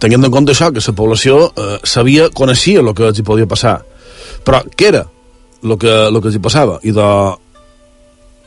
tenint 0.01 0.25
en 0.25 0.33
compte 0.33 0.55
això, 0.55 0.71
que 0.73 0.81
la 0.81 0.95
població 0.97 1.37
eh, 1.53 1.77
sabia, 1.85 2.29
coneixia 2.33 2.81
el 2.81 2.93
que 2.97 3.07
els 3.11 3.21
hi 3.21 3.25
podia 3.25 3.49
passar. 3.49 3.77
Però 4.43 4.63
què 4.73 4.89
era 4.89 5.05
el 5.05 5.77
que, 5.77 5.93
el 6.09 6.19
que 6.19 6.31
els 6.31 6.37
hi 6.37 6.43
passava? 6.43 6.79
I 6.83 6.91
de, 6.97 7.07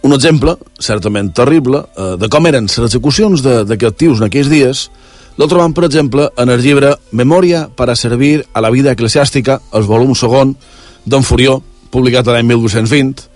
un 0.07 0.15
exemple, 0.15 0.57
certament 0.83 1.33
terrible, 1.35 1.85
eh, 1.97 2.15
de 2.21 2.29
com 2.31 2.47
eren 2.51 2.67
les 2.67 2.79
execucions 2.91 3.43
de, 3.47 3.63
de 3.65 3.79
captius 3.81 4.21
en 4.21 4.29
aquells 4.29 4.51
dies, 4.53 4.89
lo 5.37 5.49
trobam, 5.49 5.74
per 5.74 5.84
exemple, 5.84 6.30
en 6.37 6.51
el 6.51 6.62
llibre 6.64 6.95
Memòria 7.12 7.66
per 7.68 7.91
a 7.91 7.97
servir 7.97 8.47
a 8.53 8.62
la 8.64 8.70
vida 8.70 8.93
eclesiàstica, 8.97 9.61
el 9.72 9.84
volum 9.84 10.14
segon 10.16 10.55
d'en 11.05 11.22
Furió, 11.22 11.61
publicat 11.93 12.26
l'any 12.26 12.47
1220, 12.49 13.26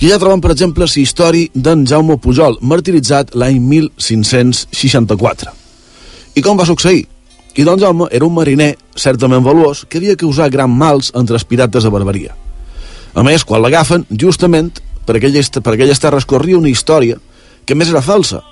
i 0.00 0.08
allà 0.08 0.18
trobam, 0.20 0.40
per 0.40 0.52
exemple, 0.52 0.84
la 0.84 1.02
història 1.02 1.48
d'en 1.54 1.86
Jaume 1.86 2.18
Pujol, 2.18 2.58
martiritzat 2.60 3.34
l'any 3.34 3.60
1564. 3.60 5.54
I 6.36 6.44
com 6.44 6.58
va 6.58 6.68
succeir? 6.68 7.06
I 7.56 7.64
don 7.66 7.80
Jaume 7.80 8.06
era 8.14 8.26
un 8.26 8.34
mariner 8.34 8.74
certament 8.94 9.42
valuós 9.44 9.84
que 9.88 9.98
havia 9.98 10.16
causat 10.16 10.52
gran 10.52 10.70
mals 10.70 11.10
entre 11.18 11.36
els 11.36 11.44
pirates 11.44 11.82
de 11.82 11.90
Barbaria. 11.90 12.36
A 13.14 13.24
més, 13.26 13.44
quan 13.44 13.62
l'agafen, 13.62 14.06
justament 14.10 14.70
per 15.06 15.16
aquelles, 15.18 15.50
per 15.50 15.74
aquelles 15.74 15.98
terres 15.98 16.28
corria 16.28 16.58
una 16.60 16.70
història 16.70 17.18
que 17.66 17.74
més 17.74 17.90
era 17.90 18.02
falsa 18.02 18.44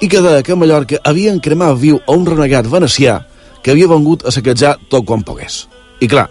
i 0.00 0.08
que 0.08 0.20
deia 0.20 0.42
que 0.42 0.52
a 0.52 0.58
Mallorca 0.58 1.00
havien 1.04 1.40
cremat 1.40 1.78
viu 1.80 1.98
a 1.98 2.12
un 2.12 2.26
renegat 2.26 2.68
venecià 2.68 3.20
que 3.62 3.72
havia 3.72 3.90
vengut 3.90 4.26
a 4.26 4.30
saquejar 4.30 4.76
tot 4.88 5.04
quan 5.06 5.24
pogués. 5.26 5.66
I 6.00 6.08
clar, 6.08 6.28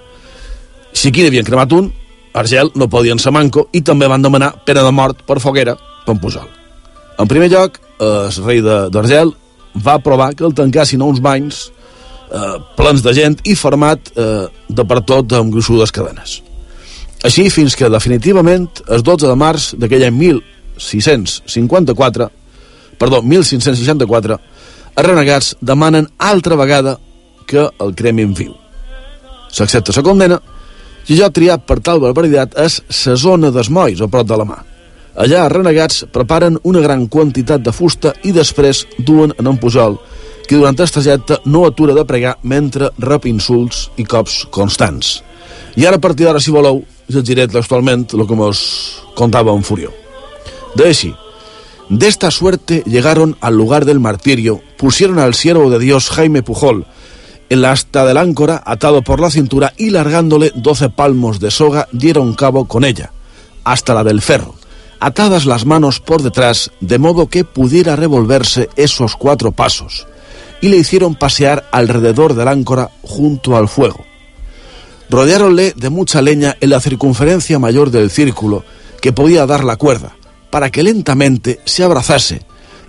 si 0.94 1.10
aquí 1.10 1.26
n'havien 1.26 1.48
cremat 1.48 1.74
un, 1.76 1.92
Argel 2.36 2.72
no 2.76 2.90
podien 2.92 3.20
ser 3.20 3.32
manco 3.32 3.68
i 3.72 3.82
també 3.82 4.08
van 4.12 4.24
demanar 4.24 4.54
pena 4.68 4.84
de 4.84 4.92
mort 4.92 5.24
per 5.28 5.40
foguera 5.44 5.76
per 6.06 6.18
Pujol. 6.22 6.48
En 7.20 7.28
primer 7.32 7.50
lloc, 7.52 7.80
el 8.00 8.32
rei 8.44 8.62
d'Argel 8.62 9.32
va 9.86 10.00
provar 10.04 10.34
que 10.36 10.46
el 10.48 10.56
tancassin 10.56 11.02
a 11.02 11.08
uns 11.08 11.22
banys 11.24 11.70
eh, 12.32 12.58
plens 12.76 13.04
de 13.04 13.14
gent 13.16 13.40
i 13.44 13.56
format 13.56 14.12
eh, 14.16 14.48
de 14.68 14.86
per 14.88 15.02
tot 15.08 15.34
amb 15.36 15.54
gruixudes 15.54 15.92
cadenes. 15.96 16.42
Així 17.26 17.50
fins 17.50 17.76
que 17.76 17.90
definitivament 17.90 18.68
el 18.92 19.04
12 19.04 19.28
de 19.32 19.36
març 19.40 19.74
d'aquell 19.80 20.04
any 20.08 20.18
1654 20.20 22.30
perdó, 23.00 23.22
1564 23.22 24.40
els 24.96 25.08
renegats 25.08 25.56
demanen 25.60 26.08
altra 26.18 26.56
vegada 26.56 26.98
que 27.48 27.68
el 27.80 27.96
cremin 27.96 28.34
viu. 28.34 28.54
S'accepta 29.52 29.94
la 29.96 30.04
condena 30.04 30.38
i 31.08 31.18
jo 31.20 31.28
triat 31.30 31.66
per 31.68 31.82
tal 31.84 32.00
barbaritat 32.02 32.56
és 32.64 32.80
la 33.06 33.16
zona 33.20 33.52
d'esmois 33.52 34.02
a 34.02 34.08
prop 34.08 34.28
de 34.28 34.40
la 34.40 34.48
mà. 34.48 34.58
Allà 35.16 35.46
els 35.46 35.54
renegats 35.54 36.06
preparen 36.12 36.58
una 36.64 36.82
gran 36.84 37.06
quantitat 37.08 37.64
de 37.64 37.72
fusta 37.72 38.14
i 38.24 38.34
després 38.36 38.86
duen 38.98 39.32
en 39.40 39.48
un 39.48 39.60
pujol 39.60 40.00
que 40.48 40.58
durant 40.58 40.80
el 40.80 40.92
trajecte 40.92 41.40
no 41.46 41.66
atura 41.66 41.94
de 41.96 42.06
pregar 42.06 42.38
mentre 42.44 42.92
rep 43.00 43.26
insults 43.26 43.90
i 43.98 44.04
cops 44.04 44.44
constants. 44.52 45.22
I 45.76 45.86
ara 45.86 46.00
a 46.00 46.04
partir 46.04 46.28
d'ara, 46.28 46.40
si 46.40 46.52
voleu, 46.52 46.84
us 47.10 47.24
diré 47.24 47.48
textualment 47.48 48.08
el 48.14 48.26
que 48.28 48.36
mos 48.36 48.60
contava 49.16 49.54
un 49.54 49.64
furió. 49.64 49.92
De 50.76 50.90
així, 50.92 51.14
de 51.90 52.08
esta 52.08 52.32
suerte 52.32 52.84
llegaron 52.86 53.38
al 53.42 53.56
lugar 53.56 53.86
del 53.86 54.00
martirio, 54.00 54.62
pusieron 54.78 55.20
al 55.20 55.34
siervo 55.34 55.70
de 55.70 55.80
Dios 55.80 56.10
Jaime 56.10 56.44
Pujol 56.44 56.86
en 57.50 57.62
la 57.62 57.72
asta 57.72 58.06
del 58.06 58.18
áncora, 58.18 58.62
atado 58.66 59.04
por 59.04 59.20
la 59.20 59.30
cintura 59.30 59.74
y 59.78 59.92
largándole 59.92 60.52
doce 60.56 60.90
palmos 60.90 61.40
de 61.40 61.52
soga, 61.52 61.88
dieron 61.92 62.34
cabo 62.34 62.66
con 62.66 62.84
ella, 62.84 63.12
hasta 63.64 63.94
la 63.94 64.04
del 64.04 64.22
ferro, 64.22 64.56
atadas 65.00 65.46
las 65.46 65.66
manos 65.66 66.00
por 66.00 66.24
detrás, 66.24 66.72
de 66.80 66.98
modo 66.98 67.28
que 67.28 67.44
pudiera 67.44 67.96
revolverse 67.96 68.70
esos 68.76 69.16
cuatro 69.16 69.52
pasos, 69.52 70.08
y 70.62 70.70
le 70.70 70.78
hicieron 70.78 71.16
pasear 71.16 71.68
alrededor 71.72 72.34
del 72.34 72.48
áncora 72.48 72.90
junto 73.04 73.56
al 73.56 73.70
fuego. 73.70 74.06
Rodeáronle 75.10 75.74
de 75.76 75.92
mucha 75.92 76.24
leña 76.24 76.58
en 76.62 76.72
la 76.72 76.80
circunferencia 76.80 77.60
mayor 77.60 77.92
del 77.92 78.10
círculo 78.10 78.64
que 79.02 79.14
podía 79.14 79.46
dar 79.46 79.64
la 79.64 79.76
cuerda, 79.76 80.16
para 80.56 80.70
que 80.70 80.84
lentamente 80.84 81.60
se 81.66 81.84
abrazase 81.84 82.44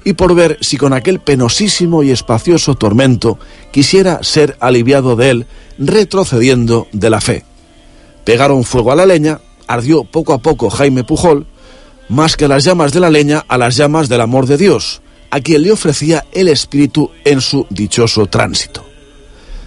y 0.05 0.13
por 0.13 0.37
ver 0.37 0.57
si 0.61 0.77
con 0.77 0.93
aquel 0.93 1.19
penosísimo 1.19 2.05
y 2.05 2.13
espacioso 2.13 2.77
tormento 2.77 3.41
quisiera 3.73 4.23
ser 4.23 4.57
aliviado 4.61 5.17
de 5.17 5.31
él, 5.31 5.47
retrocediendo 5.77 6.87
de 6.93 7.11
la 7.11 7.21
fe. 7.21 7.45
Pegaron 8.23 8.63
fuego 8.63 8.93
a 8.93 8.95
la 8.95 9.05
leña, 9.05 9.41
ardió 9.67 10.05
poco 10.05 10.33
a 10.33 10.39
poco 10.39 10.71
Jaime 10.71 11.03
Pujol, 11.03 11.49
más 12.09 12.37
que 12.37 12.47
las 12.47 12.63
llamas 12.63 12.93
de 12.93 13.01
la 13.01 13.11
leña 13.11 13.45
a 13.49 13.59
las 13.59 13.75
llamas 13.75 14.09
del 14.09 14.21
amor 14.21 14.47
de 14.47 14.59
Dios, 14.59 15.03
a 15.33 15.41
quien 15.41 15.63
le 15.63 15.73
ofrecía 15.73 16.25
el 16.31 16.47
espíritu 16.47 17.11
en 17.25 17.41
su 17.41 17.67
dichoso 17.71 18.27
tránsito. 18.27 18.87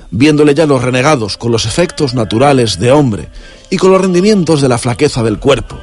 Viéndole 0.09 0.55
ya 0.55 0.65
los 0.65 0.81
renegados 0.81 1.35
con 1.35 1.51
los 1.51 1.65
efectos 1.65 2.13
naturales 2.13 2.79
de 2.79 2.93
hombre 2.93 3.27
y 3.69 3.75
con 3.75 3.91
los 3.91 3.99
rendimientos 3.99 4.61
de 4.61 4.69
la 4.69 4.77
flaqueza 4.77 5.21
del 5.21 5.37
cuerpo, 5.37 5.75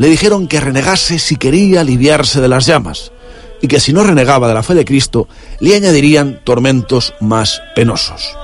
le 0.00 0.08
dijeron 0.08 0.48
que 0.48 0.60
renegase 0.60 1.18
si 1.18 1.36
quería 1.36 1.82
aliviarse 1.82 2.40
de 2.40 2.48
las 2.48 2.64
llamas, 2.64 3.12
y 3.60 3.68
que 3.68 3.80
si 3.80 3.92
no 3.92 4.02
renegaba 4.02 4.48
de 4.48 4.54
la 4.54 4.62
fe 4.62 4.72
de 4.72 4.86
Cristo, 4.86 5.28
le 5.58 5.76
añadirían 5.76 6.40
tormentos 6.42 7.12
más 7.20 7.60
penosos. 7.74 8.34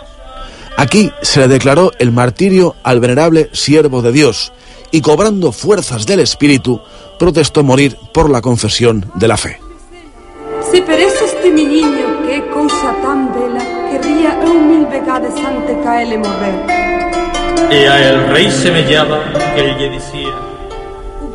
Aquí 0.76 1.10
se 1.22 1.40
le 1.40 1.48
declaró 1.48 1.92
el 1.98 2.12
martirio 2.12 2.76
al 2.82 3.00
venerable 3.00 3.48
siervo 3.54 4.02
de 4.02 4.12
Dios, 4.12 4.52
y 4.90 5.00
cobrando 5.00 5.50
fuerzas 5.50 6.04
del 6.04 6.20
Espíritu, 6.20 6.82
protestó 7.18 7.62
morir 7.62 7.96
por 8.12 8.28
la 8.28 8.42
confesión 8.42 9.10
de 9.14 9.26
la 9.26 9.38
fe. 9.38 9.58
Si 10.70 10.82
per 10.82 11.00
este 11.00 11.50
mi 11.52 11.64
niño, 11.64 12.20
qué 12.26 12.44
cosa 12.52 12.94
tan 13.00 13.32
bella, 13.32 13.64
querría 13.90 14.38
un 14.44 14.68
mil 14.68 14.86
vegadas 14.88 15.32
antes 15.42 15.74
que 15.74 16.02
él 16.02 16.18
morrer. 16.18 17.70
Y 17.70 17.86
a 17.86 18.10
el 18.10 18.28
rey 18.28 18.50
semellaba 18.50 19.24
que 19.54 19.70
ella 19.70 19.90
decía... 19.90 20.55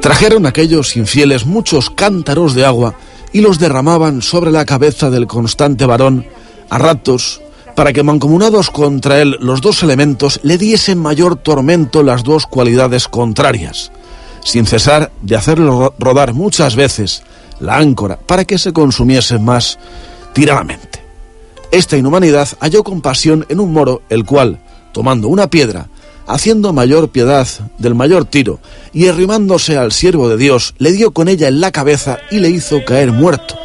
Trajeron 0.01 0.47
aquellos 0.47 0.97
infieles 0.97 1.45
muchos 1.45 1.91
cántaros 1.91 2.55
de 2.55 2.65
agua 2.65 2.95
y 3.31 3.41
los 3.41 3.59
derramaban 3.59 4.23
sobre 4.23 4.51
la 4.51 4.65
cabeza 4.65 5.11
del 5.11 5.27
constante 5.27 5.85
varón 5.85 6.25
a 6.71 6.79
ratos 6.79 7.41
para 7.75 7.93
que 7.93 8.01
mancomunados 8.01 8.71
contra 8.71 9.21
él 9.21 9.37
los 9.39 9.61
dos 9.61 9.83
elementos 9.83 10.39
le 10.41 10.57
diesen 10.57 10.97
mayor 10.97 11.35
tormento 11.35 12.01
las 12.01 12.23
dos 12.23 12.47
cualidades 12.47 13.07
contrarias, 13.07 13.91
sin 14.43 14.65
cesar 14.65 15.11
de 15.21 15.35
hacerlo 15.35 15.93
rodar 15.99 16.33
muchas 16.33 16.75
veces 16.75 17.21
la 17.59 17.77
áncora 17.77 18.17
para 18.17 18.43
que 18.43 18.57
se 18.57 18.73
consumiese 18.73 19.37
más 19.37 19.77
tiradamente. 20.33 20.99
Esta 21.71 21.95
inhumanidad 21.95 22.49
halló 22.59 22.83
compasión 22.83 23.45
en 23.49 23.59
un 23.59 23.71
moro, 23.71 24.01
el 24.09 24.25
cual, 24.25 24.59
tomando 24.91 25.27
una 25.27 25.47
piedra, 25.47 25.87
haciendo 26.32 26.71
mayor 26.71 27.09
piedad 27.09 27.47
del 27.77 27.93
mayor 27.93 28.25
tiro, 28.25 28.59
y 28.93 29.07
arrimándose 29.07 29.77
al 29.77 29.91
siervo 29.91 30.29
de 30.29 30.38
Dios, 30.38 30.73
le 30.77 30.91
dio 30.91 31.11
con 31.11 31.27
ella 31.27 31.47
en 31.47 31.59
la 31.59 31.71
cabeza 31.71 32.19
y 32.32 32.39
le 32.39 32.49
hizo 32.49 32.84
caer 32.86 33.11
muerto. 33.11 33.57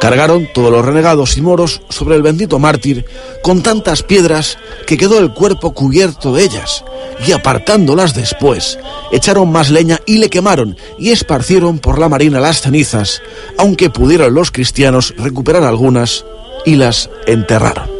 Cargaron 0.00 0.48
todos 0.54 0.70
los 0.70 0.84
renegados 0.84 1.36
y 1.36 1.42
moros 1.42 1.82
sobre 1.90 2.16
el 2.16 2.22
bendito 2.22 2.58
mártir 2.58 3.04
con 3.42 3.62
tantas 3.62 4.02
piedras 4.02 4.56
que 4.86 4.96
quedó 4.96 5.18
el 5.18 5.32
cuerpo 5.32 5.72
cubierto 5.72 6.34
de 6.34 6.44
ellas, 6.44 6.84
y 7.26 7.32
apartándolas 7.32 8.14
después, 8.14 8.78
echaron 9.12 9.50
más 9.50 9.70
leña 9.70 10.00
y 10.06 10.18
le 10.18 10.30
quemaron 10.30 10.76
y 10.98 11.10
esparcieron 11.10 11.78
por 11.78 11.98
la 11.98 12.08
marina 12.08 12.40
las 12.40 12.60
cenizas, 12.60 13.22
aunque 13.58 13.90
pudieron 13.90 14.34
los 14.34 14.50
cristianos 14.50 15.14
recuperar 15.16 15.64
algunas 15.64 16.24
y 16.64 16.76
las 16.76 17.10
enterraron. 17.26 17.99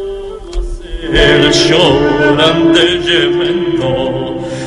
El 1.13 1.51
llorante 1.51 2.85
gemendo 3.03 3.91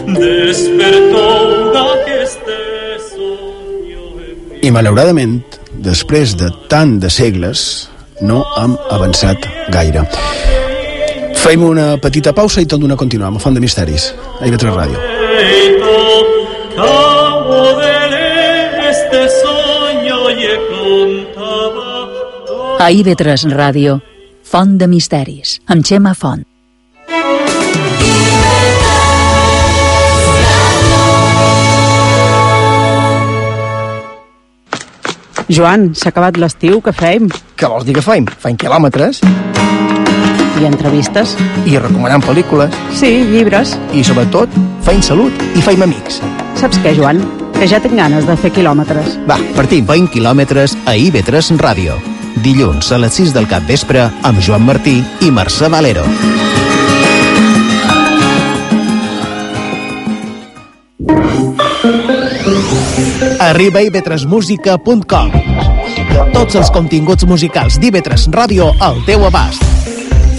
despertó 0.07 1.27
d'aqueste 1.73 2.59
sueño 3.09 4.03
I 4.61 4.71
malauradament, 4.71 5.41
després 5.73 6.37
de 6.37 6.51
tant 6.69 6.99
de 7.01 7.09
segles, 7.09 7.89
no 8.21 8.45
hem 8.61 8.77
avançat 8.93 9.49
gaire. 9.73 10.05
Fem 11.41 11.65
una 11.65 11.97
petita 12.01 12.33
pausa 12.37 12.61
i 12.61 12.69
tot 12.69 12.81
d'una 12.81 12.97
continuem 12.97 13.37
a 13.37 13.41
Font 13.41 13.57
de 13.57 13.65
Misteris, 13.65 14.13
a 14.41 14.45
IB3 14.45 14.77
Ràdio. 14.77 15.01
A 22.85 22.91
IB3 22.93 23.49
Ràdio, 23.49 24.01
Font 24.55 24.77
de 24.79 24.87
Misteris, 24.87 25.57
amb 25.67 25.83
Xema 25.83 26.13
Font. 26.15 26.45
Joan, 35.51 35.89
s'ha 35.99 36.13
acabat 36.13 36.39
l'estiu, 36.39 36.79
què 36.87 36.95
fem? 36.95 37.27
Què 37.59 37.67
vols 37.67 37.83
dir 37.83 37.99
que 37.99 38.07
fem? 38.07 38.31
Fem 38.47 38.55
quilòmetres. 38.55 39.25
I 40.63 40.71
entrevistes. 40.71 41.35
I 41.67 41.75
recomanant 41.83 42.23
pel·lícules. 42.23 42.79
Sí, 42.95 43.11
llibres. 43.35 43.75
I 43.91 44.07
sobretot, 44.07 44.55
fem 44.87 45.03
salut 45.03 45.47
i 45.59 45.67
fem 45.67 45.83
amics. 45.83 46.23
Saps 46.63 46.79
què, 46.79 46.95
Joan? 46.95 47.27
Que 47.59 47.67
ja 47.67 47.83
tinc 47.83 47.99
ganes 47.99 48.31
de 48.31 48.39
fer 48.39 48.55
quilòmetres. 48.55 49.19
Va, 49.27 49.43
partim. 49.59 49.83
Feim 49.91 50.07
quilòmetres 50.15 50.79
a 50.87 50.95
IB3 50.95 51.57
Ràdio. 51.59 52.14
Dilluns 52.43 52.91
a 52.93 52.99
les 52.99 53.15
6 53.15 53.35
del 53.35 53.47
cap 53.47 53.63
vespre 53.69 54.09
amb 54.27 54.41
Joan 54.43 54.65
Martí 54.67 54.99
i 55.23 55.31
Mercè 55.31 55.69
Valero. 55.71 56.03
Arriba 63.45 63.81
a 63.81 63.85
ib3musica.com 63.87 65.31
Tots 66.35 66.59
els 66.59 66.71
continguts 66.75 67.27
musicals 67.29 67.79
d'IB3 67.79 68.29
Ràdio 68.35 68.71
al 68.83 68.99
teu 69.07 69.25
abast. 69.29 69.63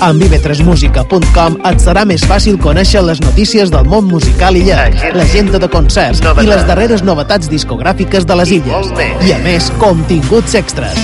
Amb 0.03 0.23
ib3musica.com 0.25 1.59
et 1.69 1.83
serà 1.83 2.03
més 2.07 2.25
fàcil 2.27 2.57
conèixer 2.59 3.03
les 3.05 3.21
notícies 3.23 3.71
del 3.71 3.87
món 3.87 4.09
musical 4.11 4.57
illenc, 4.59 4.99
l'agenda 5.15 5.61
de 5.61 5.69
concerts 5.71 6.19
i 6.43 6.47
les 6.49 6.65
darreres 6.67 7.05
novetats 7.07 7.47
discogràfiques 7.51 8.27
de 8.27 8.41
les 8.41 8.51
illes. 8.59 8.91
I 9.23 9.37
a 9.37 9.39
més, 9.45 9.71
continguts 9.79 10.57
extras. 10.59 10.99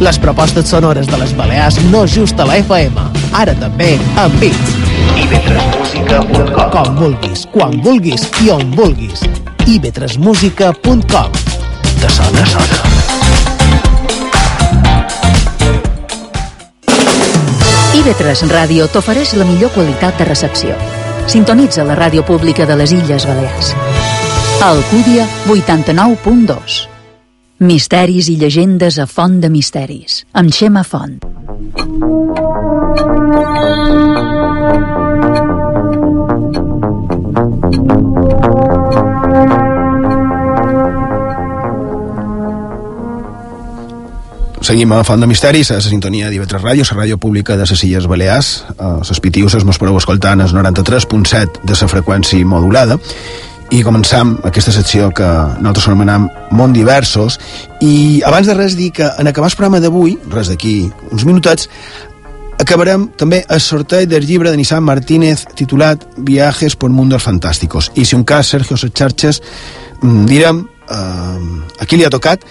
Les 0.00 0.18
propostes 0.18 0.68
sonores 0.68 1.08
de 1.10 1.18
les 1.18 1.32
Balears 1.36 1.80
no 1.90 2.06
just 2.06 2.38
a 2.38 2.44
la 2.46 2.58
FM, 2.62 3.02
ara 3.34 3.54
també 3.58 3.96
amb 4.22 4.34
Beats. 4.38 4.74
ib3musica.com 5.18 6.68
Com 6.70 6.98
vulguis, 7.00 7.42
quan 7.50 7.74
vulguis 7.82 8.28
i 8.44 8.52
on 8.54 8.70
vulguis. 8.78 9.24
ib3musica.com 9.66 11.32
Te 11.98 12.10
sona, 12.14 12.44
sona. 12.46 12.78
IB3 17.98 18.44
Ràdio 18.52 18.86
t'ofereix 18.92 19.34
la 19.34 19.48
millor 19.48 19.72
qualitat 19.74 20.20
de 20.20 20.28
recepció. 20.28 20.76
Sintonitza 21.26 21.82
la 21.84 21.98
ràdio 21.98 22.22
pública 22.22 22.66
de 22.66 22.76
les 22.78 22.94
Illes 22.94 23.26
Balears. 23.26 23.74
Alcúdia 24.62 25.26
89.2 25.48 26.97
Misteris 27.58 28.28
i 28.30 28.36
llegendes 28.38 29.00
a 29.02 29.06
Font 29.10 29.40
de 29.42 29.48
Misteris, 29.50 30.20
amb 30.30 30.52
Xema 30.54 30.84
Font. 30.86 31.16
Seguim 44.62 44.92
a 44.94 45.02
Font 45.02 45.18
de 45.18 45.26
Misteris, 45.26 45.72
a 45.72 45.80
la 45.80 45.82
sintonia 45.82 46.30
d'IV3 46.30 46.62
Ràdio, 46.62 46.86
la 46.92 47.00
ràdio 47.00 47.18
pública 47.18 47.56
de 47.58 47.66
les 47.66 47.82
Illes 47.82 48.06
Balears. 48.06 48.52
A 48.78 49.00
les 49.02 49.18
Pitiuses 49.18 49.66
mos 49.66 49.82
podeu 49.82 49.98
escoltar 49.98 50.36
en 50.38 50.46
el 50.46 50.54
93.7 50.54 51.66
de 51.66 51.74
la 51.74 51.90
freqüència 51.90 52.46
modulada. 52.46 53.00
I 53.68 53.82
començam 53.84 54.38
aquesta 54.48 54.72
secció 54.72 55.10
que 55.12 55.26
nosaltres 55.60 55.90
anomenem 55.90 56.28
Mont 56.56 56.72
Diversos. 56.72 57.36
I 57.84 58.22
abans 58.24 58.48
de 58.48 58.54
res 58.56 58.78
dir 58.78 58.94
que 58.96 59.04
en 59.04 59.28
acabar 59.28 59.50
el 59.50 59.56
programa 59.58 59.80
d'avui, 59.84 60.14
res 60.32 60.48
d'aquí 60.48 60.88
uns 61.12 61.26
minutets, 61.28 61.68
acabarem 62.58 63.10
també 63.20 63.42
el 63.44 63.60
sorteig 63.60 64.08
del 64.08 64.24
llibre 64.24 64.50
de 64.50 64.56
Nissan 64.56 64.82
Martínez 64.84 65.44
titulat 65.54 66.06
Viajes 66.16 66.76
por 66.76 66.88
mundos 66.90 67.22
fantásticos. 67.22 67.92
I 67.94 68.06
si 68.08 68.16
un 68.16 68.24
cas, 68.24 68.48
Sergio 68.48 68.76
Sacharches, 68.80 69.42
direm 70.02 70.64
eh, 70.88 71.78
a 71.78 71.84
qui 71.84 72.00
li 72.00 72.08
ha 72.08 72.12
tocat 72.14 72.48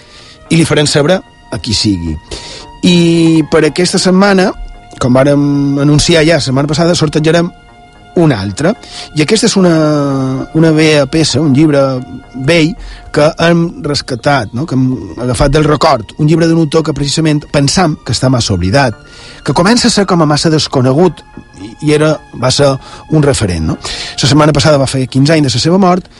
i 0.50 0.56
li 0.56 0.64
farem 0.64 0.86
saber 0.86 1.18
a 1.18 1.58
qui 1.58 1.74
sigui. 1.74 2.14
I 2.86 3.42
per 3.50 3.64
aquesta 3.66 3.98
setmana, 3.98 4.52
com 5.02 5.18
vàrem 5.18 5.82
anunciar 5.82 6.22
ja 6.22 6.38
la 6.38 6.46
setmana 6.46 6.70
passada, 6.70 6.94
sortejarem 6.94 7.50
una 8.18 8.40
altra. 8.42 8.74
I 9.16 9.24
aquesta 9.24 9.48
és 9.48 9.56
una, 9.60 9.74
una 10.58 10.72
vella 10.76 11.06
peça, 11.10 11.40
un 11.40 11.54
llibre 11.56 11.82
vell, 12.48 12.74
que 13.12 13.28
hem 13.42 13.62
rescatat, 13.82 14.52
no? 14.54 14.66
que 14.68 14.76
hem 14.76 15.20
agafat 15.24 15.54
del 15.54 15.66
record. 15.66 16.14
Un 16.18 16.28
llibre 16.28 16.46
d'un 16.46 16.60
autor 16.62 16.84
que 16.86 16.94
precisament 16.96 17.42
pensam 17.52 17.96
que 18.04 18.14
està 18.14 18.30
massa 18.30 18.54
oblidat, 18.54 18.96
que 19.44 19.56
comença 19.56 19.88
a 19.88 19.94
ser 19.94 20.06
com 20.06 20.22
a 20.22 20.28
massa 20.28 20.52
desconegut, 20.52 21.22
i, 21.58 21.92
era, 21.94 22.14
va 22.38 22.52
ser 22.54 22.70
un 23.10 23.24
referent. 23.24 23.70
No? 23.72 23.78
La 23.78 24.30
setmana 24.30 24.54
passada 24.54 24.80
va 24.80 24.90
fer 24.90 25.06
15 25.06 25.38
anys 25.38 25.48
de 25.48 25.54
la 25.56 25.66
seva 25.66 25.80
mort, 25.82 26.10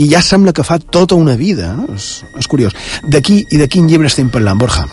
i 0.00 0.06
ja 0.08 0.22
sembla 0.24 0.54
que 0.56 0.64
fa 0.64 0.78
tota 0.78 1.18
una 1.18 1.34
vida, 1.36 1.74
no? 1.76 1.90
És, 1.92 2.22
és 2.38 2.48
curiós. 2.48 2.76
D'aquí 3.04 3.42
i 3.50 3.60
de 3.60 3.68
quin 3.68 3.88
llibre 3.90 4.08
estem 4.08 4.30
parlant, 4.32 4.60
Borja? 4.60 4.86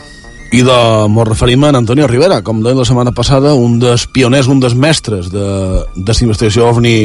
I 0.51 0.61
de, 0.63 0.79
mos 1.11 1.27
referim 1.27 1.65
a 1.67 1.73
Antonio 1.75 2.07
Rivera, 2.07 2.41
com 2.41 2.61
deia 2.63 2.77
la 2.77 2.85
setmana 2.87 3.11
passada, 3.11 3.53
un 3.53 3.79
dels 3.83 4.07
pioners, 4.07 4.47
un 4.47 4.61
dels 4.63 4.75
mestres 4.75 5.27
de, 5.33 5.47
de 5.95 6.17
investigació 6.23 6.69
OVNI 6.69 6.97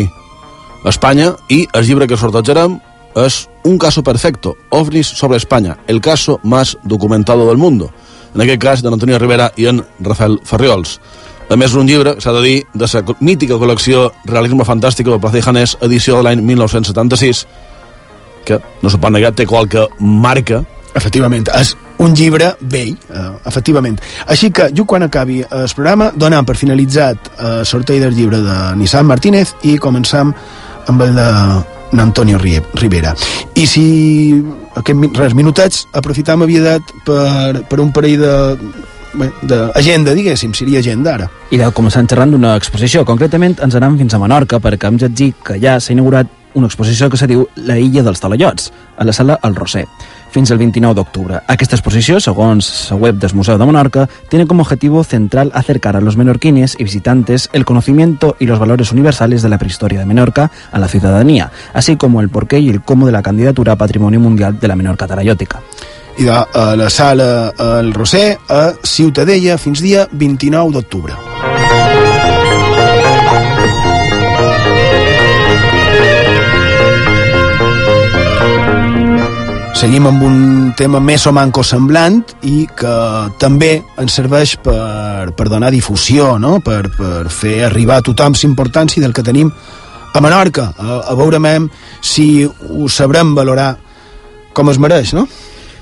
a 0.84 0.90
Espanya, 0.90 1.32
i 1.51 1.64
el 1.74 1.86
llibre 1.86 2.07
que 2.07 2.18
sortejarem 2.18 2.78
és 3.18 3.47
Un 3.64 3.78
caso 3.78 4.03
perfecto, 4.03 4.57
OVNIs 4.70 5.07
sobre 5.07 5.36
Espanya, 5.36 5.78
el 5.86 6.01
caso 6.01 6.40
más 6.43 6.76
documentado 6.82 7.47
del 7.47 7.57
mundo. 7.57 7.93
En 8.34 8.40
aquest 8.40 8.61
cas, 8.61 8.82
d'en 8.82 8.93
Antonio 8.93 9.18
Rivera 9.18 9.53
i 9.57 9.68
en 9.70 9.84
Rafael 10.01 10.40
Ferriols. 10.45 10.99
A 11.49 11.57
més, 11.57 11.74
un 11.78 11.86
llibre, 11.86 12.16
s'ha 12.18 12.32
de 12.32 12.43
dir, 12.43 12.57
de 12.74 12.88
la 12.90 13.14
mítica 13.20 13.59
col·lecció 13.61 14.11
Realisme 14.24 14.64
Fantàstico 14.64 15.12
de 15.12 15.20
Plaza 15.20 15.38
i 15.38 15.43
Janés, 15.43 15.76
edició 15.80 16.16
de 16.16 16.24
l'any 16.26 16.43
1976, 16.43 17.45
que, 18.45 18.59
no 18.82 18.90
se 18.90 18.99
pot 18.99 19.12
negar, 19.12 19.34
té 19.36 19.47
qualque 19.47 19.86
marca. 20.01 20.64
Efectivament, 20.95 21.49
és 21.57 21.74
un 22.03 22.14
llibre 22.14 22.53
vell, 22.61 22.97
eh, 23.09 23.28
efectivament. 23.49 23.99
Així 24.26 24.51
que, 24.51 24.70
jo 24.76 24.84
quan 24.84 25.03
acabi 25.03 25.40
el 25.43 25.68
programa, 25.74 26.11
donam 26.14 26.45
per 26.45 26.57
finalitzat 26.57 27.30
el 27.38 27.66
sorteig 27.66 28.03
del 28.03 28.16
llibre 28.16 28.43
de 28.43 28.59
Nissan 28.76 29.07
Martínez 29.07 29.55
i 29.62 29.78
començam 29.78 30.34
amb 30.86 31.03
el 31.03 31.14
de 31.14 32.03
Antonio 32.03 32.38
Rivera. 32.38 33.14
I 33.55 33.66
si 33.66 33.84
aquests 34.76 35.18
res 35.18 35.34
minutets 35.34 35.86
aprofitam 35.93 36.43
aviat 36.43 36.82
per, 37.07 37.62
per 37.68 37.80
un 37.80 37.93
parell 37.93 38.20
de 38.20 38.34
d'agenda, 39.12 40.14
diguéssim, 40.16 40.55
seria 40.57 40.80
agenda 40.80 41.12
ara. 41.12 41.26
I 41.53 41.59
de 41.61 41.66
començar 41.76 42.01
xerrant 42.09 42.32
d'una 42.32 42.55
exposició. 42.57 43.05
Concretament 43.05 43.59
ens 43.61 43.76
anem 43.76 43.99
fins 44.01 44.14
a 44.14 44.20
Menorca 44.22 44.61
perquè 44.62 44.88
hem 44.88 44.97
dir 45.12 45.34
que 45.45 45.59
ja 45.61 45.78
s'ha 45.80 45.93
inaugurat 45.93 46.30
una 46.55 46.66
exposició 46.66 47.11
que 47.11 47.16
se 47.16 47.26
diu 47.26 47.47
La 47.57 47.78
illa 47.78 48.03
dels 48.03 48.20
Talallots, 48.20 48.72
a 48.97 49.05
la 49.05 49.12
sala 49.12 49.38
El 49.43 49.55
Roser, 49.57 49.86
fins 50.32 50.50
al 50.50 50.58
29 50.58 50.96
d'octubre. 50.96 51.42
Aquesta 51.46 51.76
exposició, 51.76 52.18
segons 52.20 52.90
la 52.90 52.96
web 52.96 53.20
del 53.20 53.34
Museu 53.34 53.58
de 53.58 53.66
Menorca, 53.66 54.08
tiene 54.28 54.46
como 54.46 54.62
objetivo 54.62 55.04
central 55.04 55.52
acercar 55.54 55.96
a 55.96 56.00
los 56.00 56.16
menorquines 56.16 56.74
y 56.78 56.84
visitantes 56.84 57.50
el 57.52 57.64
conocimiento 57.64 58.36
y 58.40 58.46
los 58.46 58.58
valores 58.58 58.90
universales 58.92 59.42
de 59.42 59.48
la 59.48 59.58
prehistoria 59.58 60.00
de 60.00 60.06
Menorca 60.06 60.50
a 60.72 60.78
la 60.78 60.88
ciudadanía, 60.88 61.52
así 61.74 61.96
como 61.96 62.20
el 62.20 62.30
porqué 62.30 62.58
y 62.58 62.70
el 62.70 62.82
cómo 62.82 63.06
de 63.06 63.12
la 63.12 63.22
candidatura 63.22 63.72
a 63.72 63.76
Patrimonio 63.76 64.20
Mundial 64.20 64.58
de 64.58 64.68
la 64.68 64.76
Menorca 64.76 65.06
Tarallòtica. 65.06 65.60
I 66.18 66.24
de 66.24 66.30
a 66.30 66.76
la 66.76 66.90
sala 66.90 67.54
El 67.58 67.94
Roser 67.94 68.38
a 68.48 68.72
Ciutadella 68.84 69.56
fins 69.56 69.80
dia 69.80 70.08
29 70.12 70.72
d'octubre. 70.72 71.51
Seguim 79.82 80.04
amb 80.06 80.22
un 80.22 80.34
tema 80.78 81.00
més 81.02 81.24
o 81.26 81.32
manco 81.34 81.64
semblant 81.66 82.20
i 82.46 82.68
que 82.78 82.90
també 83.42 83.72
ens 83.98 84.14
serveix 84.14 84.52
per, 84.62 85.32
per 85.34 85.46
donar 85.50 85.72
difusió, 85.74 86.36
no? 86.38 86.60
per, 86.62 86.84
per 86.94 87.24
fer 87.26 87.64
arribar 87.66 87.96
a 87.98 88.04
tothom 88.06 88.36
l'importància 88.38 89.02
del 89.02 89.10
que 89.10 89.24
tenim 89.26 89.50
a 89.50 90.22
Menorca. 90.22 90.68
A, 90.78 91.00
a 91.10 91.16
veurem 91.18 91.66
si 91.98 92.46
ho 92.46 92.86
sabrem 92.86 93.34
valorar 93.34 93.72
com 94.54 94.70
es 94.70 94.78
mereix, 94.78 95.16
no? 95.18 95.26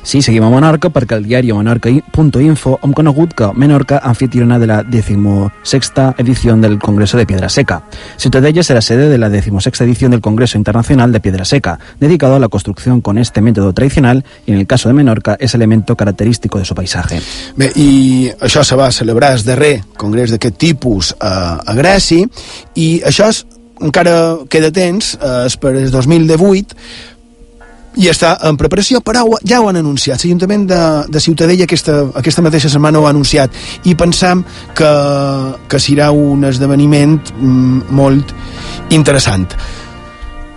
Sí, 0.03 0.23
seguim 0.23 0.45
a 0.47 0.51
Menorca 0.51 0.89
perquè 0.89 1.19
el 1.19 1.27
diari 1.29 1.53
menorca.info 1.53 2.79
hem 2.83 2.93
conegut 2.97 3.35
que 3.37 3.51
Menorca 3.55 4.01
anfitriona 4.03 4.59
de 4.59 4.67
la 4.67 4.83
16 4.83 5.51
edición 6.19 6.61
del 6.61 6.79
Congreso 6.79 7.19
de 7.19 7.27
Piedra 7.27 7.49
Seca. 7.49 7.83
Ciutadella 8.17 8.63
será 8.63 8.81
sede 8.81 9.09
de 9.09 9.19
la 9.19 9.29
16 9.29 9.81
edición 9.83 10.11
del 10.11 10.21
Congreso 10.21 10.57
Internacional 10.57 11.13
de 11.13 11.21
Piedra 11.21 11.45
Seca, 11.45 11.79
dedicado 12.01 12.37
a 12.37 12.39
la 12.41 12.49
construcción 12.49 13.01
con 13.03 13.19
este 13.19 13.43
método 13.43 13.73
tradicional 13.73 14.25
y 14.47 14.53
en 14.53 14.59
el 14.59 14.67
caso 14.67 14.89
de 14.89 14.95
Menorca 14.95 15.37
es 15.39 15.55
elemento 15.55 15.97
característico 15.97 16.59
de 16.59 16.65
su 16.65 16.75
paisaje. 16.75 17.21
Bé, 17.57 17.71
i 17.77 18.31
això 18.41 18.65
se 18.65 18.77
va 18.77 18.91
celebrar 18.93 19.35
el 19.37 19.45
darrer 19.45 19.83
congrés 20.01 20.33
d'aquest 20.33 20.57
tipus 20.57 21.15
a, 21.21 21.61
a 21.61 21.75
Grècia 21.77 22.27
i 22.75 23.01
això 23.05 23.29
és, 23.29 23.45
encara 23.81 24.37
queda 24.53 24.73
temps, 24.73 25.15
eh, 25.17 25.47
és 25.49 25.57
per 25.61 25.75
el 25.77 25.91
2018 25.91 26.77
i 27.99 28.07
està 28.11 28.37
en 28.47 28.59
preparació, 28.61 29.01
però 29.03 29.25
ja 29.47 29.61
ho 29.61 29.69
han 29.71 29.81
anunciat. 29.81 30.23
L'Ajuntament 30.23 30.67
de, 30.71 30.81
de 31.11 31.23
Ciutadella 31.23 31.67
aquesta, 31.67 31.97
aquesta 32.21 32.45
mateixa 32.47 32.71
setmana 32.71 33.01
ho 33.01 33.09
ha 33.09 33.15
anunciat 33.15 33.55
i 33.91 33.97
pensam 33.99 34.45
que, 34.77 34.91
que 35.69 35.83
serà 35.83 36.11
un 36.15 36.47
esdeveniment 36.47 37.19
mm, 37.35 37.95
molt 37.99 38.35
interessant. 38.95 39.49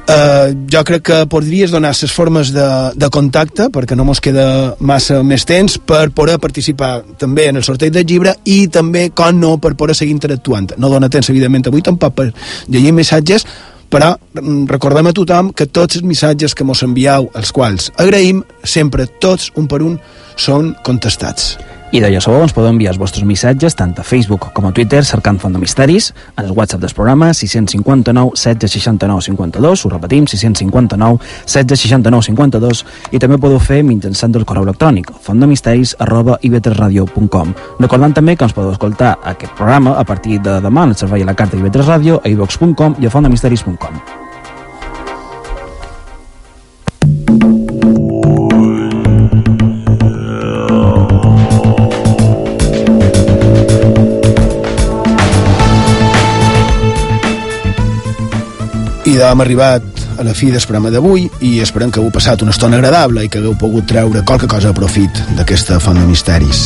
Uh, 0.04 0.52
jo 0.68 0.82
crec 0.84 1.04
que 1.08 1.18
podries 1.32 1.72
donar 1.72 1.94
les 1.96 2.12
formes 2.12 2.50
de, 2.52 2.66
de 3.00 3.08
contacte 3.08 3.70
perquè 3.72 3.96
no 3.96 4.04
mos 4.04 4.20
queda 4.20 4.76
massa 4.84 5.22
més 5.24 5.46
temps 5.48 5.78
per 5.80 6.10
poder 6.12 6.36
participar 6.44 6.98
també 7.18 7.46
en 7.48 7.62
el 7.62 7.64
sorteig 7.64 7.94
del 7.96 8.04
llibre 8.04 8.34
i 8.44 8.66
també, 8.68 9.06
com 9.16 9.40
no, 9.40 9.54
per 9.64 9.78
poder 9.80 9.96
seguir 9.96 10.12
interactuant 10.12 10.74
no 10.76 10.92
dona 10.92 11.08
temps, 11.08 11.30
evidentment, 11.32 11.70
avui 11.72 11.86
tampoc 11.88 12.18
per 12.20 12.28
llegir 12.68 12.92
missatges 12.92 13.48
però 13.94 14.16
mm, 14.18 14.66
recordem 14.72 15.12
a 15.12 15.14
tothom 15.14 15.52
que 15.54 15.70
tots 15.70 16.00
els 16.00 16.08
missatges 16.10 16.58
que 16.58 16.66
mos 16.66 16.82
envieu, 16.86 17.30
els 17.38 17.54
quals 17.54 17.92
agraïm, 18.02 18.42
sempre 18.66 19.06
tots, 19.22 19.52
un 19.60 19.70
per 19.70 19.84
un, 19.86 20.00
són 20.34 20.74
contestats. 20.88 21.54
I 21.94 22.00
de 22.02 22.10
sabó 22.26 22.40
ens 22.42 22.56
podeu 22.58 22.72
enviar 22.74 22.90
els 22.90 22.98
vostres 22.98 23.22
missatges 23.22 23.76
tant 23.78 23.92
a 24.02 24.04
Facebook 24.04 24.48
com 24.58 24.66
a 24.66 24.72
Twitter 24.74 25.04
cercant 25.06 25.38
Font 25.38 25.54
de 25.54 25.60
Misteris, 25.62 26.08
en 26.34 26.48
el 26.48 26.56
WhatsApp 26.58 26.82
del 26.82 26.90
programa 26.98 27.28
659 27.38 28.32
16 28.34 28.72
69 28.72 29.22
52, 29.22 29.86
ho 29.86 29.92
repetim, 29.92 30.26
659 30.26 31.20
16 31.46 31.84
69 31.84 32.26
52, 32.32 32.84
i 33.14 33.22
també 33.22 33.38
podeu 33.38 33.62
fer 33.62 33.84
mitjançant 33.86 34.34
el 34.34 34.48
correu 34.50 34.66
electrònic 34.66 35.14
fontdemisteris 35.22 35.94
arroba 36.02 36.40
ivetresradio.com. 36.42 37.54
Recordant 37.86 38.18
també 38.18 38.34
que 38.34 38.50
ens 38.50 38.58
podeu 38.58 38.74
escoltar 38.74 39.20
aquest 39.22 39.54
programa 39.54 39.94
a 39.94 40.04
partir 40.04 40.42
de 40.42 40.58
demà 40.66 40.90
en 40.90 40.98
el 40.98 41.02
servei 41.06 41.22
a 41.22 41.30
la 41.30 41.38
carta 41.38 41.62
d'Ivetres 41.62 41.94
Ràdio 41.94 42.24
a 42.24 42.34
ivox.com 42.34 42.98
i 42.98 43.06
a 43.06 43.14
fontdemisteris.com. 43.14 44.23
I 59.24 59.26
hem 59.26 59.40
arribat 59.40 60.02
a 60.20 60.24
la 60.28 60.34
fi 60.36 60.50
del 60.52 60.60
programa 60.68 60.90
d'avui 60.92 61.22
i 61.48 61.62
esperem 61.64 61.92
que 61.94 62.02
heu 62.02 62.10
passat 62.12 62.42
una 62.44 62.52
estona 62.52 62.76
agradable 62.76 63.22
i 63.24 63.30
que 63.32 63.40
hagueu 63.40 63.54
pogut 63.56 63.86
treure 63.88 64.20
qualque 64.28 64.50
cosa 64.52 64.74
a 64.74 64.76
profit 64.76 65.22
d'aquesta 65.38 65.78
font 65.80 65.96
de 65.96 66.04
misteris. 66.10 66.64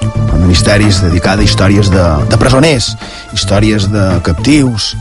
Font 0.00 0.40
de 0.40 0.48
misteris 0.48 1.02
dedicada 1.04 1.44
a 1.44 1.44
històries 1.44 1.90
de, 1.92 2.06
de 2.32 2.38
presoners, 2.40 2.94
històries 3.36 3.90
de 3.92 4.06
captius, 4.24 4.94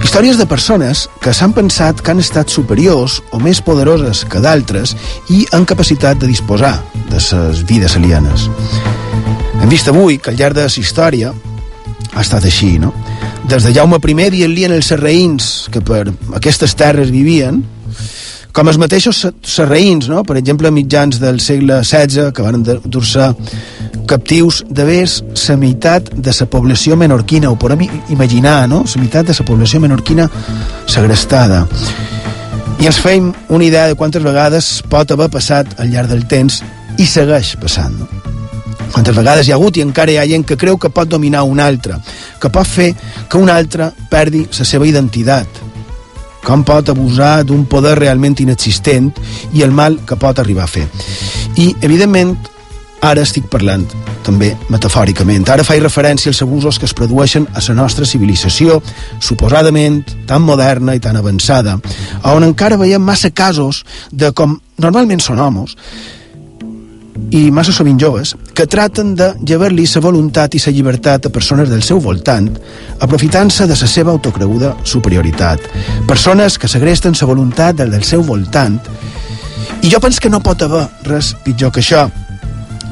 històries 0.00 0.40
de 0.40 0.48
persones 0.48 1.10
que 1.20 1.36
s'han 1.36 1.52
pensat 1.52 2.00
que 2.00 2.14
han 2.14 2.24
estat 2.24 2.48
superiors 2.48 3.18
o 3.36 3.42
més 3.42 3.60
poderoses 3.60 4.24
que 4.24 4.40
d'altres 4.40 4.96
i 5.28 5.44
han 5.52 5.68
capacitat 5.68 6.16
de 6.24 6.32
disposar 6.32 6.72
de 7.12 7.20
ses 7.20 7.66
vides 7.68 8.00
alienes. 8.00 8.48
Hem 9.60 9.68
vist 9.68 9.92
avui 9.92 10.16
que 10.16 10.32
al 10.32 10.40
llarg 10.40 10.56
de 10.56 10.64
la 10.70 10.72
història 10.72 11.36
ha 12.14 12.24
estat 12.24 12.48
així, 12.48 12.78
no? 12.80 12.96
Des 13.46 13.62
de 13.62 13.72
Jaume 13.72 13.98
I 14.02 14.30
dient-li 14.30 14.64
els 14.64 14.88
serraïns 14.90 15.68
que 15.70 15.80
per 15.80 16.04
aquestes 16.34 16.74
terres 16.74 17.10
vivien, 17.14 17.62
com 18.52 18.68
els 18.68 18.78
mateixos 18.78 19.20
serraïns, 19.44 20.08
no? 20.08 20.24
per 20.24 20.36
exemple, 20.40 20.70
mitjans 20.70 21.20
del 21.20 21.38
segle 21.40 21.82
XVI, 21.84 22.32
que 22.32 22.42
van 22.42 22.62
dur-se 22.64 23.28
captius 24.08 24.62
d'haver 24.68 25.04
la 25.04 25.56
meitat 25.56 26.10
de 26.14 26.34
la 26.40 26.46
població 26.46 26.96
menorquina, 26.96 27.50
ho 27.50 27.56
podem 27.56 27.86
imaginar, 28.08 28.68
no? 28.68 28.82
la 28.82 29.02
meitat 29.02 29.26
de 29.26 29.36
la 29.38 29.46
població 29.46 29.80
menorquina 29.80 30.28
segrestada. 30.86 31.66
I 32.80 32.86
ens 32.90 32.98
feim 33.00 33.32
una 33.48 33.64
idea 33.64 33.86
de 33.86 33.94
quantes 33.94 34.22
vegades 34.22 34.82
pot 34.90 35.10
haver 35.10 35.30
passat 35.30 35.78
al 35.80 35.92
llarg 35.92 36.10
del 36.10 36.26
temps 36.26 36.62
i 36.98 37.06
segueix 37.06 37.56
passant. 37.60 37.94
No? 38.00 38.35
Quantes 38.92 39.16
vegades 39.16 39.48
hi 39.48 39.52
ha 39.52 39.58
hagut 39.58 39.76
i 39.76 39.84
encara 39.84 40.12
hi 40.12 40.18
ha 40.18 40.26
gent 40.28 40.46
que 40.46 40.56
creu 40.56 40.78
que 40.78 40.90
pot 40.90 41.08
dominar 41.08 41.44
un 41.44 41.60
altre, 41.60 41.98
que 42.40 42.50
pot 42.50 42.66
fer 42.66 42.92
que 43.28 43.38
un 43.38 43.50
altre 43.50 43.90
perdi 44.10 44.46
la 44.46 44.68
seva 44.68 44.86
identitat, 44.88 45.62
com 46.46 46.62
pot 46.64 46.88
abusar 46.92 47.42
d'un 47.44 47.64
poder 47.66 47.96
realment 47.98 48.36
inexistent 48.40 49.10
i 49.52 49.64
el 49.66 49.72
mal 49.74 49.98
que 50.06 50.16
pot 50.16 50.38
arribar 50.38 50.64
a 50.64 50.70
fer. 50.70 50.86
I, 51.56 51.72
evidentment, 51.82 52.36
ara 53.02 53.22
estic 53.26 53.48
parlant 53.50 53.84
també 54.26 54.52
metafòricament. 54.72 55.46
Ara 55.50 55.64
faig 55.66 55.82
referència 55.82 56.30
als 56.32 56.42
abusos 56.42 56.78
que 56.78 56.88
es 56.88 56.94
produeixen 56.96 57.46
a 57.54 57.62
la 57.68 57.76
nostra 57.78 58.06
civilització, 58.06 58.80
suposadament 59.20 60.02
tan 60.26 60.42
moderna 60.42 60.96
i 60.96 61.02
tan 61.02 61.16
avançada, 61.16 61.76
on 62.24 62.46
encara 62.46 62.78
veiem 62.80 63.02
massa 63.02 63.30
casos 63.30 63.84
de 64.10 64.32
com 64.32 64.58
normalment 64.82 65.22
són 65.22 65.42
homes, 65.42 65.76
i 67.30 67.50
massa 67.50 67.72
sovint 67.72 67.98
joves, 68.00 68.34
que 68.54 68.66
traten 68.66 69.14
de 69.18 69.32
llevar-li 69.42 69.86
la 69.94 70.02
voluntat 70.04 70.54
i 70.54 70.62
la 70.64 70.72
llibertat 70.72 71.26
a 71.26 71.32
persones 71.32 71.68
del 71.68 71.82
seu 71.82 72.00
voltant, 72.00 72.48
aprofitant-se 73.00 73.66
de 73.66 73.76
la 73.76 73.88
seva 73.90 74.12
autocreguda 74.12 74.76
superioritat. 74.84 75.60
Persones 76.06 76.58
que 76.58 76.68
segresten 76.68 77.14
la 77.20 77.26
voluntat 77.26 77.76
del, 77.76 77.90
del 77.90 78.04
seu 78.04 78.22
voltant, 78.22 78.78
i 79.82 79.90
jo 79.90 80.00
penso 80.00 80.20
que 80.20 80.30
no 80.30 80.42
pot 80.42 80.62
haver 80.62 80.86
res 81.04 81.34
pitjor 81.44 81.72
que 81.72 81.80
això, 81.80 82.06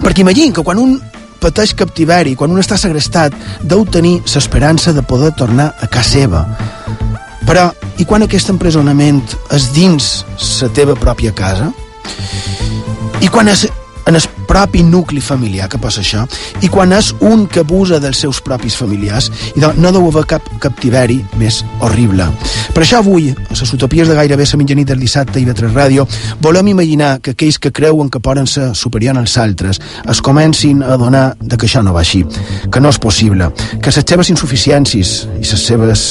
perquè 0.02 0.22
imagina 0.22 0.52
que 0.52 0.64
quan 0.64 0.78
un 0.78 0.98
pateix 1.40 1.74
captiveri, 1.76 2.34
quan 2.34 2.50
un 2.50 2.60
està 2.62 2.78
segrestat, 2.80 3.34
deu 3.62 3.84
tenir 3.84 4.20
l'esperança 4.22 4.92
de 4.96 5.02
poder 5.02 5.32
tornar 5.36 5.74
a 5.80 5.86
casa 5.86 6.18
seva. 6.18 6.44
Però, 7.44 7.68
i 8.00 8.06
quan 8.08 8.24
aquest 8.24 8.48
empresonament 8.48 9.20
és 9.52 9.68
dins 9.74 10.12
la 10.62 10.70
teva 10.72 10.96
pròpia 10.96 11.34
casa? 11.36 11.68
I 13.20 13.28
quan 13.28 13.50
és 13.52 13.66
en 14.06 14.16
el 14.16 14.22
propi 14.48 14.82
nucli 14.82 15.20
familiar 15.20 15.68
que 15.68 15.80
passa 15.80 16.02
això 16.02 16.24
i 16.62 16.68
quan 16.72 16.92
és 16.92 17.12
un 17.24 17.46
que 17.50 17.64
abusa 17.64 18.00
dels 18.02 18.20
seus 18.24 18.40
propis 18.44 18.76
familiars 18.76 19.30
i 19.54 19.62
doncs 19.62 19.80
no 19.80 19.92
deu 19.94 20.06
haver 20.10 20.24
cap 20.34 20.50
captiveri 20.60 21.18
més 21.40 21.62
horrible. 21.80 22.28
Per 22.74 22.82
això 22.82 23.00
avui, 23.00 23.30
a 23.32 23.56
les 23.56 23.74
utopies 23.76 24.08
de 24.08 24.16
gairebé 24.18 24.46
la 24.50 24.60
mitjanit 24.60 24.88
del 24.88 25.00
dissabte 25.00 25.40
i 25.40 25.48
de 25.48 25.54
tres 25.54 25.72
ràdio 25.72 26.06
volem 26.42 26.68
imaginar 26.74 27.18
que 27.20 27.34
aquells 27.34 27.58
que 27.58 27.72
creuen 27.72 28.10
que 28.10 28.20
poden 28.20 28.46
ser 28.46 28.74
superiors 28.74 29.18
als 29.18 29.36
altres 29.38 29.80
es 30.10 30.20
comencin 30.20 30.82
a 30.82 30.96
donar 30.96 31.36
de 31.40 31.56
que 31.56 31.66
això 31.66 31.82
no 31.82 31.92
va 31.94 32.00
així 32.04 32.24
que 32.70 32.80
no 32.80 32.90
és 32.90 32.98
possible 32.98 33.50
que 33.80 33.90
les 33.90 34.04
seves 34.04 34.30
insuficiències 34.30 35.14
i 35.40 35.44
les 35.44 35.66
seves 35.66 36.08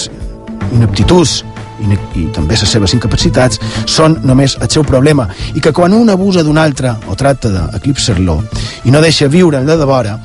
ineptituds 0.74 1.44
i, 1.84 2.00
i 2.22 2.26
també 2.36 2.58
les 2.60 2.76
seves 2.76 2.96
incapacitats 2.98 3.62
són 3.86 4.20
només 4.24 4.58
el 4.62 4.72
seu 4.72 4.86
problema 4.88 5.28
i 5.54 5.62
que 5.62 5.74
quan 5.76 5.94
un 5.94 6.10
abusa 6.10 6.44
d'un 6.44 6.58
altre 6.58 6.96
o 7.08 7.18
tracta 7.20 7.52
d'eclipsar-lo 7.54 8.40
i 8.86 8.92
no 8.92 9.04
deixa 9.04 9.28
viure 9.28 9.60
el 9.60 9.70
de 9.70 9.78
devora 9.78 10.18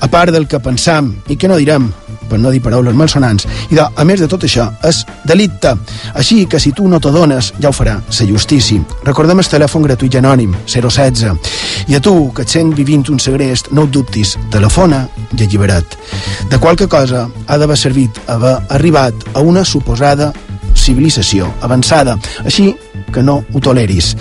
a 0.00 0.08
part 0.12 0.32
del 0.32 0.46
que 0.46 0.60
pensam 0.60 1.14
i 1.28 1.36
que 1.36 1.48
no 1.48 1.56
direm 1.56 1.88
per 2.28 2.38
no 2.40 2.50
dir 2.50 2.60
paraules 2.62 2.94
malsonants, 2.96 3.46
i 3.70 3.76
de, 3.76 3.84
a 3.84 4.04
més 4.06 4.20
de 4.20 4.28
tot 4.30 4.44
això, 4.46 4.66
és 4.86 5.02
delicte. 5.26 5.72
Així 6.18 6.44
que 6.50 6.60
si 6.62 6.72
tu 6.76 6.88
no 6.90 7.00
t'adones, 7.02 7.52
ja 7.62 7.70
ho 7.70 7.76
farà 7.76 7.96
la 8.02 8.28
justícia. 8.28 8.82
Recordem 9.06 9.40
el 9.40 9.50
telèfon 9.50 9.86
gratuït 9.86 10.16
i 10.16 10.20
anònim, 10.20 10.54
016. 10.66 11.36
I 11.86 11.96
a 11.96 12.00
tu, 12.02 12.14
que 12.34 12.42
et 12.42 12.52
sent 12.56 12.74
vivint 12.74 13.06
un 13.12 13.22
segrest, 13.22 13.70
no 13.72 13.86
ho 13.86 13.90
dubtis, 13.90 14.36
telefona 14.50 15.06
i 15.36 15.42
allibera't. 15.44 15.96
De 16.50 16.58
qualque 16.58 16.88
cosa 16.88 17.26
ha 17.46 17.58
d'haver 17.58 17.78
servit 17.78 18.20
haver 18.26 18.56
arribat 18.74 19.28
a 19.34 19.44
una 19.46 19.64
suposada 19.64 20.32
civilització 20.76 21.48
avançada. 21.66 22.16
Així 22.44 22.70
que 23.12 23.22
no 23.22 23.40
ho 23.52 23.60
toleris. 23.60 24.14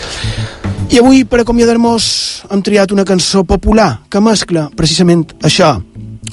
I 0.90 1.00
avui, 1.02 1.24
per 1.26 1.42
acomiadar-nos, 1.42 2.06
hem 2.52 2.62
triat 2.66 2.94
una 2.94 3.06
cançó 3.08 3.44
popular 3.48 4.06
que 4.10 4.22
mescla 4.22 4.68
precisament 4.78 5.26
això, 5.44 5.74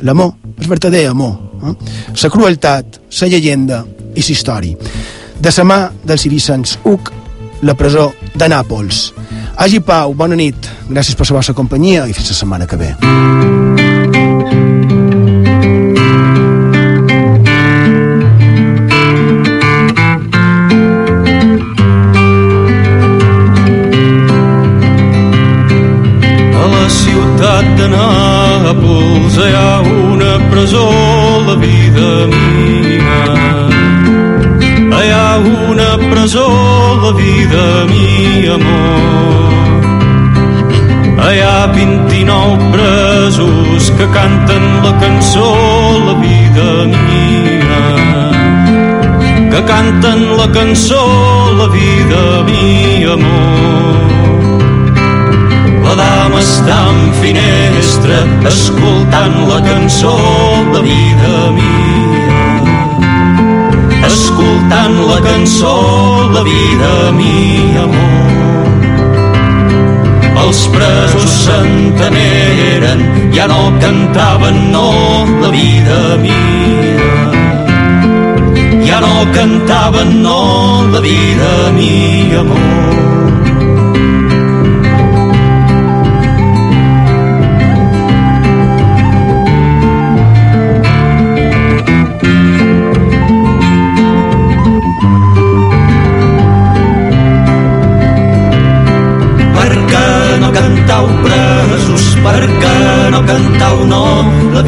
l'amor, 0.04 0.34
el 0.58 0.68
verdader 0.68 1.06
amor, 1.08 1.38
eh? 1.64 1.74
la 2.22 2.30
crueltat, 2.30 3.00
la 3.20 3.30
llegenda 3.32 3.82
i 4.14 4.20
la 4.20 4.34
història. 4.36 4.92
De 5.42 5.50
la 5.56 5.64
mà 5.64 5.80
dels 6.04 6.28
Vicens 6.28 6.76
Uc, 6.84 7.10
la 7.62 7.74
presó 7.74 8.12
de 8.34 8.48
Nàpols. 8.48 9.08
Hagi 9.56 9.80
pau, 9.80 10.14
bona 10.14 10.36
nit, 10.36 10.68
gràcies 10.90 11.16
per 11.16 11.28
la 11.30 11.40
vostra 11.40 11.56
companyia 11.56 12.06
i 12.06 12.12
fins 12.12 12.30
la 12.34 12.38
setmana 12.42 12.68
que 12.68 12.76
ve. 12.76 12.94
ciutat 12.94 13.51
Nàpols 28.72 29.34
hi 29.36 29.52
ha 29.52 29.80
una 29.84 30.38
presó, 30.50 30.84
la 31.46 31.56
vida 31.60 32.06
mia. 32.32 33.24
Hi 34.96 35.08
ha 35.12 35.36
una 35.68 35.88
presó, 36.12 36.46
la 37.02 37.10
vida 37.18 37.64
mia, 37.90 38.54
amor. 38.54 39.82
Hi 41.20 41.36
ha 41.44 41.66
29 41.74 42.70
presos 42.72 43.90
que 43.98 44.06
canten 44.16 44.64
la 44.86 44.94
cançó, 45.04 45.50
la 46.06 46.14
vida 46.24 46.68
mia. 46.94 47.82
Que 49.52 49.60
canten 49.74 50.18
la 50.38 50.48
cançó, 50.50 51.04
la 51.60 51.68
vida 51.76 52.24
mia, 52.48 53.12
amor. 53.20 54.11
La 55.92 55.96
dama 55.98 56.38
està 56.40 56.76
en 56.88 57.00
finestra 57.20 58.22
escoltant 58.48 59.34
la 59.44 59.58
cançó 59.66 60.12
de 60.72 60.80
vida 60.86 61.40
mia. 61.52 62.46
Escoltant 64.08 64.96
la 65.10 65.18
cançó 65.26 65.74
la 66.32 66.42
vida 66.48 67.12
mi 67.18 67.76
amor. 67.82 68.72
Els 70.46 70.64
presos 70.78 71.30
s'enteneren, 71.44 73.04
ja 73.36 73.44
no 73.52 73.60
cantaven 73.84 74.72
no 74.72 74.88
la 75.44 75.52
vida 75.60 76.00
mia. 76.24 77.20
Ja 78.88 79.04
no 79.04 79.14
cantaven 79.36 80.22
no 80.24 80.40
la 80.88 81.04
vida 81.04 81.52
mi 81.76 82.32
amor. 82.46 83.11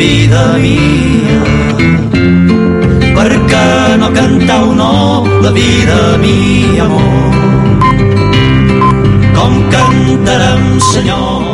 Vida 0.05 0.43
mia. 0.65 1.41
Perquè 3.17 3.97
no 4.01 4.09
cantau 4.19 4.75
no 4.81 4.93
la 5.45 5.53
vida 5.59 5.99
mia 6.25 6.85
amor? 6.85 7.35
Com 9.39 9.53
cantarem 9.75 10.63
senyor 10.93 11.54